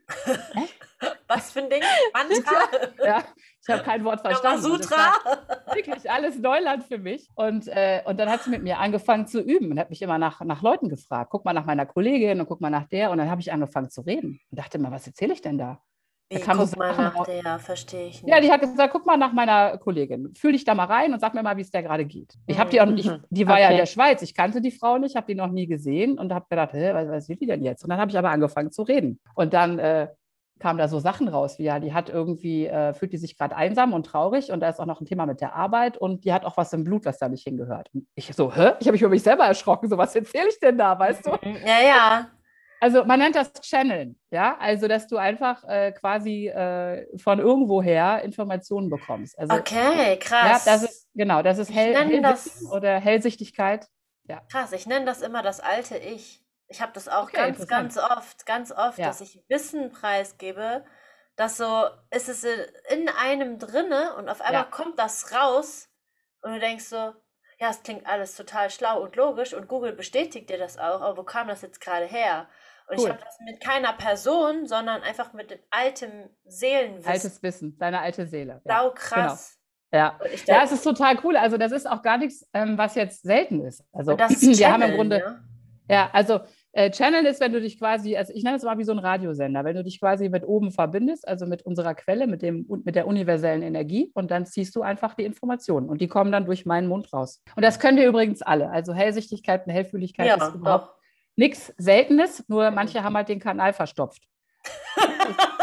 Was 1.28 1.52
für 1.52 1.60
ein 1.60 1.70
Ding? 1.70 1.82
Mantra? 2.14 3.06
Ja, 3.06 3.24
ich 3.62 3.74
habe 3.74 3.84
kein 3.84 4.04
Wort 4.04 4.22
verstanden. 4.22 4.64
Kamasutra? 4.64 5.14
wirklich 5.74 6.12
alles 6.12 6.38
Neuland 6.38 6.84
für 6.84 6.98
mich. 6.98 7.28
Und, 7.36 7.68
äh, 7.68 8.02
und 8.06 8.20
dann 8.20 8.30
hat 8.30 8.44
sie 8.44 8.50
mit 8.50 8.64
mir 8.64 8.80
angefangen 8.80 9.26
zu 9.26 9.42
üben 9.42 9.72
und 9.72 9.80
hat 9.80 9.90
mich 9.90 10.02
immer 10.02 10.18
nach, 10.18 10.42
nach 10.42 10.62
Leuten 10.62 10.90
gefragt. 10.90 11.32
Guck 11.32 11.46
mal 11.46 11.54
nach 11.54 11.66
meiner 11.66 11.86
Kollegin 11.86 12.40
und 12.40 12.48
guck 12.48 12.62
mal 12.62 12.70
nach 12.70 12.88
der. 12.88 13.12
Und 13.12 13.18
dann 13.18 13.30
habe 13.30 13.42
ich 13.42 13.52
angefangen 13.52 13.90
zu 13.90 14.02
reden 14.02 14.42
und 14.52 14.60
dachte 14.60 14.78
immer, 14.78 14.92
was 14.92 15.08
erzähle 15.08 15.34
ich 15.34 15.42
denn 15.42 15.58
da? 15.58 15.82
Wie, 16.36 16.42
kam 16.42 16.58
so 16.60 16.66
guck 16.68 16.78
mal 16.78 16.96
nach 16.96 17.16
raus. 17.16 17.28
der, 17.28 17.60
verstehe 17.60 18.08
ich 18.08 18.24
nicht. 18.24 18.34
Ja, 18.34 18.42
die 18.42 18.52
hat 18.52 18.62
gesagt, 18.62 18.94
guck 18.94 19.06
mal 19.06 19.18
nach 19.18 19.34
meiner 19.34 19.78
Kollegin. 19.78 20.34
Fühl 20.36 20.54
dich 20.54 20.66
da 20.66 20.74
mal 20.76 20.86
rein 20.86 21.14
und 21.14 21.20
sag 21.20 21.34
mir 21.34 21.44
mal, 21.44 21.58
wie 21.58 21.62
es 21.62 21.72
der 21.72 21.84
gerade 21.84 22.06
geht. 22.06 22.34
Ich 22.48 22.60
habe 22.60 22.70
die 22.70 22.82
auch 22.82 22.86
nicht, 22.86 23.10
die 23.30 23.48
war 23.48 23.60
ja 23.60 23.68
in 23.68 23.74
Okay. 23.74 23.82
der 23.82 23.86
Schweiz. 23.88 24.22
Ich 24.22 24.34
kannte 24.34 24.62
die 24.62 24.72
Frau 24.72 24.98
nicht, 24.98 25.16
habe 25.16 25.28
die 25.28 25.36
noch 25.36 25.50
nie 25.50 25.68
gesehen 25.68 26.18
und 26.20 26.34
habe 26.34 26.46
gedacht, 26.50 26.74
hä, 26.74 26.94
was, 26.94 27.08
was 27.10 27.30
will 27.30 27.36
die 27.38 27.46
denn 27.48 27.64
jetzt? 27.64 27.84
Und 27.84 27.90
dann 27.90 28.00
habe 28.00 28.12
ich 28.12 28.18
aber 28.18 28.30
angefangen 28.30 28.72
zu 28.72 28.84
reden. 28.84 29.20
Und 29.36 29.54
dann 29.54 29.80
äh, 29.80 30.08
kamen 30.60 30.78
da 30.80 30.88
so 30.88 31.00
Sachen 31.00 31.28
raus, 31.28 31.60
wie 31.60 31.64
ja, 31.64 31.80
die 31.80 31.94
hat 31.94 32.10
irgendwie, 32.10 32.68
äh, 32.68 32.94
fühlt 32.94 33.12
die 33.12 33.18
sich 33.18 33.38
gerade 33.38 33.56
einsam 33.56 33.92
und 33.92 34.06
traurig 34.06 34.52
und 34.52 34.60
da 34.62 34.70
ist 34.70 34.80
auch 34.80 34.86
noch 34.86 35.02
ein 35.02 35.06
Thema 35.06 35.26
mit 35.26 35.42
der 35.42 35.56
Arbeit 35.56 35.98
und 35.98 36.24
die 36.24 36.32
hat 36.32 36.46
auch 36.46 36.56
was 36.58 36.72
im 36.72 36.84
Blut, 36.86 37.06
was 37.06 37.18
da 37.18 37.28
nicht 37.28 37.44
hingehört. 37.44 37.90
Und 37.94 38.08
ich 38.16 38.34
so, 38.34 38.54
hä? 38.56 38.74
Ich 38.80 38.88
habe 38.88 38.94
mich 38.94 39.02
über 39.02 39.10
mich 39.10 39.24
selber 39.24 39.46
erschrocken. 39.46 39.90
So, 39.90 39.98
was 39.98 40.16
erzähle 40.16 40.48
ich 40.50 40.60
denn 40.60 40.78
da, 40.78 40.98
weißt 40.98 41.26
du? 41.26 41.32
Mhm. 41.32 41.58
Ja, 41.66 41.82
ja. 41.86 42.28
Also 42.84 43.06
man 43.06 43.18
nennt 43.20 43.38
das 43.38 43.54
Channeln, 43.62 44.20
ja, 44.30 44.58
also 44.60 44.90
dass 44.90 45.08
du 45.08 45.16
einfach 45.16 45.64
äh, 45.64 45.94
quasi 45.94 46.50
äh, 46.50 47.18
von 47.18 47.40
irgendwoher 47.40 48.22
Informationen 48.24 48.90
bekommst. 48.90 49.40
Also 49.40 49.56
Okay, 49.56 50.18
ja, 50.18 50.18
krass. 50.20 50.66
das 50.66 50.84
ist 50.84 51.08
genau, 51.14 51.42
das 51.42 51.60
ist 51.60 51.74
Hell, 51.74 52.22
das- 52.22 52.62
oder 52.74 53.00
Hellsichtigkeit. 53.00 53.88
Krass, 54.52 54.74
ich 54.74 54.86
nenne 54.86 55.06
das 55.06 55.22
immer 55.22 55.42
das 55.44 55.62
alte 55.62 55.98
Ich. 55.98 56.44
Ich 56.68 56.82
habe 56.82 56.92
das 56.92 57.08
auch 57.08 57.24
Okay, 57.30 57.38
ganz, 57.38 57.68
ganz 57.70 57.98
oft, 57.98 58.46
ganz 58.46 58.72
oft, 58.74 59.00
Ja. 59.00 59.08
dass 59.08 59.22
ich 59.22 59.42
Wissen 59.48 59.92
preisgebe, 59.92 60.84
dass 61.38 61.56
so, 61.56 61.86
ist 62.12 62.28
es 62.28 62.44
in 62.90 63.08
einem 63.10 63.60
drinne 63.60 64.16
und 64.18 64.28
auf 64.28 64.42
einmal 64.42 64.64
Ja. 64.66 64.70
kommt 64.72 65.00
das 65.00 65.34
raus 65.34 65.88
und 66.42 66.52
du 66.54 66.60
denkst 66.60 66.86
so, 66.86 67.14
ja, 67.60 67.70
es 67.70 67.84
klingt 67.84 68.08
alles 68.08 68.36
total 68.36 68.70
schlau 68.70 69.02
und 69.04 69.16
logisch 69.16 69.54
und 69.54 69.68
Google 69.70 69.94
bestätigt 69.94 70.50
dir 70.50 70.58
das 70.58 70.78
auch, 70.78 71.00
aber 71.02 71.18
wo 71.18 71.24
kam 71.24 71.48
das 71.48 71.62
jetzt 71.62 71.80
gerade 71.80 72.06
her? 72.08 72.50
Und 72.88 72.98
ich 72.98 73.04
Cool. 73.04 73.10
habe 73.12 73.20
das 73.24 73.38
mit 73.46 73.60
keiner 73.62 73.94
Person, 73.94 74.66
sondern 74.68 75.02
einfach 75.02 75.34
mit 75.34 75.52
dem 75.52 75.60
alten 75.70 76.30
Seelenwissen. 76.46 77.12
Altes 77.12 77.42
Wissen, 77.44 77.78
deine 77.78 78.00
alte 78.00 78.26
Seele. 78.28 78.62
Ja, 78.66 78.80
Sau 78.84 78.92
krass. 78.94 79.58
ja. 79.94 80.18
Und 80.20 80.34
ich 80.34 80.46
ja, 80.46 80.64
es 80.64 80.72
ist 80.72 80.84
total 80.84 81.18
cool. 81.24 81.38
Also 81.38 81.58
das 81.58 81.72
ist 81.72 81.90
auch 81.90 82.02
gar 82.02 82.18
nichts, 82.18 82.48
ähm, 82.54 82.78
was 82.78 82.96
jetzt 82.96 83.24
selten 83.24 83.62
ist. 83.66 83.84
Also 83.94 84.16
das 84.16 84.32
ist 84.44 84.60
wir 84.60 84.72
haben 84.72 84.82
im 84.84 84.96
Grunde, 84.96 85.18
ne? 85.20 85.44
Ja, 85.90 86.10
also 86.14 86.40
äh, 86.72 86.90
Channel 86.92 87.26
ist, 87.26 87.42
wenn 87.42 87.52
du 87.52 87.60
dich 87.60 87.78
quasi, 87.78 88.16
also 88.16 88.34
ich 88.34 88.44
nenne 88.44 88.56
es 88.56 88.64
mal 88.64 88.78
wie 88.78 88.86
so 88.86 88.94
ein 88.94 89.00
Radiosender, 89.00 89.66
wenn 89.66 89.76
du 89.76 89.84
dich 89.84 90.00
quasi 90.00 90.30
mit 90.30 90.44
oben 90.48 90.72
verbindest, 90.72 91.28
also 91.28 91.46
mit 91.46 91.64
unserer 91.64 91.94
Quelle, 91.94 92.26
mit, 92.26 92.42
dem, 92.42 92.66
mit 92.86 92.96
der 92.96 93.06
universellen 93.06 93.62
Energie 93.62 94.10
und 94.14 94.32
dann 94.32 94.46
ziehst 94.46 94.76
du 94.76 94.82
einfach 94.82 95.14
die 95.14 95.26
Informationen 95.26 95.90
und 95.90 96.00
die 96.00 96.08
kommen 96.08 96.32
dann 96.32 96.46
durch 96.46 96.66
meinen 96.66 96.88
Mund 96.88 97.12
raus. 97.12 97.44
Und 97.56 97.64
das 97.64 97.80
können 97.80 97.98
wir 97.98 98.08
übrigens 98.08 98.42
alle. 98.42 98.70
Also 98.70 98.94
Hellsichtigkeit 98.94 99.68
und 99.68 99.74
Hellfühligkeit 99.74 100.26
Ja, 100.26 100.36
ist 100.48 100.56
überhaupt. 100.56 100.96
Nichts 101.36 101.74
Seltenes, 101.78 102.44
nur 102.48 102.70
manche 102.72 103.04
haben 103.04 103.16
halt 103.16 103.30
den 103.30 103.40
Kanal 103.40 103.74
verstopft. 103.74 104.24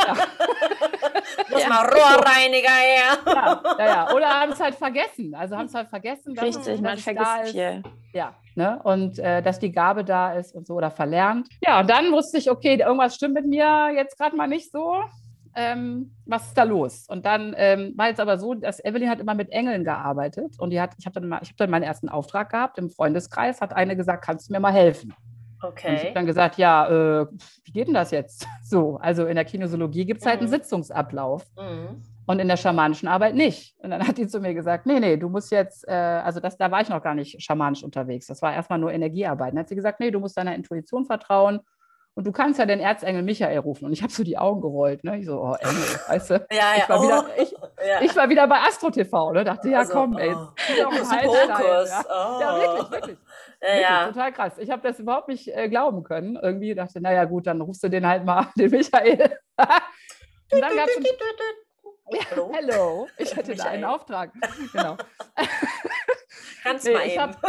ja, 0.06 0.14
Muss 1.50 1.62
Ja. 1.62 1.68
mal 1.68 1.85
Rohrreiniger 1.87 2.68
her. 2.68 3.18
ja, 3.26 3.62
ja, 3.78 3.87
ja. 3.87 4.12
Oder 4.14 4.28
haben 4.28 4.52
es 4.52 4.61
halt 4.61 4.74
vergessen. 4.74 5.35
Also 5.35 5.56
haben 5.56 5.66
es 5.66 5.74
halt 5.74 5.88
vergessen, 5.88 6.35
dass, 6.35 6.44
Richtig, 6.44 6.80
man 6.80 6.98
vergisst 6.98 7.50
viel. 7.50 7.83
Ja, 8.12 8.35
ne? 8.54 8.80
Und 8.85 9.18
äh, 9.18 9.42
dass 9.42 9.59
die 9.59 9.72
Gabe 9.72 10.04
da 10.04 10.35
ist 10.35 10.54
und 10.54 10.66
so 10.66 10.74
oder 10.74 10.90
verlernt. 10.90 11.48
Ja, 11.66 11.80
und 11.80 11.88
dann 11.90 12.12
wusste 12.12 12.38
ich, 12.38 12.50
okay, 12.50 12.74
irgendwas 12.76 13.14
stimmt 13.14 13.35
mit 13.35 13.46
mir 13.46 13.90
jetzt 13.94 14.16
gerade 14.18 14.37
mal 14.37 14.48
nicht 14.48 14.70
so. 14.70 14.96
Ähm, 15.56 16.14
was 16.26 16.46
ist 16.48 16.59
da 16.59 16.62
los? 16.62 17.06
Und 17.09 17.26
dann 17.26 17.54
ähm, 17.56 17.94
war 17.96 18.09
jetzt 18.09 18.20
aber 18.20 18.38
so, 18.38 18.54
dass 18.54 18.85
Evelyn 18.85 19.11
hat 19.11 19.18
immer 19.18 19.35
mit 19.35 19.50
Engeln 19.50 19.83
gearbeitet 19.85 20.54
und 20.61 20.70
die 20.70 20.80
hat, 20.80 20.92
ich 20.98 21.06
habe 21.06 21.18
dann 21.20 21.28
mal, 21.28 21.40
ich 21.42 21.48
habe 21.48 21.56
dann 21.56 21.70
meinen 21.70 21.83
ersten 21.83 22.09
Auftrag 22.09 22.50
gehabt 22.50 22.78
im 22.78 22.88
Freundeskreis, 22.90 23.61
hat 23.61 23.72
eine 23.74 23.96
gesagt, 23.96 24.24
kannst 24.24 24.48
du 24.48 24.52
mir 24.52 24.61
mal 24.61 24.72
helfen? 24.72 25.12
Und 25.62 25.79
ich 25.79 25.85
habe 25.85 25.94
Okay. 25.99 26.11
dann 26.14 26.27
gesagt, 26.27 26.57
ja, 26.59 26.88
äh, 27.23 27.27
wie 27.64 27.73
geht 27.73 27.87
denn 27.88 27.94
das 27.94 28.11
jetzt? 28.11 28.46
So, 28.64 28.99
also 29.03 29.27
in 29.27 29.35
der 29.35 29.44
Kinesiologie 29.44 30.05
gibt 30.05 30.20
es 30.20 30.27
halt 30.27 30.38
einen 30.40 30.49
Mhm. 30.49 30.55
Sitzungsablauf. 30.55 31.44
Mhm. 31.59 32.03
Und 32.27 32.38
in 32.38 32.46
der 32.46 32.57
schamanischen 32.57 33.09
Arbeit 33.09 33.35
nicht. 33.35 33.75
Und 33.79 33.90
dann 33.90 34.07
hat 34.07 34.16
die 34.16 34.29
zu 34.29 34.38
mir 34.38 34.55
gesagt, 34.55 34.87
nee, 34.87 35.01
nee, 35.01 35.16
du 35.16 35.29
musst 35.29 35.51
jetzt, 35.51 35.88
äh, 35.88 35.92
also 35.92 36.38
das, 36.38 36.57
da 36.57 36.70
war 36.70 36.81
ich 36.81 36.88
noch 36.88 37.03
gar 37.03 37.14
nicht 37.16 37.42
schamanisch 37.42 37.83
unterwegs. 37.83 38.27
Das 38.29 38.40
war 38.42 38.55
erstmal 38.55 38.79
nur 38.79 38.92
Energiearbeit. 38.92 39.53
Dann 39.53 39.59
hat 39.61 39.68
sie 39.68 39.75
gesagt, 39.75 39.99
nee, 39.99 40.12
du 40.12 40.20
musst 40.20 40.37
deiner 40.37 40.55
Intuition 40.55 41.05
vertrauen 41.07 41.59
und 42.14 42.27
du 42.29 42.31
kannst 42.31 42.61
ja 42.61 42.66
den 42.66 42.79
Erzengel 42.79 43.23
Michael 43.25 43.59
rufen. 43.59 43.87
Und 43.87 43.92
ich 43.92 44.03
habe 44.03 44.12
so 44.12 44.23
die 44.23 44.38
Augen 44.38 44.61
gerollt. 44.61 45.03
Ne? 45.03 45.18
Ich 45.18 45.27
so, 45.27 45.40
oh, 45.42 45.55
Engel, 45.59 45.83
weißt 46.07 46.31
du. 46.31 46.35
Ja, 46.53 46.57
ja. 46.57 46.75
Ich 46.77 46.88
war 46.88 47.03
wieder- 47.03 47.27
ich- 47.42 47.53
ja. 47.53 48.01
Ich 48.03 48.14
war 48.16 48.29
wieder 48.29 48.46
bei 48.46 48.59
Astro 48.61 48.90
TV, 48.90 49.33
ne? 49.33 49.42
dachte, 49.42 49.68
ja 49.70 49.79
Also, 49.81 49.92
komm, 49.94 50.16
ey, 50.16 50.31
oh. 50.33 50.35
doch 50.35 50.90
einen 50.92 50.99
Hokus 50.99 51.11
Halsstein, 51.11 51.49
Pokus. 51.49 51.90
Ja. 51.90 52.05
Oh. 52.09 52.40
ja, 52.40 52.61
wirklich, 52.61 52.90
wirklich. 52.92 53.18
Ja, 53.62 53.81
ja. 53.81 54.07
total 54.09 54.33
krass. 54.33 54.59
Ich 54.59 54.70
habe 54.70 54.83
das 54.87 54.99
überhaupt 54.99 55.29
nicht 55.29 55.49
äh, 55.55 55.68
glauben 55.68 56.03
können. 56.03 56.37
Irgendwie 56.40 56.75
dachte, 56.75 57.01
naja, 57.01 57.25
gut, 57.25 57.46
dann 57.46 57.61
rufst 57.61 57.83
du 57.83 57.88
den 57.88 58.07
halt 58.07 58.25
mal, 58.25 58.46
den 58.57 58.70
Michael. 58.70 59.37
und 60.53 60.61
dann 60.61 60.77
gab 60.77 60.88
es 60.88 60.99
Hallo? 62.31 62.51
Hello, 62.53 63.09
ich 63.18 63.37
hätte 63.37 63.55
da 63.55 63.64
einen. 63.64 63.85
Auftrag. 63.85 64.33
Genau. 64.73 64.96
Kannst 66.62 66.87
Nee, 66.87 66.92
mal 66.94 67.07
ich 67.07 67.18
hab- 67.18 67.40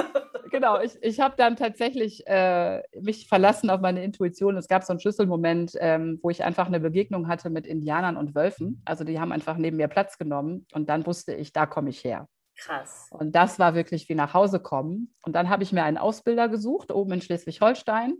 genau, 0.51 0.79
ich, 0.79 0.97
ich 1.01 1.19
habe 1.19 1.33
dann 1.37 1.55
tatsächlich 1.55 2.25
äh, 2.27 2.81
mich 2.99 3.27
verlassen 3.27 3.69
auf 3.69 3.81
meine 3.81 4.03
Intuition. 4.03 4.55
Es 4.57 4.67
gab 4.67 4.83
so 4.83 4.93
einen 4.93 4.99
Schlüsselmoment, 4.99 5.73
ähm, 5.79 6.19
wo 6.21 6.29
ich 6.29 6.43
einfach 6.43 6.67
eine 6.67 6.79
Begegnung 6.79 7.27
hatte 7.27 7.49
mit 7.49 7.65
Indianern 7.67 8.17
und 8.17 8.35
Wölfen. 8.35 8.81
Also 8.85 9.03
die 9.03 9.19
haben 9.19 9.31
einfach 9.31 9.57
neben 9.57 9.77
mir 9.77 9.87
Platz 9.87 10.17
genommen 10.17 10.65
und 10.73 10.89
dann 10.89 11.05
wusste 11.05 11.33
ich, 11.33 11.51
da 11.53 11.65
komme 11.65 11.89
ich 11.89 12.03
her. 12.03 12.27
Krass. 12.61 13.07
Und 13.11 13.35
das 13.35 13.57
war 13.59 13.73
wirklich 13.73 14.07
wie 14.07 14.15
nach 14.15 14.33
Hause 14.33 14.59
kommen. 14.59 15.13
Und 15.23 15.33
dann 15.33 15.49
habe 15.49 15.63
ich 15.63 15.71
mir 15.71 15.83
einen 15.83 15.97
Ausbilder 15.97 16.47
gesucht, 16.47 16.91
oben 16.91 17.13
in 17.13 17.21
Schleswig-Holstein 17.21 18.15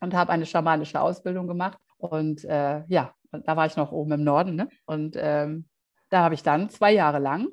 und 0.00 0.14
habe 0.14 0.32
eine 0.32 0.46
schamanische 0.46 1.00
Ausbildung 1.00 1.46
gemacht. 1.46 1.78
Und 1.96 2.44
äh, 2.44 2.84
ja, 2.88 3.14
da 3.30 3.56
war 3.56 3.66
ich 3.66 3.76
noch 3.76 3.92
oben 3.92 4.12
im 4.12 4.24
Norden. 4.24 4.56
Ne? 4.56 4.68
Und 4.86 5.16
ähm, 5.16 5.68
da 6.08 6.22
habe 6.22 6.34
ich 6.34 6.42
dann 6.42 6.68
zwei 6.68 6.92
Jahre 6.92 7.20
lang 7.20 7.48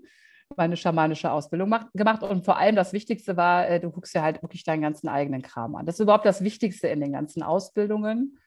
meine 0.56 0.78
schamanische 0.78 1.32
Ausbildung 1.32 1.70
mach, 1.70 1.92
gemacht. 1.94 2.24
Und 2.24 2.46
vor 2.46 2.58
allem 2.58 2.76
das 2.76 2.94
Wichtigste 2.94 3.38
war, 3.38 3.68
äh, 3.68 3.80
du 3.80 3.92
guckst 3.92 4.16
dir 4.16 4.22
halt 4.22 4.42
wirklich 4.42 4.64
deinen 4.64 4.82
ganzen 4.82 5.10
eigenen 5.10 5.42
Kram 5.42 5.76
an. 5.76 5.86
Das 5.86 5.96
ist 5.96 6.00
überhaupt 6.00 6.26
das 6.26 6.44
Wichtigste 6.44 6.88
in 6.88 7.02
den 7.02 7.14
ganzen 7.14 7.44
Ausbildungen. 7.44 8.40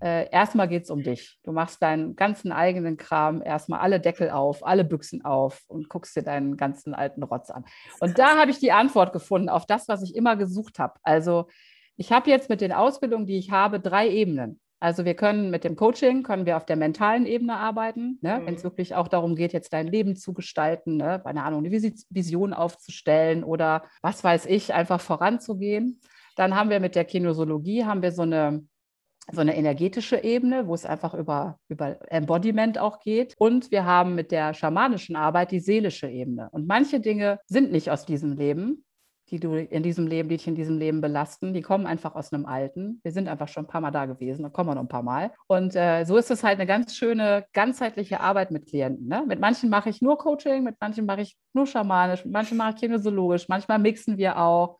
Äh, 0.00 0.30
erstmal 0.30 0.68
geht 0.68 0.84
es 0.84 0.90
um 0.90 1.02
dich. 1.02 1.38
Du 1.42 1.52
machst 1.52 1.82
deinen 1.82 2.14
ganzen 2.14 2.52
eigenen 2.52 2.96
Kram, 2.96 3.42
erstmal 3.42 3.80
alle 3.80 4.00
Deckel 4.00 4.30
auf, 4.30 4.64
alle 4.64 4.84
Büchsen 4.84 5.24
auf 5.24 5.62
und 5.66 5.88
guckst 5.88 6.14
dir 6.16 6.22
deinen 6.22 6.56
ganzen 6.56 6.94
alten 6.94 7.22
Rotz 7.22 7.50
an. 7.50 7.64
Und 8.00 8.18
da 8.18 8.36
habe 8.36 8.50
ich 8.50 8.58
die 8.58 8.72
Antwort 8.72 9.12
gefunden 9.12 9.48
auf 9.48 9.66
das, 9.66 9.88
was 9.88 10.02
ich 10.02 10.14
immer 10.14 10.36
gesucht 10.36 10.78
habe. 10.78 10.94
Also 11.02 11.48
ich 11.96 12.12
habe 12.12 12.30
jetzt 12.30 12.48
mit 12.48 12.60
den 12.60 12.72
Ausbildungen, 12.72 13.26
die 13.26 13.38
ich 13.38 13.50
habe, 13.50 13.80
drei 13.80 14.08
Ebenen. 14.08 14.60
Also 14.80 15.04
wir 15.04 15.14
können 15.14 15.50
mit 15.50 15.64
dem 15.64 15.74
Coaching, 15.74 16.22
können 16.22 16.46
wir 16.46 16.56
auf 16.56 16.64
der 16.64 16.76
mentalen 16.76 17.26
Ebene 17.26 17.56
arbeiten, 17.56 18.18
ne? 18.22 18.38
Mhm. 18.38 18.46
wenn 18.46 18.54
es 18.54 18.62
wirklich 18.62 18.94
auch 18.94 19.08
darum 19.08 19.34
geht, 19.34 19.52
jetzt 19.52 19.72
dein 19.72 19.88
Leben 19.88 20.14
zu 20.14 20.32
gestalten, 20.32 20.96
ne? 20.96 21.20
keine 21.24 21.42
Ahnung, 21.42 21.64
eine 21.64 21.70
Visi- 21.70 22.06
Vision 22.10 22.52
aufzustellen 22.52 23.42
oder 23.42 23.82
was 24.02 24.22
weiß 24.22 24.46
ich, 24.46 24.72
einfach 24.72 25.00
voranzugehen. 25.00 26.00
Dann 26.36 26.54
haben 26.54 26.70
wir 26.70 26.78
mit 26.78 26.94
der 26.94 27.04
Kinesiologie, 27.04 27.84
haben 27.84 28.02
wir 28.02 28.12
so 28.12 28.22
eine, 28.22 28.64
so 29.30 29.40
eine 29.40 29.56
energetische 29.56 30.22
Ebene, 30.22 30.66
wo 30.66 30.74
es 30.74 30.86
einfach 30.86 31.14
über, 31.14 31.58
über 31.68 31.98
Embodiment 32.10 32.78
auch 32.78 33.00
geht. 33.00 33.34
Und 33.38 33.70
wir 33.70 33.84
haben 33.84 34.14
mit 34.14 34.32
der 34.32 34.54
schamanischen 34.54 35.16
Arbeit 35.16 35.50
die 35.50 35.60
seelische 35.60 36.08
Ebene. 36.08 36.48
Und 36.50 36.66
manche 36.66 37.00
Dinge 37.00 37.40
sind 37.46 37.70
nicht 37.72 37.90
aus 37.90 38.06
diesem 38.06 38.32
Leben, 38.32 38.84
die 39.30 39.40
du 39.40 39.54
in 39.54 39.82
diesem 39.82 40.06
Leben, 40.06 40.28
die 40.28 40.36
dich 40.36 40.46
in 40.46 40.54
diesem 40.54 40.78
Leben 40.78 41.00
belasten, 41.00 41.52
die 41.52 41.60
kommen 41.60 41.86
einfach 41.86 42.14
aus 42.14 42.32
einem 42.32 42.46
alten. 42.46 43.00
Wir 43.02 43.12
sind 43.12 43.28
einfach 43.28 43.48
schon 43.48 43.64
ein 43.64 43.68
paar 43.68 43.80
Mal 43.80 43.90
da 43.90 44.06
gewesen, 44.06 44.42
da 44.42 44.48
kommen 44.48 44.70
wir 44.70 44.74
noch 44.74 44.82
ein 44.82 44.88
paar 44.88 45.02
Mal. 45.02 45.32
Und 45.46 45.76
äh, 45.76 46.04
so 46.04 46.16
ist 46.16 46.30
es 46.30 46.42
halt 46.42 46.58
eine 46.58 46.66
ganz 46.66 46.94
schöne, 46.94 47.44
ganzheitliche 47.52 48.20
Arbeit 48.20 48.50
mit 48.50 48.66
Klienten. 48.66 49.06
Ne? 49.06 49.24
Mit 49.26 49.40
manchen 49.40 49.68
mache 49.68 49.90
ich 49.90 50.00
nur 50.00 50.16
Coaching, 50.18 50.64
mit 50.64 50.76
manchen 50.80 51.04
mache 51.04 51.22
ich 51.22 51.36
nur 51.52 51.66
schamanisch, 51.66 52.24
mit 52.24 52.32
manchen 52.32 52.56
mache 52.56 52.74
ich 52.74 52.80
kinesiologisch, 52.80 53.48
manchmal 53.48 53.78
mixen 53.78 54.16
wir 54.16 54.38
auch. 54.38 54.78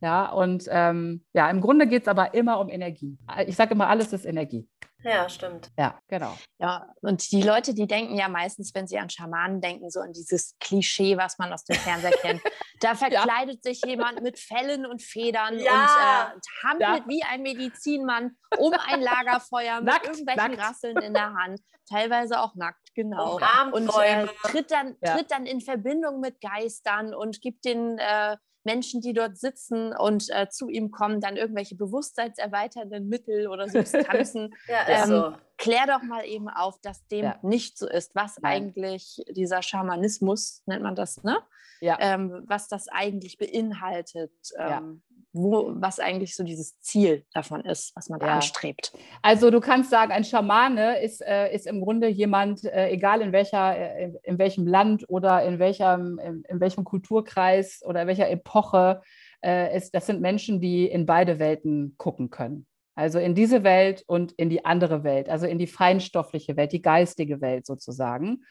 Ja, 0.00 0.30
und 0.30 0.64
ähm, 0.70 1.24
ja, 1.32 1.50
im 1.50 1.60
Grunde 1.60 1.86
geht 1.86 2.02
es 2.02 2.08
aber 2.08 2.34
immer 2.34 2.60
um 2.60 2.68
Energie. 2.68 3.18
Ich 3.46 3.56
sage 3.56 3.72
immer, 3.74 3.88
alles 3.88 4.12
ist 4.12 4.24
Energie. 4.24 4.68
Ja, 5.04 5.28
stimmt. 5.28 5.70
Ja, 5.78 5.96
genau. 6.08 6.36
Ja, 6.58 6.88
und 7.02 7.30
die 7.30 7.42
Leute, 7.42 7.72
die 7.72 7.86
denken 7.86 8.16
ja 8.16 8.28
meistens, 8.28 8.74
wenn 8.74 8.88
sie 8.88 8.98
an 8.98 9.08
Schamanen 9.10 9.60
denken, 9.60 9.90
so 9.90 10.00
an 10.00 10.12
dieses 10.12 10.56
Klischee, 10.58 11.16
was 11.16 11.38
man 11.38 11.52
aus 11.52 11.64
dem 11.64 11.76
Fernseher 11.76 12.12
kennt. 12.12 12.42
Da 12.80 12.94
verkleidet 12.94 13.64
sich 13.64 13.82
jemand 13.84 14.22
mit 14.22 14.38
Fellen 14.38 14.86
und 14.86 15.02
Federn 15.02 15.58
Ja. 15.58 16.30
und 16.32 16.38
äh, 16.38 16.40
hampelt 16.68 17.08
wie 17.08 17.24
ein 17.24 17.42
Medizinmann 17.42 18.36
um 18.56 18.72
ein 18.72 19.00
Lagerfeuer 19.00 19.78
mit 19.80 19.86
Nackt, 19.86 20.06
irgendwelchen 20.06 20.52
nackt. 20.52 20.62
Rasseln 20.62 20.96
in 20.98 21.12
der 21.12 21.34
Hand, 21.34 21.58
teilweise 21.90 22.38
auch 22.40 22.54
nackt, 22.54 22.94
genau. 22.94 23.34
Umarmt 23.34 23.72
Und 23.74 23.88
äh, 24.00 24.28
tritt, 24.44 24.70
dann, 24.70 24.94
Ja. 25.02 25.16
tritt 25.16 25.32
dann 25.32 25.44
in 25.46 25.60
Verbindung 25.60 26.20
mit 26.20 26.40
Geistern 26.40 27.14
und 27.14 27.40
gibt 27.40 27.64
den 27.64 27.98
äh, 27.98 28.36
Menschen, 28.68 29.00
die 29.00 29.14
dort 29.14 29.38
sitzen 29.38 29.94
und 29.96 30.28
äh, 30.30 30.48
zu 30.50 30.68
ihm 30.68 30.90
kommen, 30.90 31.20
dann 31.22 31.36
irgendwelche 31.38 31.74
bewusstseinserweiternden 31.74 33.08
Mittel 33.08 33.48
oder 33.48 33.68
Substanzen. 33.68 34.54
Ja, 34.68 34.84
Ähm, 34.86 35.08
so. 35.08 35.32
Klär 35.56 35.86
doch 35.86 36.02
mal 36.02 36.24
eben 36.24 36.48
auf, 36.48 36.78
dass 36.82 37.06
dem 37.08 37.24
Ja. 37.24 37.38
nicht 37.42 37.78
so 37.78 37.88
ist, 37.88 38.14
was 38.14 38.38
Nein. 38.38 38.52
eigentlich 38.52 39.22
dieser 39.30 39.62
Schamanismus, 39.62 40.62
nennt 40.66 40.82
man 40.82 40.94
das, 40.94 41.22
ne? 41.24 41.38
Ja. 41.80 41.96
Ähm, 42.00 42.44
was 42.46 42.68
das 42.68 42.88
eigentlich 42.88 43.38
beinhaltet, 43.38 44.32
Ja. 44.56 44.78
ähm, 44.78 45.02
wo, 45.38 45.72
was 45.76 46.00
eigentlich 46.00 46.34
so 46.34 46.42
dieses 46.42 46.80
Ziel 46.80 47.24
davon 47.32 47.60
ist, 47.64 47.94
was 47.94 48.08
man 48.08 48.18
da 48.18 48.26
Ja. 48.26 48.34
anstrebt. 48.36 48.92
Also 49.22 49.50
du 49.50 49.60
kannst 49.60 49.90
sagen, 49.90 50.12
ein 50.12 50.24
Schamane 50.24 51.00
ist, 51.00 51.22
äh, 51.22 51.54
ist 51.54 51.66
im 51.66 51.80
Grunde 51.80 52.08
jemand, 52.08 52.64
äh, 52.64 52.88
egal 52.90 53.20
in, 53.20 53.32
welcher, 53.32 53.76
äh, 53.76 54.04
in, 54.04 54.18
in 54.22 54.38
welchem 54.38 54.66
Land 54.66 55.04
oder 55.08 55.42
in 55.44 55.58
welchem, 55.58 56.18
in, 56.18 56.42
in 56.48 56.60
welchem 56.60 56.84
Kulturkreis 56.84 57.82
oder 57.84 58.06
welcher 58.06 58.28
Epoche, 58.30 59.00
äh, 59.44 59.76
ist, 59.76 59.94
das 59.94 60.06
sind 60.06 60.20
Menschen, 60.20 60.60
die 60.60 60.86
in 60.86 61.06
beide 61.06 61.38
Welten 61.38 61.94
gucken 61.96 62.30
können. 62.30 62.66
Also 62.96 63.20
in 63.20 63.36
diese 63.36 63.62
Welt 63.62 64.02
und 64.08 64.32
in 64.32 64.50
die 64.50 64.64
andere 64.64 65.04
Welt, 65.04 65.28
also 65.28 65.46
in 65.46 65.58
die 65.58 65.68
feinstoffliche 65.68 66.56
Welt, 66.56 66.72
die 66.72 66.82
geistige 66.82 67.40
Welt 67.40 67.64
sozusagen. 67.64 68.44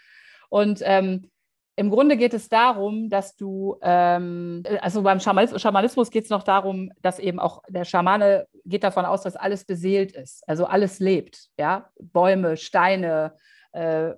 Und 0.50 0.82
ähm, 0.86 1.30
im 1.78 1.92
Grunde 1.92 2.18
geht 2.18 2.34
es 2.34 2.50
darum, 2.50 3.08
dass 3.08 3.36
du, 3.36 3.78
ähm, 3.84 4.64
also 4.82 5.04
beim 5.04 5.20
Schamanismus, 5.20 6.10
geht 6.10 6.24
es 6.24 6.32
noch 6.32 6.42
darum, 6.42 6.92
dass 7.04 7.20
eben 7.20 7.40
auch 7.40 7.62
der 7.70 7.86
Schamane 7.86 8.48
geht 8.66 8.84
davon 8.84 9.06
aus, 9.06 9.22
dass 9.22 9.36
alles 9.36 9.64
beseelt 9.64 10.12
ist, 10.12 10.44
also 10.50 10.66
alles 10.66 11.00
lebt, 11.00 11.50
ja, 11.58 11.90
Bäume, 12.00 12.58
Steine, 12.58 13.36
äh, 13.74 14.14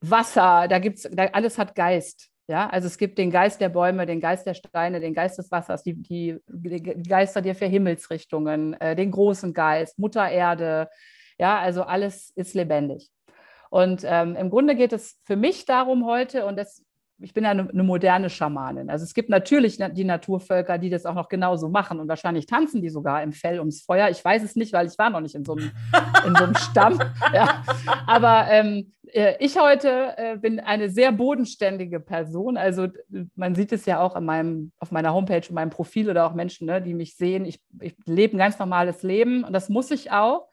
Wasser, 0.00 0.68
da 0.68 0.78
gibt's, 0.78 1.08
da, 1.10 1.24
alles 1.32 1.58
hat 1.58 1.74
Geist, 1.74 2.30
ja, 2.46 2.68
also 2.68 2.86
es 2.86 2.98
gibt 2.98 3.18
den 3.18 3.32
Geist 3.32 3.60
der 3.60 3.68
Bäume, 3.68 4.06
den 4.06 4.20
Geist 4.20 4.46
der 4.46 4.54
Steine, 4.54 5.00
den 5.00 5.12
Geist 5.12 5.38
des 5.38 5.50
Wassers, 5.50 5.82
die, 5.82 6.00
die, 6.00 6.36
die 6.46 7.02
Geister 7.02 7.42
der 7.42 7.56
vier 7.56 7.68
Himmelsrichtungen, 7.68 8.74
äh, 8.74 8.94
den 8.94 9.10
großen 9.10 9.52
Geist, 9.52 9.98
Mutter 9.98 10.30
Erde, 10.30 10.88
ja, 11.36 11.58
also 11.58 11.82
alles 11.82 12.30
ist 12.36 12.54
lebendig. 12.54 13.10
Und 13.70 14.02
ähm, 14.04 14.36
im 14.36 14.50
Grunde 14.50 14.74
geht 14.76 14.92
es 14.92 15.18
für 15.24 15.36
mich 15.36 15.64
darum 15.64 16.06
heute, 16.06 16.46
und 16.46 16.56
das, 16.56 16.84
ich 17.18 17.32
bin 17.32 17.44
ja 17.44 17.50
eine, 17.50 17.68
eine 17.68 17.82
moderne 17.82 18.28
Schamanin. 18.30 18.90
Also 18.90 19.04
es 19.04 19.14
gibt 19.14 19.28
natürlich 19.28 19.78
na- 19.78 19.88
die 19.88 20.04
Naturvölker, 20.04 20.78
die 20.78 20.90
das 20.90 21.06
auch 21.06 21.14
noch 21.14 21.28
genauso 21.28 21.68
machen 21.68 21.98
und 21.98 22.08
wahrscheinlich 22.08 22.46
tanzen 22.46 22.82
die 22.82 22.90
sogar 22.90 23.22
im 23.22 23.32
Fell 23.32 23.58
ums 23.58 23.82
Feuer. 23.82 24.10
Ich 24.10 24.24
weiß 24.24 24.42
es 24.42 24.54
nicht, 24.54 24.72
weil 24.72 24.86
ich 24.86 24.98
war 24.98 25.10
noch 25.10 25.20
nicht 25.20 25.34
in 25.34 25.44
so 25.44 25.54
einem, 25.54 25.70
in 26.26 26.36
so 26.36 26.44
einem 26.44 26.54
Stamm. 26.56 26.98
Ja. 27.32 27.62
Aber 28.06 28.46
ähm, 28.50 28.92
äh, 29.12 29.34
ich 29.40 29.58
heute 29.58 30.14
äh, 30.16 30.36
bin 30.36 30.60
eine 30.60 30.90
sehr 30.90 31.10
bodenständige 31.10 32.00
Person. 32.00 32.56
Also 32.56 32.88
man 33.34 33.54
sieht 33.54 33.72
es 33.72 33.86
ja 33.86 34.00
auch 34.00 34.14
in 34.14 34.24
meinem, 34.24 34.72
auf 34.78 34.90
meiner 34.90 35.12
Homepage, 35.14 35.42
in 35.48 35.54
meinem 35.54 35.70
Profil 35.70 36.10
oder 36.10 36.26
auch 36.26 36.34
Menschen, 36.34 36.66
ne, 36.66 36.80
die 36.82 36.94
mich 36.94 37.16
sehen. 37.16 37.44
Ich, 37.46 37.60
ich 37.80 37.94
lebe 38.04 38.36
ein 38.36 38.38
ganz 38.38 38.58
normales 38.58 39.02
Leben 39.02 39.42
und 39.44 39.52
das 39.52 39.68
muss 39.68 39.90
ich 39.90 40.12
auch, 40.12 40.48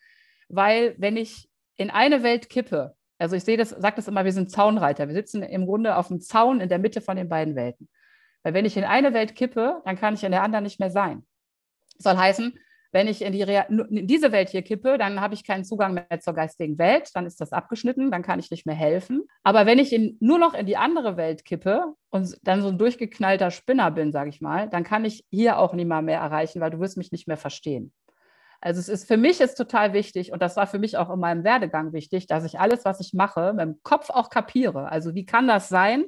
weil 0.48 0.96
wenn 0.98 1.18
ich 1.18 1.50
in 1.76 1.90
eine 1.90 2.24
Welt 2.24 2.50
kippe, 2.50 2.96
also 3.24 3.38
ich 3.38 3.46
sehe 3.46 3.56
das, 3.56 3.70
sage 3.70 3.96
das 3.96 4.10
immer, 4.10 4.26
wir 4.26 4.34
sind 4.34 4.52
Zaunreiter. 4.52 5.08
Wir 5.08 5.16
sitzen 5.16 5.44
im 5.44 5.66
Grunde 5.66 5.96
auf 5.96 6.10
dem 6.10 6.20
Zaun 6.20 6.60
in 6.60 6.68
der 6.68 6.78
Mitte 6.78 7.00
von 7.00 7.16
den 7.16 7.30
beiden 7.30 7.56
Welten. 7.56 7.88
Weil 8.44 8.54
wenn 8.54 8.66
ich 8.66 8.76
in 8.76 8.84
eine 8.84 9.14
Welt 9.14 9.34
kippe, 9.34 9.82
dann 9.86 9.96
kann 9.96 10.16
ich 10.16 10.26
in 10.26 10.32
der 10.34 10.44
anderen 10.44 10.64
nicht 10.64 10.82
mehr 10.82 10.92
sein. 10.92 11.26
Soll 11.98 12.18
heißen, 12.18 12.60
wenn 12.92 13.08
ich 13.08 13.22
in, 13.22 13.32
die 13.32 13.40
in 13.40 14.08
diese 14.08 14.34
Welt 14.34 14.50
hier 14.50 14.62
kippe, 14.62 14.98
dann 14.98 15.22
habe 15.22 15.36
ich 15.36 15.46
keinen 15.46 15.64
Zugang 15.64 15.94
mehr 15.94 16.20
zur 16.20 16.34
geistigen 16.34 16.78
Welt, 16.78 17.12
dann 17.14 17.26
ist 17.26 17.40
das 17.40 17.54
abgeschnitten, 17.54 18.12
dann 18.12 18.24
kann 18.24 18.40
ich 18.40 18.52
nicht 18.52 18.66
mehr 18.66 18.76
helfen. 18.76 19.24
Aber 19.42 19.66
wenn 19.66 19.80
ich 19.80 19.94
in, 19.94 20.18
nur 20.20 20.38
noch 20.38 20.54
in 20.54 20.66
die 20.66 20.76
andere 20.76 21.16
Welt 21.16 21.46
kippe 21.46 21.94
und 22.10 22.38
dann 22.44 22.62
so 22.62 22.68
ein 22.68 22.78
durchgeknallter 22.78 23.52
Spinner 23.52 23.90
bin, 23.90 24.12
sage 24.12 24.32
ich 24.32 24.42
mal, 24.42 24.70
dann 24.70 24.84
kann 24.84 25.06
ich 25.06 25.26
hier 25.30 25.60
auch 25.60 25.74
niemand 25.74 26.08
mehr 26.08 26.20
erreichen, 26.20 26.60
weil 26.60 26.72
du 26.72 26.80
wirst 26.82 26.98
mich 26.98 27.14
nicht 27.14 27.30
mehr 27.30 27.38
verstehen. 27.38 27.94
Also 28.66 28.80
es 28.80 28.88
ist 28.88 29.10
für 29.10 29.18
mich 29.18 29.42
ist 29.42 29.56
total 29.56 29.92
wichtig 29.92 30.32
und 30.32 30.42
das 30.42 30.56
war 30.56 30.68
für 30.68 30.80
mich 30.80 30.96
auch 30.96 31.10
in 31.10 31.20
meinem 31.20 31.44
Werdegang 31.44 31.92
wichtig, 31.92 32.28
dass 32.28 32.46
ich 32.46 32.62
alles, 32.62 32.86
was 32.86 33.02
ich 33.02 33.14
mache, 33.14 33.52
mit 33.52 33.66
dem 33.66 33.84
Kopf 33.84 34.10
auch 34.10 34.30
kapiere. 34.30 34.88
Also 34.90 35.14
wie 35.16 35.26
kann 35.26 35.50
das 35.50 35.68
sein, 35.68 36.06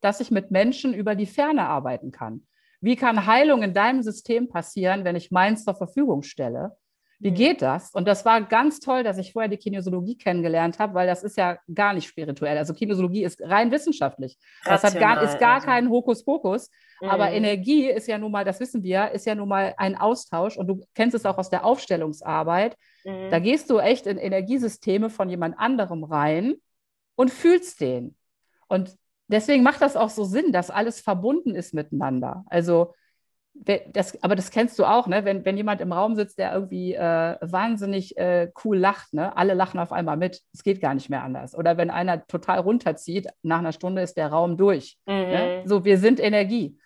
dass 0.00 0.20
ich 0.20 0.30
mit 0.30 0.50
Menschen 0.50 0.94
über 0.94 1.14
die 1.14 1.26
Ferne 1.26 1.66
arbeiten 1.68 2.10
kann? 2.10 2.46
Wie 2.80 2.96
kann 2.96 3.26
Heilung 3.26 3.62
in 3.62 3.74
deinem 3.74 4.02
System 4.02 4.48
passieren, 4.48 5.04
wenn 5.04 5.16
ich 5.16 5.30
meins 5.30 5.66
zur 5.66 5.74
Verfügung 5.74 6.22
stelle? 6.22 6.78
Wie 7.20 7.30
Mhm. 7.32 7.34
geht 7.34 7.62
das? 7.62 7.90
Und 7.90 8.06
das 8.06 8.24
war 8.24 8.40
ganz 8.42 8.78
toll, 8.78 9.02
dass 9.02 9.18
ich 9.18 9.32
vorher 9.32 9.48
die 9.48 9.56
Kinesiologie 9.56 10.16
kennengelernt 10.16 10.78
habe, 10.78 10.94
weil 10.94 11.06
das 11.06 11.24
ist 11.24 11.36
ja 11.36 11.58
gar 11.74 11.92
nicht 11.94 12.06
spirituell. 12.08 12.56
Also 12.56 12.74
Kinesiologie 12.74 13.24
ist 13.24 13.40
rein 13.42 13.70
wissenschaftlich. 13.72 14.38
Das 14.64 14.84
hat 14.84 14.98
gar, 14.98 15.20
ist 15.22 15.38
gar 15.40 15.54
also. 15.56 15.66
kein 15.66 15.90
Hokuspokus. 15.90 16.70
Aber 17.00 17.26
Mhm. 17.28 17.34
Energie 17.36 17.90
ist 17.90 18.06
ja 18.08 18.18
nun 18.18 18.30
mal, 18.32 18.44
das 18.44 18.60
wissen 18.60 18.82
wir, 18.82 19.10
ist 19.12 19.26
ja 19.26 19.34
nun 19.34 19.48
mal 19.48 19.74
ein 19.78 19.96
Austausch. 19.96 20.56
Und 20.56 20.66
du 20.68 20.80
kennst 20.94 21.14
es 21.16 21.26
auch 21.26 21.38
aus 21.38 21.50
der 21.50 21.64
Aufstellungsarbeit. 21.64 22.76
Mhm. 23.04 23.30
Da 23.30 23.38
gehst 23.40 23.68
du 23.70 23.78
echt 23.78 24.06
in 24.06 24.18
Energiesysteme 24.18 25.10
von 25.10 25.28
jemand 25.28 25.58
anderem 25.58 26.04
rein 26.04 26.54
und 27.16 27.30
fühlst 27.30 27.80
den. 27.80 28.14
Und 28.68 28.94
deswegen 29.26 29.62
macht 29.64 29.82
das 29.82 29.96
auch 29.96 30.10
so 30.10 30.22
Sinn, 30.24 30.52
dass 30.52 30.70
alles 30.70 31.00
verbunden 31.00 31.54
ist 31.56 31.74
miteinander. 31.74 32.44
Also, 32.48 32.94
das, 33.92 34.22
aber 34.22 34.36
das 34.36 34.50
kennst 34.50 34.78
du 34.78 34.84
auch, 34.84 35.06
ne? 35.06 35.24
wenn, 35.24 35.44
wenn 35.44 35.56
jemand 35.56 35.80
im 35.80 35.92
Raum 35.92 36.14
sitzt, 36.14 36.38
der 36.38 36.52
irgendwie 36.54 36.94
äh, 36.94 37.36
wahnsinnig 37.40 38.16
äh, 38.16 38.50
cool 38.64 38.78
lacht, 38.78 39.12
ne? 39.14 39.36
alle 39.36 39.54
lachen 39.54 39.80
auf 39.80 39.92
einmal 39.92 40.16
mit. 40.16 40.40
Es 40.54 40.62
geht 40.62 40.80
gar 40.80 40.94
nicht 40.94 41.10
mehr 41.10 41.22
anders. 41.22 41.54
Oder 41.56 41.76
wenn 41.76 41.90
einer 41.90 42.26
total 42.26 42.60
runterzieht, 42.60 43.28
nach 43.42 43.58
einer 43.58 43.72
Stunde 43.72 44.02
ist 44.02 44.16
der 44.16 44.28
Raum 44.28 44.56
durch. 44.56 44.98
Ne? 45.06 45.62
Mhm. 45.64 45.68
So, 45.68 45.84
wir 45.84 45.98
sind 45.98 46.20
Energie. 46.20 46.78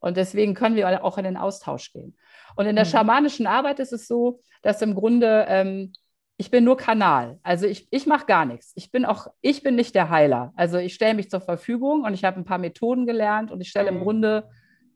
Und 0.00 0.16
deswegen 0.16 0.54
können 0.54 0.76
wir 0.76 1.04
auch 1.04 1.18
in 1.18 1.24
den 1.24 1.36
Austausch 1.36 1.92
gehen. 1.92 2.16
Und 2.56 2.66
in 2.66 2.76
der 2.76 2.84
Mhm. 2.84 2.90
schamanischen 2.90 3.46
Arbeit 3.46 3.80
ist 3.80 3.92
es 3.92 4.06
so, 4.06 4.40
dass 4.62 4.80
im 4.82 4.94
Grunde 4.94 5.46
ähm, 5.48 5.92
ich 6.36 6.52
bin 6.52 6.62
nur 6.62 6.76
Kanal. 6.76 7.40
Also 7.42 7.66
ich, 7.66 7.88
ich 7.90 8.06
mache 8.06 8.26
gar 8.26 8.44
nichts. 8.44 8.72
Ich 8.76 8.92
bin 8.92 9.04
auch, 9.04 9.26
ich 9.40 9.64
bin 9.64 9.74
nicht 9.74 9.96
der 9.96 10.08
Heiler. 10.08 10.52
Also 10.54 10.78
ich 10.78 10.94
stelle 10.94 11.14
mich 11.14 11.30
zur 11.30 11.40
Verfügung 11.40 12.04
und 12.04 12.14
ich 12.14 12.24
habe 12.24 12.36
ein 12.38 12.44
paar 12.44 12.58
Methoden 12.58 13.06
gelernt 13.06 13.50
und 13.50 13.60
ich 13.60 13.70
stelle 13.70 13.88
im 13.88 13.96
Mhm. 13.98 14.02
Grunde 14.02 14.48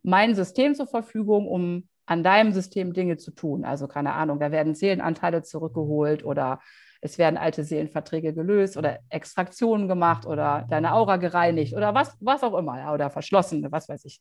mein 0.02 0.34
System 0.34 0.74
zur 0.74 0.86
Verfügung, 0.86 1.46
um 1.46 1.88
an 2.06 2.22
deinem 2.22 2.52
System 2.52 2.92
Dinge 2.92 3.16
zu 3.16 3.30
tun. 3.30 3.64
Also 3.64 3.86
keine 3.86 4.12
Ahnung, 4.14 4.40
da 4.40 4.50
werden 4.50 4.74
Seelenanteile 4.74 5.42
zurückgeholt 5.42 6.24
oder 6.24 6.60
es 7.00 7.18
werden 7.18 7.36
alte 7.36 7.64
Seelenverträge 7.64 8.34
gelöst 8.34 8.76
oder 8.76 8.98
Extraktionen 9.08 9.88
gemacht 9.88 10.26
oder 10.26 10.66
deine 10.68 10.94
Aura 10.94 11.16
gereinigt 11.16 11.74
oder 11.74 11.94
was, 11.94 12.16
was 12.20 12.42
auch 12.42 12.56
immer, 12.56 12.92
oder 12.92 13.10
verschlossen, 13.10 13.66
was 13.70 13.88
weiß 13.88 14.04
ich. 14.04 14.20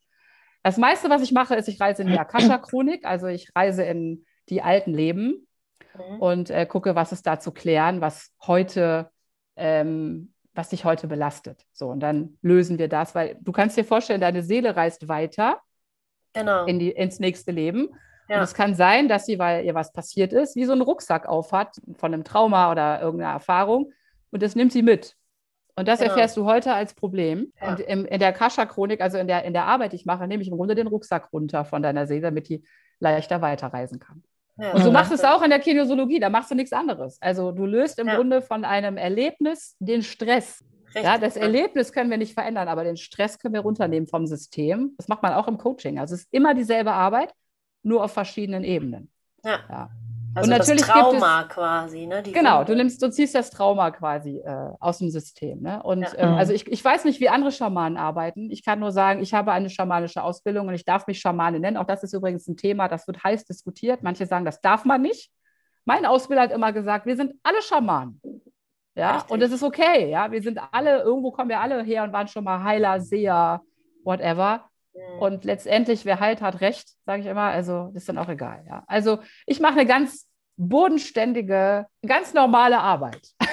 Das 0.63 0.77
meiste, 0.77 1.09
was 1.09 1.21
ich 1.21 1.31
mache, 1.31 1.55
ist, 1.55 1.67
ich 1.67 1.81
reise 1.81 2.03
in 2.03 2.09
die 2.09 2.19
Akasha-Chronik, 2.19 3.05
also 3.05 3.27
ich 3.27 3.49
reise 3.55 3.83
in 3.83 4.25
die 4.49 4.61
alten 4.61 4.93
Leben 4.93 5.47
Mhm. 5.97 6.19
und 6.19 6.49
äh, 6.49 6.65
gucke, 6.65 6.95
was 6.95 7.11
ist 7.11 7.27
da 7.27 7.39
zu 7.39 7.51
klären, 7.51 8.01
was 8.01 8.31
heute, 8.45 9.09
ähm, 9.55 10.33
was 10.53 10.69
dich 10.69 10.85
heute 10.85 11.07
belastet. 11.07 11.65
So, 11.73 11.89
und 11.89 11.99
dann 11.99 12.37
lösen 12.41 12.77
wir 12.77 12.87
das, 12.87 13.15
weil 13.15 13.37
du 13.41 13.51
kannst 13.51 13.77
dir 13.77 13.85
vorstellen, 13.85 14.21
deine 14.21 14.43
Seele 14.43 14.75
reist 14.75 15.07
weiter 15.07 15.59
Genau. 16.33 16.65
in 16.65 16.79
die, 16.79 16.91
ins 16.91 17.19
nächste 17.19 17.51
Leben. 17.51 17.89
Und 18.29 18.37
es 18.37 18.53
kann 18.53 18.75
sein, 18.75 19.09
dass 19.09 19.25
sie, 19.25 19.39
weil 19.39 19.65
ihr 19.65 19.73
was 19.75 19.91
passiert 19.91 20.31
ist, 20.31 20.55
wie 20.55 20.63
so 20.63 20.71
einen 20.71 20.81
Rucksack 20.81 21.27
aufhat 21.27 21.75
von 21.97 22.13
einem 22.13 22.23
Trauma 22.23 22.71
oder 22.71 23.01
irgendeiner 23.01 23.33
Erfahrung 23.33 23.91
und 24.31 24.41
das 24.41 24.55
nimmt 24.55 24.71
sie 24.71 24.83
mit. 24.83 25.15
Und 25.75 25.87
das 25.89 25.99
Genau. 25.99 26.11
erfährst 26.11 26.37
du 26.37 26.45
heute 26.45 26.73
als 26.73 26.93
Problem. 26.93 27.51
Ja. 27.61 27.69
Und 27.71 27.81
im, 27.81 28.05
in 28.05 28.19
der 28.19 28.31
Kascha-Chronik, 28.31 29.01
also 29.01 29.17
in 29.17 29.27
der, 29.27 29.43
in 29.43 29.51
der 29.51 29.65
Arbeit, 29.65 29.91
die 29.91 29.97
ich 29.97 30.05
mache, 30.05 30.27
nehme 30.27 30.43
ich 30.43 30.49
im 30.49 30.55
Grunde 30.55 30.75
den 30.75 30.87
Rucksack 30.87 31.33
runter 31.33 31.65
von 31.65 31.81
deiner 31.83 32.07
Seele, 32.07 32.21
damit 32.21 32.47
die 32.47 32.63
leichter 32.99 33.41
weiterreisen 33.41 33.99
kann. 33.99 34.23
Ja, 34.57 34.71
Und 34.73 34.81
so 34.83 34.87
Mhm. 34.89 34.93
machst 34.93 35.11
du 35.11 35.15
es 35.15 35.23
auch 35.25 35.41
in 35.41 35.49
der 35.49 35.59
Kinesiologie, 35.59 36.19
da 36.21 36.29
machst 36.29 36.51
du 36.51 36.55
nichts 36.55 36.71
anderes. 36.71 37.17
Also 37.21 37.51
du 37.51 37.65
löst 37.65 37.99
im 37.99 38.07
Ja. 38.07 38.15
Grunde 38.15 38.41
von 38.41 38.63
einem 38.63 38.95
Erlebnis 38.95 39.75
den 39.79 40.03
Stress. 40.03 40.63
Richtig, 40.93 41.03
Ja, 41.03 41.17
das. 41.17 41.35
Erlebnis 41.37 41.91
können 41.93 42.09
wir 42.09 42.17
nicht 42.17 42.33
verändern, 42.33 42.67
aber 42.67 42.83
den 42.83 42.97
Stress 42.97 43.39
können 43.39 43.53
wir 43.53 43.61
runternehmen 43.61 44.07
vom 44.07 44.27
System. 44.27 44.93
Das 44.97 45.07
macht 45.07 45.23
man 45.23 45.33
auch 45.33 45.47
im 45.47 45.57
Coaching. 45.57 45.99
Also 45.99 46.15
es 46.15 46.21
ist 46.21 46.33
immer 46.33 46.53
dieselbe 46.53 46.91
Arbeit, 46.91 47.33
nur 47.83 48.03
auf 48.03 48.11
verschiedenen 48.13 48.63
Ebenen. 48.63 49.09
Ja. 49.43 49.59
Ja. 49.69 49.89
Also 50.33 50.49
Und 50.49 50.57
natürlich 50.57 50.85
das 50.85 50.93
gibt 50.93 51.05
Trauma 51.09 51.43
quasi, 51.43 52.05
ne? 52.05 52.21
Die 52.23 52.31
Genau, 52.31 52.59
Wunde. 52.59 52.71
du 52.71 52.77
nimmst, 52.77 53.01
du 53.01 53.09
ziehst 53.11 53.35
das 53.35 53.49
Trauma 53.49 53.91
quasi 53.91 54.37
äh, 54.37 54.69
aus 54.79 54.99
dem 54.99 55.09
System. 55.09 55.61
Ne? 55.61 55.83
Und 55.83 56.03
Ja. 56.03 56.13
ähm, 56.15 56.31
Mhm. 56.31 56.37
also 56.37 56.53
ich, 56.53 56.67
ich 56.71 56.83
weiß 56.85 57.03
nicht, 57.03 57.19
wie 57.19 57.27
andere 57.27 57.51
Schamanen 57.51 57.97
arbeiten. 57.97 58.49
Ich 58.49 58.63
kann 58.63 58.79
nur 58.79 58.93
sagen, 58.93 59.21
ich 59.21 59.33
habe 59.33 59.51
eine 59.51 59.69
schamanische 59.69 60.23
Ausbildung 60.23 60.69
und 60.69 60.73
ich 60.73 60.85
darf 60.85 61.05
mich 61.07 61.19
Schamane 61.19 61.59
nennen. 61.59 61.75
Auch 61.75 61.83
das 61.85 62.03
ist 62.03 62.13
übrigens 62.13 62.47
ein 62.47 62.55
Thema, 62.55 62.87
das 62.87 63.07
wird 63.07 63.21
heiß 63.23 63.43
diskutiert. 63.43 64.03
Manche 64.03 64.25
sagen, 64.25 64.45
das 64.45 64.61
darf 64.61 64.85
man 64.85 65.01
nicht. 65.01 65.31
Mein 65.83 66.05
Ausbilder 66.05 66.43
hat 66.43 66.51
immer 66.53 66.71
gesagt, 66.71 67.05
wir 67.07 67.17
sind 67.17 67.33
alle 67.43 67.61
Schamanen. 67.61 68.21
Ja, 68.95 69.15
Richtig. 69.15 69.31
und 69.31 69.39
das 69.39 69.51
ist 69.51 69.63
okay. 69.63 70.09
Ja, 70.09 70.31
wir 70.31 70.41
sind 70.41 70.59
alle, 70.71 71.01
irgendwo 71.01 71.31
kommen 71.31 71.49
wir 71.49 71.59
alle 71.59 71.83
her 71.83 72.03
und 72.03 72.11
waren 72.11 72.27
schon 72.27 72.43
mal 72.43 72.63
Heiler, 72.63 72.99
Seher, 72.99 73.61
whatever. 74.03 74.69
Mhm. 74.93 75.19
Und 75.19 75.45
letztendlich, 75.45 76.05
wer 76.05 76.19
heilt, 76.19 76.41
hat 76.41 76.61
recht, 76.61 76.89
sage 77.05 77.21
ich 77.21 77.27
immer. 77.27 77.43
Also 77.43 77.87
das 77.93 78.03
ist 78.03 78.09
dann 78.09 78.17
auch 78.17 78.29
egal. 78.29 78.65
Ja. 78.67 78.83
Also 78.87 79.19
ich 79.45 79.59
mache 79.59 79.73
eine 79.73 79.85
ganz 79.85 80.27
bodenständige, 80.57 81.87
ganz 82.05 82.33
normale 82.33 82.79
Arbeit. 82.79 83.21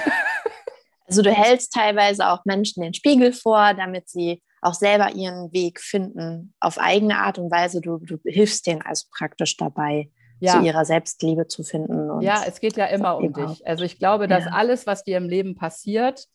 Also 1.10 1.22
du 1.22 1.30
hältst 1.30 1.72
teilweise 1.72 2.28
auch 2.28 2.44
Menschen 2.44 2.82
den 2.82 2.92
Spiegel 2.92 3.32
vor, 3.32 3.72
damit 3.72 4.10
sie 4.10 4.42
auch 4.60 4.74
selber 4.74 5.12
ihren 5.12 5.50
Weg 5.54 5.80
finden 5.80 6.52
auf 6.60 6.78
eigene 6.78 7.16
Art 7.16 7.38
und 7.38 7.50
Weise. 7.50 7.80
Du, 7.80 7.96
du 7.96 8.18
hilfst 8.26 8.66
denen 8.66 8.82
also 8.82 9.06
praktisch 9.16 9.56
dabei, 9.56 10.10
Ja, 10.40 10.60
zu 10.60 10.66
ihrer 10.66 10.84
Selbstliebe 10.84 11.46
zu 11.46 11.62
finden. 11.62 12.20
Ja 12.22 12.42
es 12.46 12.60
geht 12.60 12.76
ja 12.76 12.86
immer 12.86 13.16
um 13.16 13.32
dich. 13.32 13.66
Also 13.66 13.84
ich 13.84 13.98
glaube, 13.98 14.28
dass 14.28 14.44
Ja. 14.44 14.52
alles, 14.52 14.86
was 14.86 15.04
dir 15.04 15.16
im 15.18 15.28
Leben 15.28 15.54
passiert, 15.54 16.26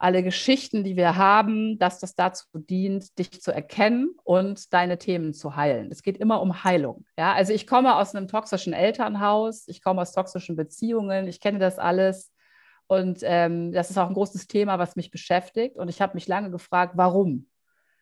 alle 0.00 0.22
Geschichten, 0.22 0.84
die 0.84 0.96
wir 0.96 1.16
haben, 1.16 1.76
dass 1.78 1.98
das 1.98 2.14
dazu 2.14 2.46
dient, 2.54 3.18
dich 3.18 3.42
zu 3.42 3.50
erkennen 3.52 4.14
und 4.22 4.72
deine 4.72 4.96
Themen 4.98 5.34
zu 5.34 5.56
heilen. 5.56 5.88
Es 5.90 6.02
geht 6.02 6.18
immer 6.18 6.40
um 6.40 6.62
Heilung. 6.62 7.04
Ja, 7.18 7.32
also 7.32 7.52
ich 7.52 7.66
komme 7.66 7.96
aus 7.96 8.14
einem 8.14 8.28
toxischen 8.28 8.72
Elternhaus, 8.72 9.66
ich 9.66 9.82
komme 9.82 10.00
aus 10.02 10.12
toxischen 10.12 10.54
Beziehungen, 10.54 11.26
ich 11.26 11.40
kenne 11.40 11.58
das 11.58 11.78
alles. 11.80 12.32
Und 12.86 13.18
ähm, 13.22 13.72
das 13.72 13.90
ist 13.90 13.98
auch 13.98 14.06
ein 14.08 14.14
großes 14.14 14.46
Thema, 14.46 14.78
was 14.78 14.94
mich 14.94 15.10
beschäftigt. 15.10 15.76
Und 15.76 15.88
ich 15.88 16.00
habe 16.00 16.14
mich 16.14 16.28
lange 16.28 16.50
gefragt, 16.52 16.92
warum? 16.96 17.48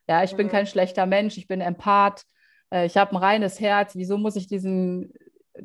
Ja, 0.06 0.22
ich 0.22 0.36
bin 0.36 0.48
Mhm. 0.48 0.50
kein 0.50 0.66
schlechter 0.66 1.06
Mensch, 1.06 1.38
ich 1.38 1.48
bin 1.48 1.60
Empath, 1.62 2.24
äh, 2.70 2.84
ich 2.86 2.96
habe 2.98 3.12
ein 3.12 3.16
reines 3.16 3.58
Herz. 3.58 3.96
Wieso 3.96 4.18
muss 4.18 4.36
ich 4.36 4.46
diesen 4.46 5.12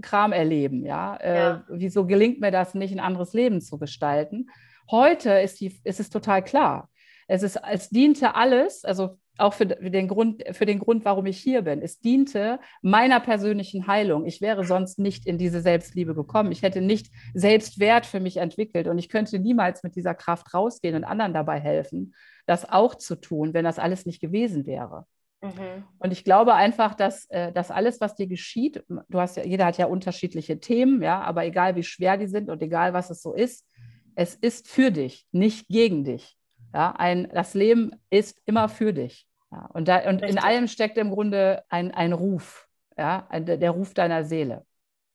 Kram 0.01 0.31
erleben? 0.31 0.85
Ja, 0.85 1.15
äh, 1.17 1.35
Ja. 1.35 1.63
wieso 1.69 2.05
gelingt 2.05 2.39
mir 2.39 2.51
das 2.51 2.73
nicht, 2.73 2.91
ein 2.91 2.99
anderes 2.99 3.33
Leben 3.33 3.61
zu 3.61 3.77
gestalten? 3.77 4.49
Heute 4.89 5.31
ist, 5.39 5.59
die, 5.61 5.79
ist 5.83 5.99
es 5.99 6.09
total 6.09 6.43
klar. 6.43 6.89
Es, 7.27 7.43
ist, 7.43 7.59
es 7.71 7.89
diente 7.89 8.35
alles, 8.35 8.83
also 8.83 9.17
auch 9.37 9.53
für 9.53 9.65
den, 9.65 10.07
Grund, 10.07 10.43
für 10.51 10.65
den 10.65 10.79
Grund, 10.79 11.05
warum 11.05 11.25
ich 11.25 11.37
hier 11.37 11.61
bin. 11.61 11.81
Es 11.81 11.99
diente 11.99 12.59
meiner 12.81 13.19
persönlichen 13.19 13.87
Heilung. 13.87 14.25
Ich 14.25 14.41
wäre 14.41 14.65
sonst 14.65 14.99
nicht 14.99 15.25
in 15.25 15.37
diese 15.37 15.61
Selbstliebe 15.61 16.13
gekommen. 16.13 16.51
Ich 16.51 16.61
hätte 16.61 16.81
nicht 16.81 17.07
Selbstwert 17.33 18.05
für 18.05 18.19
mich 18.19 18.37
entwickelt 18.37 18.87
und 18.87 18.97
ich 18.99 19.09
könnte 19.09 19.39
niemals 19.39 19.83
mit 19.83 19.95
dieser 19.95 20.13
Kraft 20.13 20.53
rausgehen 20.53 20.95
und 20.95 21.05
anderen 21.05 21.33
dabei 21.33 21.59
helfen, 21.59 22.13
das 22.45 22.69
auch 22.69 22.95
zu 22.95 23.15
tun, 23.15 23.53
wenn 23.53 23.65
das 23.65 23.79
alles 23.79 24.05
nicht 24.05 24.19
gewesen 24.19 24.65
wäre. 24.65 25.05
Mhm. 25.41 25.83
Und 25.97 26.11
ich 26.11 26.23
glaube 26.23 26.53
einfach, 26.53 26.93
dass, 26.93 27.25
äh, 27.29 27.51
dass 27.51 27.71
alles, 27.71 27.99
was 27.99 28.15
dir 28.15 28.27
geschieht, 28.27 28.83
du 28.87 29.19
hast 29.19 29.37
ja, 29.37 29.43
jeder 29.43 29.65
hat 29.65 29.77
ja 29.77 29.87
unterschiedliche 29.87 30.59
Themen, 30.59 31.01
ja, 31.01 31.21
aber 31.21 31.45
egal 31.45 31.75
wie 31.75 31.83
schwer 31.83 32.17
die 32.17 32.27
sind 32.27 32.49
und 32.49 32.61
egal 32.61 32.93
was 32.93 33.09
es 33.09 33.21
so 33.21 33.33
ist, 33.33 33.67
es 34.15 34.35
ist 34.35 34.67
für 34.67 34.91
dich, 34.91 35.25
nicht 35.31 35.67
gegen 35.67 36.03
dich. 36.03 36.37
Ja, 36.73 36.91
ein, 36.91 37.29
das 37.33 37.53
Leben 37.53 37.91
ist 38.09 38.41
immer 38.45 38.69
für 38.69 38.93
dich. 38.93 39.27
Ja, 39.51 39.69
und 39.73 39.87
da, 39.87 40.07
und 40.07 40.21
in 40.21 40.37
allem 40.37 40.67
steckt 40.67 40.97
im 40.97 41.09
Grunde 41.09 41.63
ein, 41.69 41.91
ein 41.91 42.13
Ruf, 42.13 42.67
ja, 42.97 43.25
ein, 43.29 43.45
der 43.45 43.71
Ruf 43.71 43.93
deiner 43.93 44.23
Seele. 44.23 44.65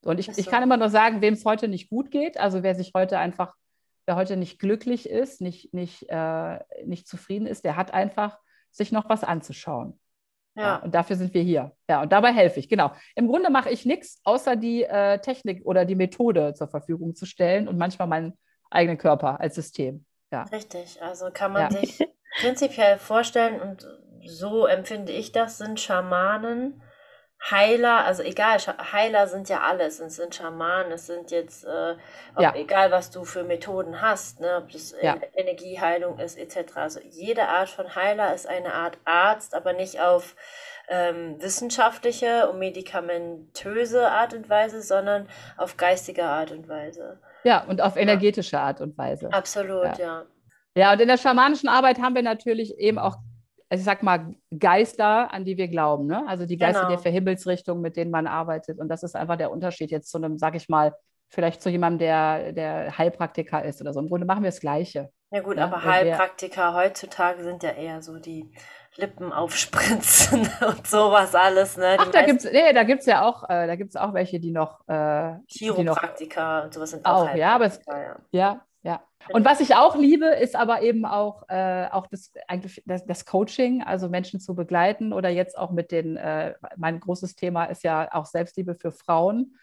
Und 0.02 0.20
ich, 0.20 0.28
Ist 0.28 0.38
ich 0.38 0.44
so. 0.44 0.50
kann 0.50 0.62
immer 0.62 0.76
nur 0.76 0.90
sagen, 0.90 1.20
wem 1.20 1.34
es 1.34 1.44
heute 1.44 1.68
nicht 1.68 1.88
gut 1.88 2.10
geht, 2.10 2.38
also 2.38 2.62
wer 2.62 2.74
sich 2.74 2.92
heute 2.94 3.18
einfach, 3.18 3.54
wer 4.06 4.16
heute 4.16 4.36
nicht 4.36 4.58
glücklich 4.58 5.08
ist, 5.08 5.40
nicht, 5.40 5.72
nicht, 5.72 6.06
äh, 6.08 6.58
nicht 6.84 7.08
zufrieden 7.08 7.46
ist, 7.46 7.64
der 7.64 7.76
hat 7.76 7.94
einfach 7.94 8.38
sich 8.70 8.92
noch 8.92 9.08
was 9.08 9.24
anzuschauen. 9.24 9.98
Ja. 10.56 10.62
Ja. 10.62 10.76
und 10.76 10.94
dafür 10.94 11.16
sind 11.16 11.34
wir 11.34 11.42
hier. 11.42 11.72
Ja, 11.88 12.02
und 12.02 12.12
dabei 12.12 12.32
helfe 12.32 12.58
ich, 12.60 12.68
genau. 12.68 12.90
Im 13.14 13.28
Grunde 13.28 13.50
mache 13.50 13.70
ich 13.70 13.84
nichts, 13.84 14.20
außer 14.24 14.56
die 14.56 14.84
äh, 14.84 15.18
Technik 15.18 15.64
oder 15.66 15.84
die 15.84 15.94
Methode 15.94 16.54
zur 16.54 16.68
Verfügung 16.68 17.14
zu 17.14 17.26
stellen 17.26 17.68
und 17.68 17.76
manchmal 17.78 18.08
meinen 18.08 18.32
eigenen 18.70 18.98
Körper 18.98 19.38
als 19.40 19.54
System. 19.54 20.04
Ja. 20.32 20.42
Richtig, 20.44 21.00
also 21.02 21.26
kann 21.32 21.52
man 21.52 21.70
Ja. 21.72 21.80
sich 21.80 21.98
prinzipiell 22.40 22.98
vorstellen 22.98 23.60
und 23.60 23.86
so 24.24 24.66
empfinde 24.66 25.12
ich 25.12 25.30
das, 25.32 25.58
sind 25.58 25.78
Schamanen, 25.78 26.82
Heiler, 27.50 28.04
also 28.04 28.22
egal, 28.22 28.58
Heiler 28.58 29.26
sind 29.28 29.48
ja 29.48 29.60
alles, 29.60 30.00
es 30.00 30.16
sind 30.16 30.34
Schamanen, 30.34 30.90
es 30.92 31.06
sind 31.06 31.30
jetzt, 31.30 31.64
äh, 31.64 31.94
ob, 32.34 32.42
Ja. 32.42 32.54
egal 32.56 32.90
was 32.90 33.10
du 33.10 33.24
für 33.24 33.44
Methoden 33.44 34.00
hast, 34.00 34.40
ne, 34.40 34.56
ob 34.56 34.70
das 34.72 34.94
Ja. 35.00 35.14
äh, 35.14 35.40
Energieheilung 35.40 36.18
ist 36.18 36.36
etc. 36.38 36.76
Also 36.76 37.00
jede 37.08 37.46
Art 37.48 37.68
von 37.68 37.94
Heiler 37.94 38.34
ist 38.34 38.48
eine 38.48 38.72
Art 38.74 38.98
Arzt, 39.04 39.54
aber 39.54 39.72
nicht 39.74 40.00
auf 40.00 40.34
ähm, 40.88 41.36
wissenschaftliche 41.42 42.48
und 42.48 42.58
medikamentöse 42.60 44.08
Art 44.10 44.34
und 44.34 44.48
Weise, 44.48 44.82
sondern 44.82 45.28
auf 45.56 45.76
geistige 45.76 46.24
Art 46.24 46.52
und 46.52 46.68
Weise. 46.68 47.18
ja, 47.44 47.64
und 47.64 47.80
auf 47.80 47.96
energetische 47.96 48.58
Art 48.58 48.80
und 48.80 48.96
Weise. 48.98 49.32
Absolut, 49.32 49.98
ja. 49.98 50.24
Ja, 50.76 50.92
und 50.92 51.00
in 51.00 51.08
der 51.08 51.16
schamanischen 51.16 51.68
Arbeit 51.68 51.98
haben 52.00 52.14
wir 52.14 52.22
natürlich 52.22 52.76
eben 52.78 52.98
auch, 52.98 53.16
ich 53.70 53.82
sag 53.84 54.02
mal, 54.02 54.34
Geister, 54.56 55.32
an 55.32 55.44
die 55.44 55.56
wir 55.56 55.68
glauben. 55.68 56.06
Ne? 56.06 56.24
Also 56.28 56.46
die 56.46 56.56
Geister 56.56 56.86
Genau. 56.88 57.00
der 57.00 57.12
Himmelsrichtung, 57.12 57.80
mit 57.80 57.96
denen 57.96 58.10
man 58.10 58.26
arbeitet. 58.26 58.78
Und 58.78 58.88
das 58.88 59.02
ist 59.02 59.16
einfach 59.16 59.36
der 59.36 59.50
Unterschied 59.50 59.90
jetzt 59.90 60.10
zu 60.10 60.18
einem, 60.18 60.38
sag 60.38 60.54
ich 60.54 60.68
mal, 60.68 60.94
vielleicht 61.28 61.60
zu 61.60 61.68
jemandem, 61.70 61.98
der, 61.98 62.52
der 62.52 62.96
Heilpraktiker 62.98 63.64
ist 63.64 63.80
oder 63.80 63.92
so. 63.92 63.98
Im 64.00 64.08
Grunde 64.08 64.26
machen 64.26 64.42
wir 64.44 64.50
das 64.50 64.60
Gleiche. 64.60 65.10
Ja 65.32 65.40
gut, 65.40 65.56
Ja, 65.56 65.64
aber 65.64 65.78
wenn 65.78 65.82
wir- 65.84 65.92
Heilpraktiker 65.92 66.74
heutzutage 66.74 67.42
sind 67.42 67.64
ja 67.64 67.70
eher 67.70 68.00
so 68.02 68.18
die 68.20 68.48
Lippen 68.94 69.32
aufspritzen 69.32 70.48
und 70.66 70.86
sowas 70.86 71.34
alles, 71.34 71.76
ne? 71.76 71.94
Die 71.94 71.98
Ach, 71.98 72.04
da 72.10 72.18
meisten 72.20 72.26
gibt's, 72.26 72.44
nee, 72.52 72.72
da 72.72 72.82
gibt's 72.84 73.06
ja 73.06 73.22
auch, 73.26 73.42
äh, 73.50 73.66
da 73.66 73.74
gibt's 73.76 73.96
auch 73.96 74.14
welche, 74.14 74.38
die 74.40 74.52
noch, 74.52 74.80
äh, 74.88 75.34
die 75.50 75.66
noch 75.68 75.76
Chiropraktiker 75.76 76.62
und 76.64 76.72
sowas 76.72 76.90
sind 76.92 77.04
auch 77.04 77.28
auch, 77.28 77.34
ja, 77.34 77.54
aber 77.56 77.66
es. 77.66 77.80
Ja, 77.86 78.16
ja. 78.30 78.65
Und 79.30 79.44
was 79.44 79.60
ich 79.60 79.74
auch 79.74 79.96
liebe, 79.96 80.26
ist 80.26 80.56
aber 80.56 80.82
eben 80.82 81.04
auch, 81.04 81.48
äh, 81.48 81.86
auch 81.90 82.06
das, 82.06 82.32
eigentlich 82.48 82.82
das, 82.86 83.04
das 83.06 83.24
Coaching, 83.24 83.82
also 83.82 84.08
Menschen 84.08 84.40
zu 84.40 84.54
begleiten 84.54 85.12
oder 85.12 85.28
jetzt 85.28 85.58
auch 85.58 85.70
mit 85.70 85.90
den, 85.90 86.16
äh, 86.16 86.54
mein 86.76 87.00
großes 87.00 87.34
Thema 87.34 87.64
ist 87.64 87.82
ja 87.82 88.08
auch 88.12 88.26
Selbstliebe 88.26 88.74
für 88.74 88.92
Frauen, 88.92 89.56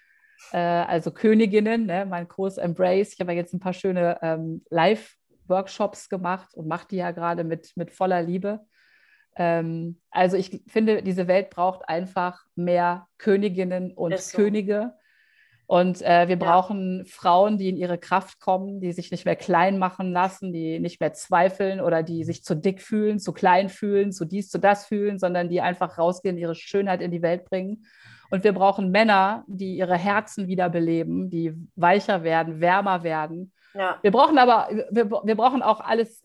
äh, 0.52 0.58
also 0.58 1.12
Königinnen, 1.12 1.86
ne? 1.86 2.06
mein 2.06 2.28
Kurs 2.28 2.58
Embrace. 2.58 3.14
Ich 3.14 3.20
habe 3.20 3.32
ja 3.32 3.38
jetzt 3.38 3.54
ein 3.54 3.60
paar 3.60 3.74
schöne 3.74 4.20
ähm, 4.22 4.64
Live-Workshops 4.70 6.10
gemacht 6.10 6.54
und 6.56 6.68
mache 6.68 6.88
die 6.90 6.98
ja 6.98 7.12
gerade 7.12 7.44
mit, 7.44 7.72
mit 7.76 7.92
voller 7.92 8.22
Liebe. 8.22 8.62
Ähm, 9.36 10.00
also 10.12 10.38
ich 10.38 10.62
finde, 10.68 11.02
diese 11.02 11.28
Welt 11.28 11.50
braucht 11.50 11.88
einfach 11.88 12.46
mehr 12.56 13.08
Königinnen 13.18 13.92
und 13.92 14.18
so. 14.20 14.38
Könige. 14.38 14.94
Und 15.66 16.02
äh, 16.02 16.28
wir 16.28 16.38
brauchen 16.38 17.06
Frauen, 17.06 17.58
die 17.58 17.70
in 17.70 17.78
ihre 17.78 17.98
Kraft 17.98 18.40
kommen, 18.40 18.82
die 18.82 18.92
sich 18.92 19.12
nicht 19.12 19.26
mehr 19.26 19.36
klein 19.36 19.80
machen 19.80 20.12
lassen, 20.12 20.52
die 20.52 20.80
nicht 20.80 21.00
mehr 21.00 21.14
zweifeln 21.14 21.80
oder 21.80 22.04
die 22.04 22.24
sich 22.26 22.44
zu 22.44 22.56
dick 22.56 22.82
fühlen, 22.82 23.20
zu 23.20 23.32
klein 23.32 23.70
fühlen, 23.70 24.12
zu 24.12 24.26
dies, 24.26 24.50
zu 24.50 24.60
das 24.60 24.86
fühlen, 24.86 25.20
sondern 25.20 25.50
die 25.50 25.62
einfach 25.62 25.98
rausgehen, 25.98 26.38
ihre 26.38 26.56
Schönheit 26.56 27.02
in 27.02 27.12
die 27.12 27.22
Welt 27.22 27.46
bringen. 27.46 27.86
Und 28.30 28.44
wir 28.44 28.54
brauchen 28.54 28.92
Männer, 28.92 29.44
die 29.48 29.78
ihre 29.78 29.98
Herzen 29.98 30.48
wiederbeleben, 30.48 31.30
die 31.30 31.54
weicher 31.76 32.24
werden, 32.24 32.60
wärmer 32.60 33.04
werden. 33.04 33.54
Ja, 33.74 33.98
Wir 34.02 34.12
brauchen 34.12 34.38
aber, 34.38 34.70
wir, 34.92 35.10
wir 35.10 35.36
brauchen 35.36 35.62
auch 35.62 35.80
alles 35.80 36.22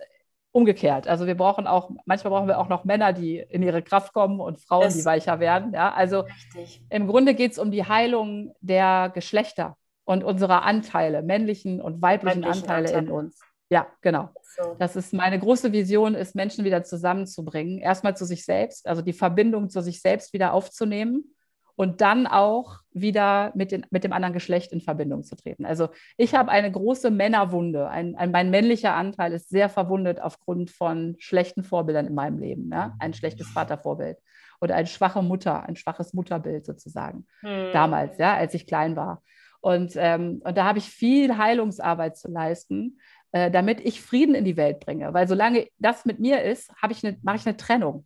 umgekehrt. 0.59 1.09
Also 1.09 1.27
wir 1.27 1.37
brauchen 1.37 1.67
auch, 1.67 1.91
manchmal 2.05 2.33
brauchen 2.33 2.49
wir 2.49 2.59
auch 2.59 2.69
noch 2.69 2.85
Männer, 2.85 3.13
die 3.13 3.39
in 3.39 3.63
ihre 3.63 3.83
Kraft 3.83 4.13
kommen 4.13 4.41
und 4.41 4.61
Frauen, 4.61 4.87
Es- 4.89 4.97
die 4.99 5.05
weicher 5.05 5.41
werden. 5.41 5.73
Ja, 5.73 5.93
also 5.93 6.21
richtig. 6.21 6.83
im 6.91 7.07
Grunde 7.07 7.35
geht 7.35 7.53
es 7.53 7.59
um 7.59 7.71
die 7.71 7.85
Heilung 7.85 8.53
der 8.61 9.11
Geschlechter 9.15 9.77
und 10.05 10.25
unserer 10.25 10.63
Anteile, 10.65 11.23
männlichen 11.23 11.81
und 11.81 12.03
weiblichen, 12.03 12.43
Weiblichen 12.43 12.63
Anteile 12.65 12.89
in 12.91 12.97
Anteile. 12.97 13.15
uns. 13.19 13.41
Ja, 13.71 13.87
genau. 14.01 14.31
So. 14.57 14.75
Das 14.79 14.97
ist 14.97 15.13
meine 15.13 15.39
große 15.39 15.73
Vision, 15.73 16.15
ist 16.15 16.35
Menschen 16.35 16.65
wieder 16.65 16.83
zusammenzubringen. 16.85 17.79
Erstmal 17.79 18.17
zu 18.17 18.25
sich 18.25 18.45
selbst, 18.45 18.87
also 18.87 19.03
die 19.03 19.13
Verbindung 19.13 19.69
zu 19.69 19.81
sich 19.83 20.01
selbst 20.01 20.33
wieder 20.33 20.53
aufzunehmen 20.55 21.35
und 21.79 22.01
dann 22.01 22.27
auch 22.27 22.81
wieder 22.91 23.53
mit, 23.55 23.71
den, 23.71 23.87
mit 23.91 24.03
dem 24.03 24.13
anderen 24.13 24.35
Geschlecht 24.35 24.73
in 24.73 24.81
Verbindung 24.81 25.23
zu 25.23 25.37
treten. 25.37 25.65
Also 25.65 25.91
ich 26.17 26.35
habe 26.35 26.51
eine 26.51 26.73
große 26.73 27.09
Männerwunde. 27.13 27.89
Ein, 27.89 28.17
ein, 28.17 28.33
mein 28.33 28.51
männlicher 28.51 28.97
Anteil 28.97 29.33
ist 29.33 29.49
sehr 29.49 29.69
verwundet 29.69 30.21
aufgrund 30.21 30.73
von 30.73 31.15
schlechten 31.21 31.63
Vorbildern 31.63 32.09
in 32.09 32.17
meinem 32.17 32.41
Leben. 32.41 32.69
Ne? 32.69 32.97
Ein 32.99 33.15
schlechtes 33.15 33.47
Vatervorbild 33.51 34.19
oder 34.61 34.75
eine 34.75 34.89
schwache 34.89 35.23
Mutter, 35.23 35.69
ein 35.69 35.77
schwaches 35.77 36.15
Mutterbild 36.15 36.67
sozusagen. 36.67 37.29
Hm. 37.43 37.69
Damals, 37.73 38.19
ja, 38.19 38.35
als 38.35 38.55
ich 38.55 38.67
klein 38.67 38.97
war. 38.97 39.23
Und, 39.61 39.93
ähm, 39.95 40.43
und 40.45 40.59
da 40.59 40.65
habe 40.65 40.79
ich 40.81 40.91
viel 40.91 41.39
Heilungsarbeit 41.39 42.17
zu 42.17 42.29
leisten, 42.29 42.99
äh, 43.31 43.53
damit 43.53 43.79
ich 43.79 44.03
Frieden 44.03 44.35
in 44.35 44.45
die 44.45 44.57
Welt 44.57 44.81
bringe. 44.81 45.15
Weil 45.15 45.29
solange 45.29 45.69
das 45.79 46.05
mit 46.05 46.19
mir 46.19 46.43
ist, 46.43 46.73
ich 46.91 47.17
mache 47.23 47.37
ich 47.37 47.47
eine 47.47 47.57
Trennung. 47.57 48.05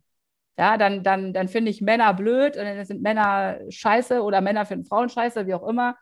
Ja, 0.57 0.77
dann, 0.77 1.03
dann, 1.03 1.33
dann 1.33 1.47
finde 1.47 1.71
ich 1.71 1.81
Männer 1.81 2.13
blöd 2.13 2.57
und 2.57 2.63
dann 2.63 2.85
sind 2.85 3.01
Männer 3.01 3.59
scheiße 3.69 4.21
oder 4.21 4.41
Männer 4.41 4.65
finden 4.65 4.85
Frauen 4.85 5.09
scheiße, 5.09 5.47
wie 5.47 5.53
auch 5.53 5.67
immer. 5.67 5.97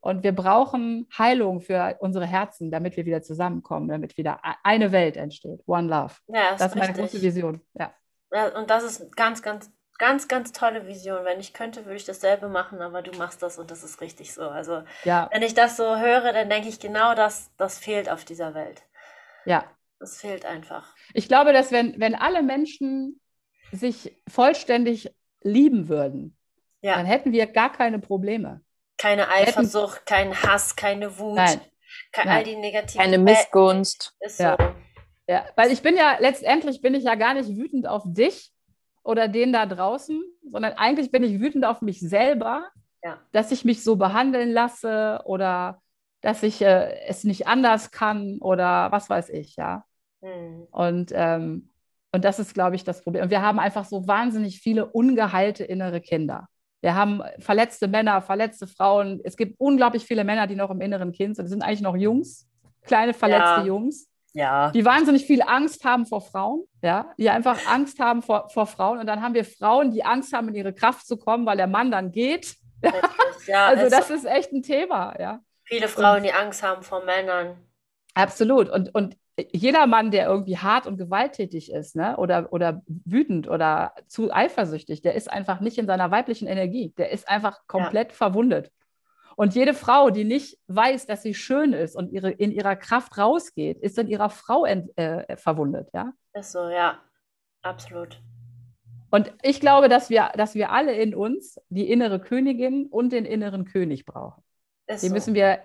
Und 0.00 0.22
wir 0.22 0.34
brauchen 0.34 1.06
Heilung 1.16 1.60
für 1.60 1.96
unsere 2.00 2.26
Herzen, 2.26 2.70
damit 2.70 2.96
wir 2.96 3.04
wieder 3.04 3.20
zusammenkommen, 3.20 3.88
damit 3.88 4.16
wieder 4.16 4.40
eine 4.62 4.92
Welt 4.92 5.18
entsteht. 5.18 5.60
One 5.66 5.88
Love. 5.88 6.14
Ja, 6.28 6.52
das, 6.52 6.58
das 6.60 6.72
ist 6.72 6.78
meine 6.78 6.94
große 6.94 7.20
Vision. 7.20 7.60
Ja. 7.74 7.92
ja. 8.32 8.48
Und 8.58 8.70
das 8.70 8.82
ist 8.82 9.14
ganz, 9.14 9.42
ganz, 9.42 9.70
ganz, 9.98 10.26
ganz 10.26 10.52
tolle 10.52 10.86
Vision. 10.86 11.26
Wenn 11.26 11.38
ich 11.38 11.52
könnte, 11.52 11.84
würde 11.84 11.96
ich 11.96 12.06
dasselbe 12.06 12.48
machen, 12.48 12.80
aber 12.80 13.02
du 13.02 13.16
machst 13.18 13.42
das 13.42 13.58
und 13.58 13.70
das 13.70 13.84
ist 13.84 14.00
richtig 14.00 14.32
so. 14.32 14.48
Also, 14.48 14.82
ja. 15.04 15.28
wenn 15.32 15.42
ich 15.42 15.52
das 15.52 15.76
so 15.76 15.98
höre, 15.98 16.32
dann 16.32 16.48
denke 16.48 16.70
ich 16.70 16.80
genau 16.80 17.14
das, 17.14 17.50
das 17.58 17.78
fehlt 17.78 18.10
auf 18.10 18.24
dieser 18.24 18.54
Welt. 18.54 18.82
Ja. 19.44 19.64
Das 19.98 20.18
fehlt 20.18 20.46
einfach. 20.46 20.94
Ich 21.12 21.28
glaube, 21.28 21.52
dass 21.52 21.72
wenn, 21.72 22.00
wenn 22.00 22.14
alle 22.14 22.42
Menschen 22.42 23.20
sich 23.72 24.16
vollständig 24.28 25.14
lieben 25.42 25.88
würden, 25.88 26.36
ja. 26.82 26.96
dann 26.96 27.06
hätten 27.06 27.32
wir 27.32 27.46
gar 27.46 27.72
keine 27.72 27.98
Probleme. 27.98 28.60
Keine 28.98 29.28
Eifersucht, 29.28 30.10
hätten... 30.10 30.32
kein 30.32 30.42
Hass, 30.42 30.76
keine 30.76 31.18
Wut, 31.18 31.36
Nein. 31.36 31.60
Kein, 32.12 32.26
Nein. 32.26 32.36
all 32.36 32.44
die 32.44 32.56
negativen 32.56 33.00
Keine 33.00 33.18
Missgunst. 33.18 34.14
Ist 34.20 34.40
ja. 34.40 34.56
ja, 35.26 35.44
weil 35.56 35.72
ich 35.72 35.82
bin 35.82 35.96
ja 35.96 36.16
letztendlich 36.18 36.80
bin 36.80 36.94
ich 36.94 37.04
ja 37.04 37.14
gar 37.14 37.34
nicht 37.34 37.56
wütend 37.56 37.86
auf 37.86 38.02
dich 38.06 38.52
oder 39.02 39.28
den 39.28 39.52
da 39.52 39.66
draußen, 39.66 40.22
sondern 40.50 40.74
eigentlich 40.74 41.10
bin 41.10 41.22
ich 41.24 41.40
wütend 41.40 41.64
auf 41.64 41.82
mich 41.82 42.00
selber, 42.00 42.68
ja. 43.02 43.18
dass 43.32 43.50
ich 43.50 43.64
mich 43.64 43.82
so 43.82 43.96
behandeln 43.96 44.52
lasse 44.52 45.22
oder 45.24 45.80
dass 46.20 46.42
ich 46.42 46.60
äh, 46.62 47.06
es 47.06 47.24
nicht 47.24 47.46
anders 47.46 47.90
kann 47.90 48.38
oder 48.40 48.92
was 48.92 49.08
weiß 49.08 49.30
ich, 49.30 49.56
ja. 49.56 49.84
Hm. 50.22 50.66
Und 50.70 51.12
ähm, 51.14 51.69
und 52.12 52.24
das 52.24 52.38
ist, 52.38 52.54
glaube 52.54 52.76
ich, 52.76 52.84
das 52.84 53.02
Problem. 53.02 53.24
Und 53.24 53.30
wir 53.30 53.42
haben 53.42 53.58
einfach 53.58 53.84
so 53.84 54.06
wahnsinnig 54.06 54.60
viele 54.60 54.86
ungeheilte 54.86 55.64
innere 55.64 56.00
Kinder. 56.00 56.46
Wir 56.80 56.94
haben 56.94 57.22
verletzte 57.38 57.88
Männer, 57.88 58.22
verletzte 58.22 58.66
Frauen. 58.66 59.20
Es 59.22 59.36
gibt 59.36 59.60
unglaublich 59.60 60.04
viele 60.04 60.24
Männer, 60.24 60.46
die 60.46 60.56
noch 60.56 60.70
im 60.70 60.80
inneren 60.80 61.12
Kind 61.12 61.36
sind. 61.36 61.44
Das 61.44 61.50
sind 61.50 61.62
eigentlich 61.62 61.82
noch 61.82 61.96
Jungs, 61.96 62.48
kleine 62.82 63.12
verletzte 63.12 63.60
ja. 63.60 63.64
Jungs. 63.64 64.08
Ja. 64.32 64.70
Die 64.70 64.84
wahnsinnig 64.84 65.26
viel 65.26 65.42
Angst 65.42 65.84
haben 65.84 66.06
vor 66.06 66.20
Frauen, 66.20 66.64
ja, 66.82 67.12
die 67.18 67.28
einfach 67.28 67.58
Angst 67.66 67.98
haben 67.98 68.22
vor, 68.22 68.48
vor 68.48 68.66
Frauen. 68.66 68.98
Und 68.98 69.06
dann 69.06 69.22
haben 69.22 69.34
wir 69.34 69.44
Frauen, 69.44 69.90
die 69.90 70.04
Angst 70.04 70.32
haben, 70.32 70.48
in 70.48 70.54
ihre 70.54 70.72
Kraft 70.72 71.06
zu 71.06 71.16
kommen, 71.16 71.46
weil 71.46 71.56
der 71.56 71.66
Mann 71.66 71.90
dann 71.90 72.12
geht. 72.12 72.56
Ja, 73.46 73.68
also 73.68 73.88
das 73.88 74.10
ist 74.10 74.26
echt 74.26 74.52
ein 74.52 74.62
Thema, 74.62 75.18
ja. 75.18 75.40
Viele 75.64 75.88
Frauen, 75.88 76.18
und, 76.18 76.24
die 76.24 76.32
Angst 76.32 76.62
haben 76.62 76.82
vor 76.82 77.02
Männern. 77.04 77.56
Absolut. 78.14 78.68
Und, 78.68 78.94
und 78.94 79.16
jeder 79.52 79.86
Mann, 79.86 80.10
der 80.10 80.26
irgendwie 80.26 80.58
hart 80.58 80.86
und 80.86 80.96
gewalttätig 80.96 81.72
ist, 81.72 81.96
ne, 81.96 82.16
oder, 82.16 82.52
oder 82.52 82.82
wütend 82.86 83.48
oder 83.48 83.92
zu 84.06 84.32
eifersüchtig, 84.32 85.02
der 85.02 85.14
ist 85.14 85.30
einfach 85.30 85.60
nicht 85.60 85.78
in 85.78 85.86
seiner 85.86 86.10
weiblichen 86.10 86.48
Energie. 86.48 86.92
Der 86.96 87.10
ist 87.10 87.28
einfach 87.28 87.66
komplett 87.66 88.08
ja. 88.10 88.14
verwundet. 88.14 88.70
Und 89.36 89.54
jede 89.54 89.74
Frau, 89.74 90.10
die 90.10 90.24
nicht 90.24 90.58
weiß, 90.68 91.06
dass 91.06 91.22
sie 91.22 91.34
schön 91.34 91.72
ist 91.72 91.96
und 91.96 92.12
ihre, 92.12 92.30
in 92.30 92.52
ihrer 92.52 92.76
Kraft 92.76 93.16
rausgeht, 93.16 93.78
ist 93.78 93.98
in 93.98 94.08
ihrer 94.08 94.28
Frau 94.28 94.64
ent, 94.64 94.90
äh, 94.98 95.36
verwundet, 95.36 95.88
ja? 95.94 96.12
Ist 96.34 96.52
so, 96.52 96.68
ja, 96.68 96.98
absolut. 97.62 98.20
Und 99.10 99.32
ich 99.42 99.60
glaube, 99.60 99.88
dass 99.88 100.10
wir, 100.10 100.30
dass 100.36 100.54
wir 100.54 100.70
alle 100.70 100.92
in 100.94 101.14
uns 101.14 101.58
die 101.68 101.90
innere 101.90 102.20
Königin 102.20 102.86
und 102.86 103.12
den 103.12 103.24
inneren 103.24 103.64
König 103.64 104.04
brauchen. 104.04 104.42
Ist 104.86 105.02
die 105.02 105.08
so. 105.08 105.14
müssen 105.14 105.34
wir 105.34 105.60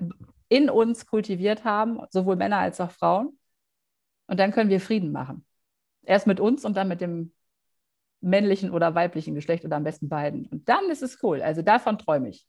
in 0.50 0.70
uns 0.70 1.06
kultiviert 1.06 1.64
haben, 1.64 2.00
sowohl 2.10 2.36
Männer 2.36 2.58
als 2.58 2.80
auch 2.80 2.92
Frauen. 2.92 3.38
Und 4.28 4.40
dann 4.40 4.52
können 4.52 4.70
wir 4.70 4.82
Frieden 4.82 5.12
machen. 5.12 5.46
Erst 6.04 6.28
mit 6.28 6.40
uns 6.40 6.66
und 6.66 6.76
dann 6.76 6.88
mit 6.88 7.02
dem 7.02 7.34
männlichen 8.22 8.72
oder 8.72 8.96
weiblichen 8.96 9.36
Geschlecht 9.36 9.66
oder 9.66 9.76
am 9.76 9.84
besten 9.84 10.10
beiden. 10.10 10.48
Und 10.48 10.68
dann 10.68 10.90
ist 10.90 11.04
es 11.04 11.22
cool. 11.24 11.42
Also 11.42 11.62
davon 11.62 11.98
träume 11.98 12.30
ich. 12.30 12.48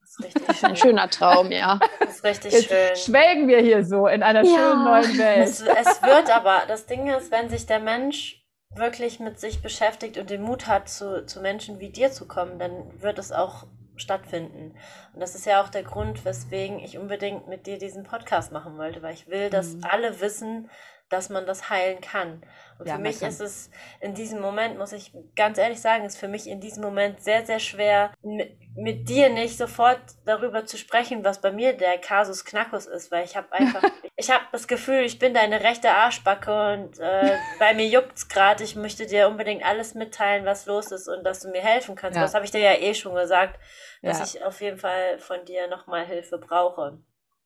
Das 0.00 0.10
ist 0.10 0.24
richtig 0.24 0.56
schön. 0.58 0.68
Ein 0.70 0.76
schöner 0.76 1.10
Traum, 1.10 1.52
ja. 1.52 1.78
Das 2.00 2.16
ist 2.16 2.24
richtig 2.24 2.52
Jetzt 2.52 2.68
schön. 2.68 2.96
Schwelgen 2.96 3.48
wir 3.48 3.60
hier 3.60 3.84
so 3.84 4.06
in 4.08 4.22
einer 4.22 4.44
ja. 4.44 4.54
schönen 4.54 4.84
neuen 4.84 5.18
Welt. 5.18 5.48
Es, 5.48 5.60
es 5.60 6.02
wird 6.02 6.34
aber, 6.34 6.62
das 6.66 6.86
Ding 6.86 7.08
ist, 7.08 7.30
wenn 7.30 7.48
sich 7.48 7.66
der 7.66 7.80
Mensch 7.80 8.44
wirklich 8.74 9.20
mit 9.20 9.38
sich 9.38 9.62
beschäftigt 9.62 10.18
und 10.18 10.30
den 10.30 10.42
Mut 10.42 10.66
hat, 10.66 10.88
zu, 10.88 11.26
zu 11.26 11.40
Menschen 11.40 11.78
wie 11.78 11.90
dir 11.90 12.10
zu 12.10 12.26
kommen, 12.26 12.58
dann 12.58 13.00
wird 13.00 13.18
es 13.18 13.30
auch 13.30 13.66
stattfinden. 14.02 14.74
Und 15.14 15.20
das 15.20 15.34
ist 15.34 15.46
ja 15.46 15.62
auch 15.62 15.68
der 15.68 15.82
Grund, 15.82 16.24
weswegen 16.24 16.78
ich 16.78 16.98
unbedingt 16.98 17.48
mit 17.48 17.66
dir 17.66 17.78
diesen 17.78 18.04
Podcast 18.04 18.52
machen 18.52 18.76
wollte, 18.76 19.02
weil 19.02 19.14
ich 19.14 19.28
will, 19.28 19.48
dass 19.48 19.74
mhm. 19.74 19.84
alle 19.84 20.20
wissen, 20.20 20.68
dass 21.08 21.28
man 21.28 21.46
das 21.46 21.70
heilen 21.70 22.00
kann. 22.00 22.42
Und 22.82 22.88
ja, 22.88 22.96
für 22.96 23.00
mich 23.00 23.22
ist 23.22 23.40
es 23.40 23.70
in 24.00 24.12
diesem 24.12 24.40
Moment, 24.40 24.76
muss 24.76 24.90
ich 24.90 25.12
ganz 25.36 25.56
ehrlich 25.56 25.80
sagen, 25.80 26.04
ist 26.04 26.18
für 26.18 26.26
mich 26.26 26.48
in 26.48 26.60
diesem 26.60 26.82
Moment 26.82 27.22
sehr, 27.22 27.46
sehr 27.46 27.60
schwer, 27.60 28.12
mit, 28.22 28.56
mit 28.74 29.08
dir 29.08 29.28
nicht 29.28 29.56
sofort 29.56 30.00
darüber 30.24 30.66
zu 30.66 30.76
sprechen, 30.76 31.24
was 31.24 31.40
bei 31.40 31.52
mir 31.52 31.76
der 31.76 31.98
Kasus 31.98 32.44
Knackus 32.44 32.86
ist, 32.86 33.12
weil 33.12 33.24
ich 33.24 33.36
habe 33.36 33.46
einfach, 33.52 33.82
ich 34.16 34.32
habe 34.32 34.42
das 34.50 34.66
Gefühl, 34.66 35.02
ich 35.02 35.20
bin 35.20 35.32
deine 35.32 35.62
rechte 35.62 35.90
Arschbacke 35.90 36.74
und 36.74 36.98
äh, 36.98 37.36
bei 37.60 37.72
mir 37.72 37.86
juckt's 37.86 38.28
gerade. 38.28 38.64
Ich 38.64 38.74
möchte 38.74 39.06
dir 39.06 39.28
unbedingt 39.28 39.64
alles 39.64 39.94
mitteilen, 39.94 40.44
was 40.44 40.66
los 40.66 40.90
ist 40.90 41.06
und 41.06 41.22
dass 41.22 41.38
du 41.38 41.50
mir 41.50 41.62
helfen 41.62 41.94
kannst. 41.94 42.16
Ja. 42.16 42.22
Das 42.22 42.34
habe 42.34 42.44
ich 42.44 42.50
dir 42.50 42.60
ja 42.60 42.74
eh 42.74 42.94
schon 42.94 43.14
gesagt, 43.14 43.60
dass 44.02 44.18
ja. 44.18 44.24
ich 44.24 44.44
auf 44.44 44.60
jeden 44.60 44.78
Fall 44.78 45.20
von 45.20 45.44
dir 45.44 45.68
nochmal 45.68 46.04
Hilfe 46.04 46.38
brauche. 46.38 46.98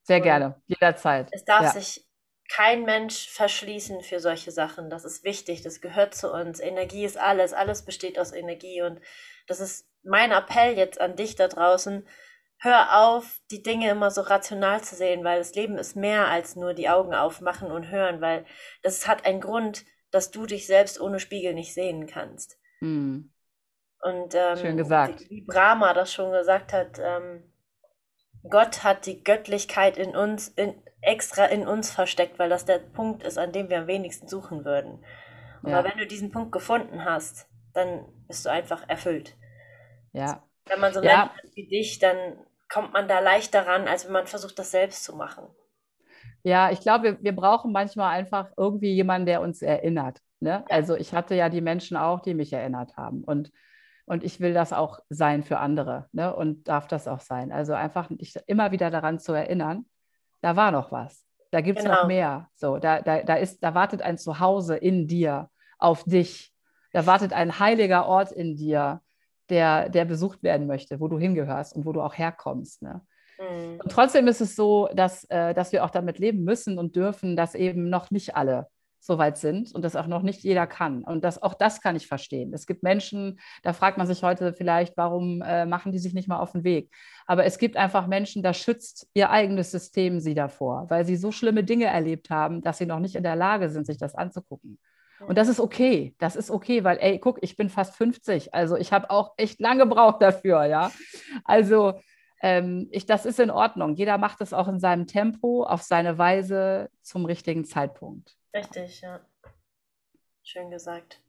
Sehr 0.03 0.17
und 0.17 0.23
gerne, 0.23 0.63
jederzeit. 0.67 1.29
Es 1.33 1.45
darf 1.45 1.73
sich 1.73 2.06
kein 2.49 2.85
Mensch 2.85 3.29
verschließen 3.29 4.03
für 4.03 4.21
solche 4.21 4.51
Sachen. 4.51 4.91
Das 4.91 5.05
ist 5.05 5.25
wichtig, 5.25 5.63
das 5.63 5.81
gehört 5.81 6.15
zu 6.15 6.33
uns. 6.33 6.61
Energie 6.61 7.05
ist 7.05 7.19
alles, 7.19 7.53
alles 7.53 7.85
besteht 7.85 8.19
aus 8.19 8.33
Energie. 8.33 8.83
Und 8.83 9.01
das 9.47 9.61
ist 9.61 9.89
mein 10.03 10.33
Appell 10.33 10.77
jetzt 10.77 11.01
an 11.01 11.17
dich 11.17 11.37
da 11.37 11.49
draußen. 11.49 12.07
Hör 12.59 13.03
auf, 13.03 13.41
die 13.51 13.63
Dinge 13.63 13.91
immer 13.91 14.11
so 14.11 14.23
rational 14.23 14.83
zu 14.83 14.97
sehen, 14.97 15.25
weil 15.25 15.39
das 15.39 15.55
Leben 15.55 15.77
ist 15.77 15.95
mehr 15.95 16.29
als 16.29 16.57
nur 16.57 16.73
die 16.73 16.89
Augen 16.89 17.15
aufmachen 17.15 17.71
und 17.71 17.91
hören, 17.91 18.21
weil 18.21 18.47
das 18.83 19.07
hat 19.07 19.27
einen 19.27 19.41
Grund, 19.41 19.85
dass 20.11 20.31
du 20.31 20.47
dich 20.47 20.67
selbst 20.67 21.01
ohne 21.01 21.21
Spiegel 21.21 21.53
nicht 21.53 21.75
sehen 21.75 22.07
kannst. 22.07 22.59
Hm. 22.79 23.33
Und 24.01 24.35
ähm, 24.35 24.57
Schön 24.57 24.77
gesagt. 24.77 25.29
wie 25.29 25.43
Brahma 25.43 25.93
das 25.93 26.13
schon 26.13 26.33
gesagt 26.33 26.73
hat, 26.73 26.99
ähm, 26.99 27.53
Gott 28.49 28.85
hat 28.85 29.07
die 29.07 29.23
Göttlichkeit 29.23 29.99
in 29.99 30.15
uns, 30.15 30.49
in, 30.49 30.83
extra 31.01 31.45
in 31.47 31.67
uns 31.67 31.91
versteckt, 31.91 32.39
weil 32.39 32.49
das 32.49 32.65
der 32.65 32.79
Punkt 32.79 33.23
ist, 33.23 33.39
an 33.39 33.53
dem 33.53 33.69
wir 33.69 33.79
am 33.79 33.87
wenigsten 33.87 34.29
suchen 34.29 34.65
würden. 34.65 35.05
Und 35.63 35.71
ja. 35.71 35.85
wenn 35.85 35.99
du 35.99 36.07
diesen 36.07 36.31
Punkt 36.31 36.53
gefunden 36.53 37.05
hast, 37.05 37.49
dann 37.73 38.05
bist 38.27 38.45
du 38.47 38.51
einfach 38.51 38.89
erfüllt. 38.89 39.37
Ja. 40.13 40.43
Wenn 40.67 40.81
man 40.81 40.93
so 40.93 41.03
ja. 41.03 41.31
Menschen 41.35 41.55
wie 41.55 41.69
dich, 41.69 41.99
dann 41.99 42.17
kommt 42.69 42.93
man 42.93 43.09
da 43.09 43.21
leichter 43.21 43.67
ran, 43.67 43.87
als 43.87 44.07
wenn 44.07 44.13
man 44.13 44.27
versucht, 44.27 44.59
das 44.59 44.71
selbst 44.71 45.05
zu 45.05 45.15
machen. 45.15 45.47
Ja, 46.43 46.71
ich 46.71 46.81
glaube, 46.81 47.05
wir, 47.05 47.23
wir 47.23 47.35
brauchen 47.35 47.73
manchmal 47.73 48.11
einfach 48.11 48.51
irgendwie 48.57 48.93
jemanden, 48.93 49.27
der 49.27 49.41
uns 49.41 49.63
erinnert. 49.63 50.21
Ne? 50.41 50.65
Also 50.69 50.97
ich 50.97 51.13
hatte 51.13 51.35
ja 51.35 51.49
die 51.49 51.61
Menschen 51.61 51.97
auch, 51.97 52.21
die 52.21 52.35
mich 52.35 52.53
erinnert 52.53 52.97
haben. 52.97 53.25
Und, 53.25 53.53
und 54.05 54.25
ich 54.25 54.41
will 54.41 54.55
das 54.55 54.73
auch 54.73 55.01
sein 55.09 55.43
für 55.43 55.59
andere 55.59 56.09
ne? 56.13 56.35
und 56.35 56.69
darf 56.69 56.87
das 56.87 57.09
auch 57.09 57.21
sein. 57.21 57.53
Also 57.53 57.75
einfach 57.75 58.09
dich 58.11 58.37
immer 58.47 58.71
wieder 58.71 58.91
daran 58.91 59.19
zu 59.19 59.33
erinnern, 59.33 59.87
da 60.41 60.57
war 60.57 60.71
noch 60.71 60.93
was. 60.93 61.25
Da 61.51 61.61
gibt 61.61 61.79
es 61.79 61.85
genau. 61.85 62.03
noch 62.03 62.07
mehr. 62.07 62.49
So, 62.55 62.79
da, 62.79 63.01
da, 63.01 63.23
da, 63.23 63.35
ist, 63.35 63.63
da 63.63 63.75
wartet 63.75 64.03
ein 64.03 64.19
Zuhause 64.19 64.77
in 64.77 65.07
dir, 65.07 65.49
auf 65.79 66.05
dich. 66.05 66.53
Da 66.93 67.07
wartet 67.07 67.33
ein 67.33 67.59
heiliger 67.59 68.07
Ort 68.07 68.33
in 68.33 68.57
dir, 68.57 69.01
der, 69.49 69.89
der 69.89 70.05
besucht 70.05 70.43
werden 70.43 70.67
möchte, 70.67 71.01
wo 71.01 71.09
du 71.09 71.19
hingehörst 71.19 71.75
und 71.77 71.87
wo 71.87 71.93
du 71.93 72.01
auch 72.01 72.17
herkommst. 72.17 72.83
Ne? 72.83 73.03
Mhm. 73.39 73.81
Und 73.83 73.93
trotzdem 73.93 74.27
ist 74.29 74.41
es 74.41 74.57
so, 74.57 74.89
dass, 74.95 75.25
äh, 75.25 75.55
dass 75.55 75.73
wir 75.73 75.85
auch 75.85 75.91
damit 75.91 76.19
leben 76.19 76.45
müssen 76.45 76.79
und 76.79 76.97
dürfen, 76.97 77.37
dass 77.37 77.55
eben 77.55 77.89
noch 77.89 78.11
nicht 78.11 78.35
alle 78.37 78.69
so 78.99 79.19
weit 79.19 79.39
sind 79.39 79.73
und 79.75 79.83
das 79.83 79.97
auch 79.97 80.07
noch 80.07 80.23
nicht 80.23 80.43
jeder 80.43 80.67
kann. 80.67 81.05
Und 81.05 81.25
das, 81.25 81.43
auch 81.43 81.55
das 81.55 81.81
kann 81.81 81.97
ich 81.97 82.07
verstehen. 82.07 82.53
Es 82.53 82.67
gibt 82.67 82.83
Menschen, 82.83 83.39
da 83.63 83.73
fragt 83.73 83.99
man 83.99 84.07
sich 84.07 84.23
heute 84.23 84.53
vielleicht, 84.53 84.97
warum 84.97 85.43
äh, 85.43 85.67
machen 85.67 85.93
die 85.93 85.99
sich 85.99 86.15
nicht 86.15 86.29
mal 86.29 86.39
auf 86.39 86.53
den 86.53 86.65
Weg? 86.65 86.91
Aber 87.27 87.45
es 87.45 87.59
gibt 87.59 87.77
einfach 87.77 88.07
Menschen, 88.07 88.43
da 88.43 88.53
schützt 88.53 89.09
ihr 89.15 89.31
eigenes 89.31 89.71
System 89.71 90.21
sie 90.21 90.35
davor, 90.35 90.87
weil 90.89 91.05
sie 91.05 91.17
so 91.17 91.33
schlimme 91.33 91.65
Dinge 91.65 91.87
erlebt 91.87 92.31
haben, 92.31 92.63
dass 92.63 92.79
sie 92.79 92.87
noch 92.87 93.01
nicht 93.01 93.15
in 93.15 93.23
der 93.23 93.37
Lage 93.37 93.69
sind, 93.71 93.87
sich 93.87 93.99
das 93.99 94.15
anzugucken. 94.15 94.79
Und 95.21 95.39
das 95.39 95.49
ist 95.49 95.61
okay. 95.61 96.15
Das 96.19 96.37
ist 96.37 96.51
okay, 96.51 96.85
weil, 96.85 96.99
ey, 96.99 97.19
guck, 97.19 97.39
ich 97.43 97.57
bin 97.57 97.69
fast 97.69 97.97
50. 97.97 98.53
Also 98.53 98.77
ich 98.77 98.93
habe 98.93 99.11
auch 99.11 99.33
echt 99.37 99.61
lange 99.61 99.85
gebraucht 99.85 100.21
dafür, 100.21 100.65
ja. 100.65 100.91
Also 101.45 101.95
ähm, 102.43 102.89
ich, 102.91 103.07
das 103.07 103.25
ist 103.25 103.41
in 103.41 103.51
Ordnung. 103.51 103.95
Jeder 103.95 104.19
macht 104.19 104.41
es 104.41 104.53
auch 104.53 104.69
in 104.69 104.79
seinem 104.79 105.07
Tempo, 105.07 105.65
auf 105.65 105.83
seine 105.83 106.19
Weise, 106.19 106.91
zum 107.03 107.25
richtigen 107.25 107.65
Zeitpunkt. 107.65 108.36
Richtig, 108.55 109.01
ja. 109.01 109.21
Schön 110.43 110.71
gesagt. 110.71 111.21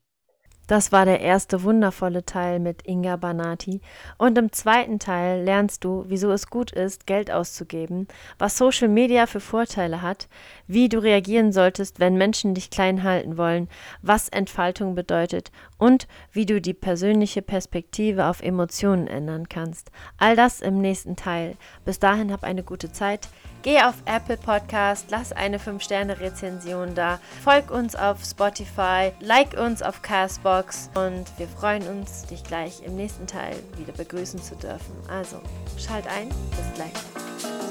Das 0.67 0.91
war 0.91 1.05
der 1.05 1.21
erste 1.21 1.63
wundervolle 1.63 2.25
Teil 2.25 2.59
mit 2.59 2.85
Inga 2.85 3.15
Banati. 3.15 3.79
Und 4.17 4.37
im 4.37 4.51
zweiten 4.51 4.99
Teil 4.99 5.41
lernst 5.41 5.85
du, 5.85 6.03
wieso 6.07 6.29
es 6.33 6.49
gut 6.49 6.73
ist, 6.73 7.07
Geld 7.07 7.31
auszugeben, 7.31 8.09
was 8.37 8.57
Social 8.57 8.89
Media 8.89 9.27
für 9.27 9.39
Vorteile 9.39 10.01
hat, 10.01 10.27
wie 10.67 10.89
du 10.89 11.01
reagieren 11.01 11.53
solltest, 11.53 12.01
wenn 12.01 12.17
Menschen 12.17 12.53
dich 12.53 12.69
klein 12.69 13.03
halten 13.03 13.37
wollen, 13.37 13.69
was 14.01 14.27
Entfaltung 14.27 14.93
bedeutet 14.93 15.51
und 15.77 16.05
wie 16.33 16.45
du 16.45 16.59
die 16.59 16.73
persönliche 16.73 17.41
Perspektive 17.41 18.25
auf 18.25 18.41
Emotionen 18.41 19.07
ändern 19.07 19.47
kannst. 19.47 19.89
All 20.17 20.35
das 20.35 20.59
im 20.59 20.81
nächsten 20.81 21.15
Teil. 21.15 21.55
Bis 21.85 21.99
dahin 21.99 22.29
hab 22.29 22.43
eine 22.43 22.63
gute 22.63 22.91
Zeit. 22.91 23.29
Geh 23.63 23.81
auf 23.81 23.95
Apple 24.05 24.37
Podcast, 24.37 25.07
lass 25.09 25.33
eine 25.33 25.57
5-Sterne-Rezension 25.57 26.95
da, 26.95 27.19
folg 27.43 27.71
uns 27.71 27.95
auf 27.95 28.23
Spotify, 28.23 29.11
like 29.19 29.59
uns 29.59 29.81
auf 29.81 30.01
Castbox 30.01 30.89
und 30.95 31.25
wir 31.37 31.47
freuen 31.47 31.85
uns, 31.87 32.25
dich 32.27 32.43
gleich 32.43 32.81
im 32.85 32.95
nächsten 32.95 33.27
Teil 33.27 33.55
wieder 33.77 33.93
begrüßen 33.93 34.41
zu 34.41 34.55
dürfen. 34.55 34.95
Also, 35.09 35.41
schalt 35.77 36.05
ein, 36.07 36.29
bis 36.29 36.73
gleich. 36.75 37.66